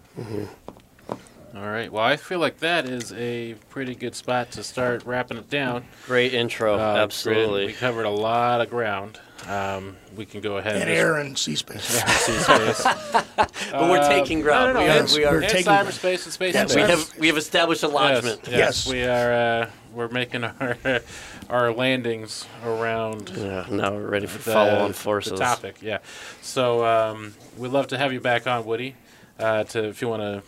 All 1.55 1.61
right. 1.69 1.91
Well, 1.91 2.03
I 2.03 2.17
feel 2.17 2.39
like 2.39 2.59
that 2.59 2.85
is 2.85 3.13
a 3.13 3.55
pretty 3.69 3.93
good 3.93 4.15
spot 4.15 4.51
to 4.51 4.63
start 4.63 5.05
wrapping 5.05 5.37
it 5.37 5.49
down. 5.49 5.83
Great 6.07 6.33
intro. 6.33 6.75
Uh, 6.75 6.95
Absolutely. 6.97 7.67
We 7.67 7.73
covered 7.73 8.05
a 8.05 8.09
lot 8.09 8.61
of 8.61 8.69
ground. 8.69 9.19
Um, 9.47 9.97
we 10.15 10.25
can 10.25 10.41
go 10.41 10.57
ahead 10.57 10.75
In 10.77 10.81
and 10.83 10.91
air 10.91 11.17
and 11.17 11.37
sea 11.37 11.55
space. 11.55 11.93
just 12.01 12.25
see 12.25 12.31
space. 12.33 12.83
but 13.71 13.89
we're 13.89 14.07
taking 14.07 14.41
ground. 14.41 14.73
no, 14.75 14.79
no, 14.85 14.85
we 14.85 14.89
are. 14.89 15.17
We 15.17 15.25
are. 15.25 15.31
we're 15.33 15.41
And 15.41 15.49
taking- 15.51 15.71
cyberspace 15.71 16.23
and 16.25 16.33
space. 16.33 16.53
Yeah, 16.55 16.61
and 16.61 16.71
We 16.73 16.81
have 16.81 17.17
we 17.19 17.27
have 17.27 17.37
established 17.37 17.83
a 17.83 17.87
lodgement. 17.87 18.41
Yes, 18.43 18.51
yes, 18.51 18.85
Yes. 18.85 18.89
we 18.89 19.03
are. 19.03 19.33
Uh, 19.33 19.69
we're 19.93 20.07
making 20.09 20.43
our 20.43 20.77
our 21.49 21.71
landings 21.73 22.45
around 22.65 23.29
Yeah, 23.35 23.65
now 23.69 23.91
we're 23.93 24.07
ready 24.07 24.27
for 24.27 24.37
the, 24.39 24.51
follow-on 24.51 24.93
forces. 24.93 25.31
the 25.33 25.37
topic. 25.39 25.77
Yeah. 25.81 25.99
So 26.41 26.85
um, 26.85 27.33
we'd 27.57 27.71
love 27.71 27.87
to 27.87 27.97
have 27.97 28.13
you 28.13 28.19
back 28.21 28.47
on, 28.47 28.65
Woody. 28.65 28.95
Uh, 29.39 29.63
to 29.65 29.83
if 29.85 30.01
you 30.01 30.07
want 30.07 30.21
to 30.21 30.41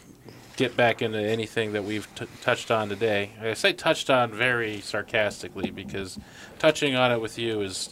get 0.57 0.77
back 0.77 1.01
into 1.01 1.19
anything 1.19 1.73
that 1.73 1.84
we've 1.84 2.07
t- 2.15 2.26
touched 2.41 2.72
on 2.72 2.88
today. 2.88 3.31
I 3.41 3.53
say 3.55 3.73
touched 3.73 4.09
on 4.09 4.31
very 4.31 4.80
sarcastically 4.80 5.69
because 5.69 6.17
touching 6.59 6.95
on 6.95 7.11
it 7.11 7.19
with 7.19 7.38
you 7.38 7.59
is 7.61 7.89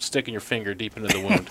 sticking 0.00 0.32
your 0.32 0.40
finger 0.40 0.74
deep 0.74 0.96
into 0.96 1.08
the 1.08 1.20
wound. 1.20 1.48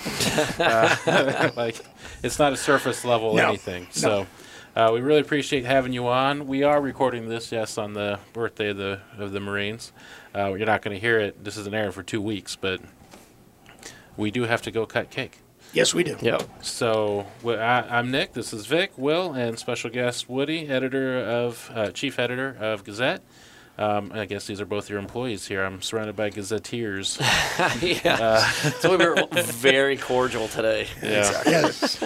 uh, 0.60 1.52
like 1.56 1.80
it's 2.24 2.38
not 2.38 2.52
a 2.52 2.58
surface 2.58 3.06
level 3.06 3.36
No, 3.36 3.48
anything. 3.48 3.88
So. 3.92 4.28
Uh, 4.76 4.92
we 4.94 5.02
really 5.02 5.20
appreciate 5.20 5.66
having 5.66 5.92
you 5.92 6.08
on. 6.08 6.48
We 6.48 6.62
are 6.64 6.80
recording 6.80 7.28
this, 7.28 7.52
yes, 7.52 7.78
on 7.78 7.94
the 7.94 8.20
birthday 8.34 8.70
of 8.70 8.78
the 8.78 9.00
of 9.18 9.32
the 9.32 9.40
Marines. 9.40 9.92
Uh, 10.34 10.54
you're 10.54 10.68
not 10.68 10.84
going 10.84 10.94
to 10.96 11.00
hear 11.02 11.20
it. 11.20 11.44
This 11.44 11.58
is 11.58 11.66
an 11.66 11.74
airing 11.74 11.92
for 11.92 12.04
two 12.04 12.22
weeks, 12.22 12.56
but 12.56 12.80
we 14.16 14.30
do 14.30 14.44
have 14.44 14.62
to 14.62 14.72
go 14.72 14.86
cut 14.86 15.10
cake. 15.10 15.40
Yes, 15.74 15.94
we 15.94 16.04
do. 16.04 16.18
Yep. 16.22 16.64
So 16.64 17.26
wh- 17.44 17.50
I, 17.60 17.86
I'm 17.90 18.12
Nick. 18.12 18.34
This 18.34 18.54
is 18.54 18.68
Vic, 18.68 18.92
Will, 18.96 19.34
and 19.34 19.58
special 19.60 19.90
guest 19.90 20.30
Woody, 20.30 20.68
editor 20.70 21.20
of 21.20 21.72
uh, 21.74 21.90
chief 21.92 22.20
editor 22.20 22.56
of 22.60 22.84
Gazette. 22.84 23.22
Um, 23.80 24.12
I 24.14 24.26
guess 24.26 24.46
these 24.46 24.60
are 24.60 24.66
both 24.66 24.90
your 24.90 25.00
employees 25.00 25.48
here. 25.48 25.64
I'm 25.64 25.82
surrounded 25.82 26.18
by 26.18 26.32
gazetteers. 26.32 27.18
yeah. 27.82 28.42
so 28.82 28.98
we 28.98 29.06
were 29.06 29.26
very 29.32 29.96
cordial 29.96 30.50
today. 30.50 30.86
yeah. 31.02 31.42
Yes. 31.46 31.98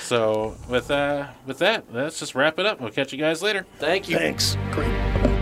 So 0.00 0.56
with 0.68 0.90
uh, 0.90 1.28
with 1.46 1.58
that, 1.58 1.84
let's 1.92 2.18
just 2.18 2.34
wrap 2.34 2.58
it 2.58 2.66
up. 2.66 2.80
We'll 2.80 2.90
catch 2.90 3.12
you 3.12 3.18
guys 3.18 3.42
later. 3.42 3.64
Thank 3.78 4.08
you. 4.08 4.18
Thanks. 4.18 4.56
Great. 4.72 5.39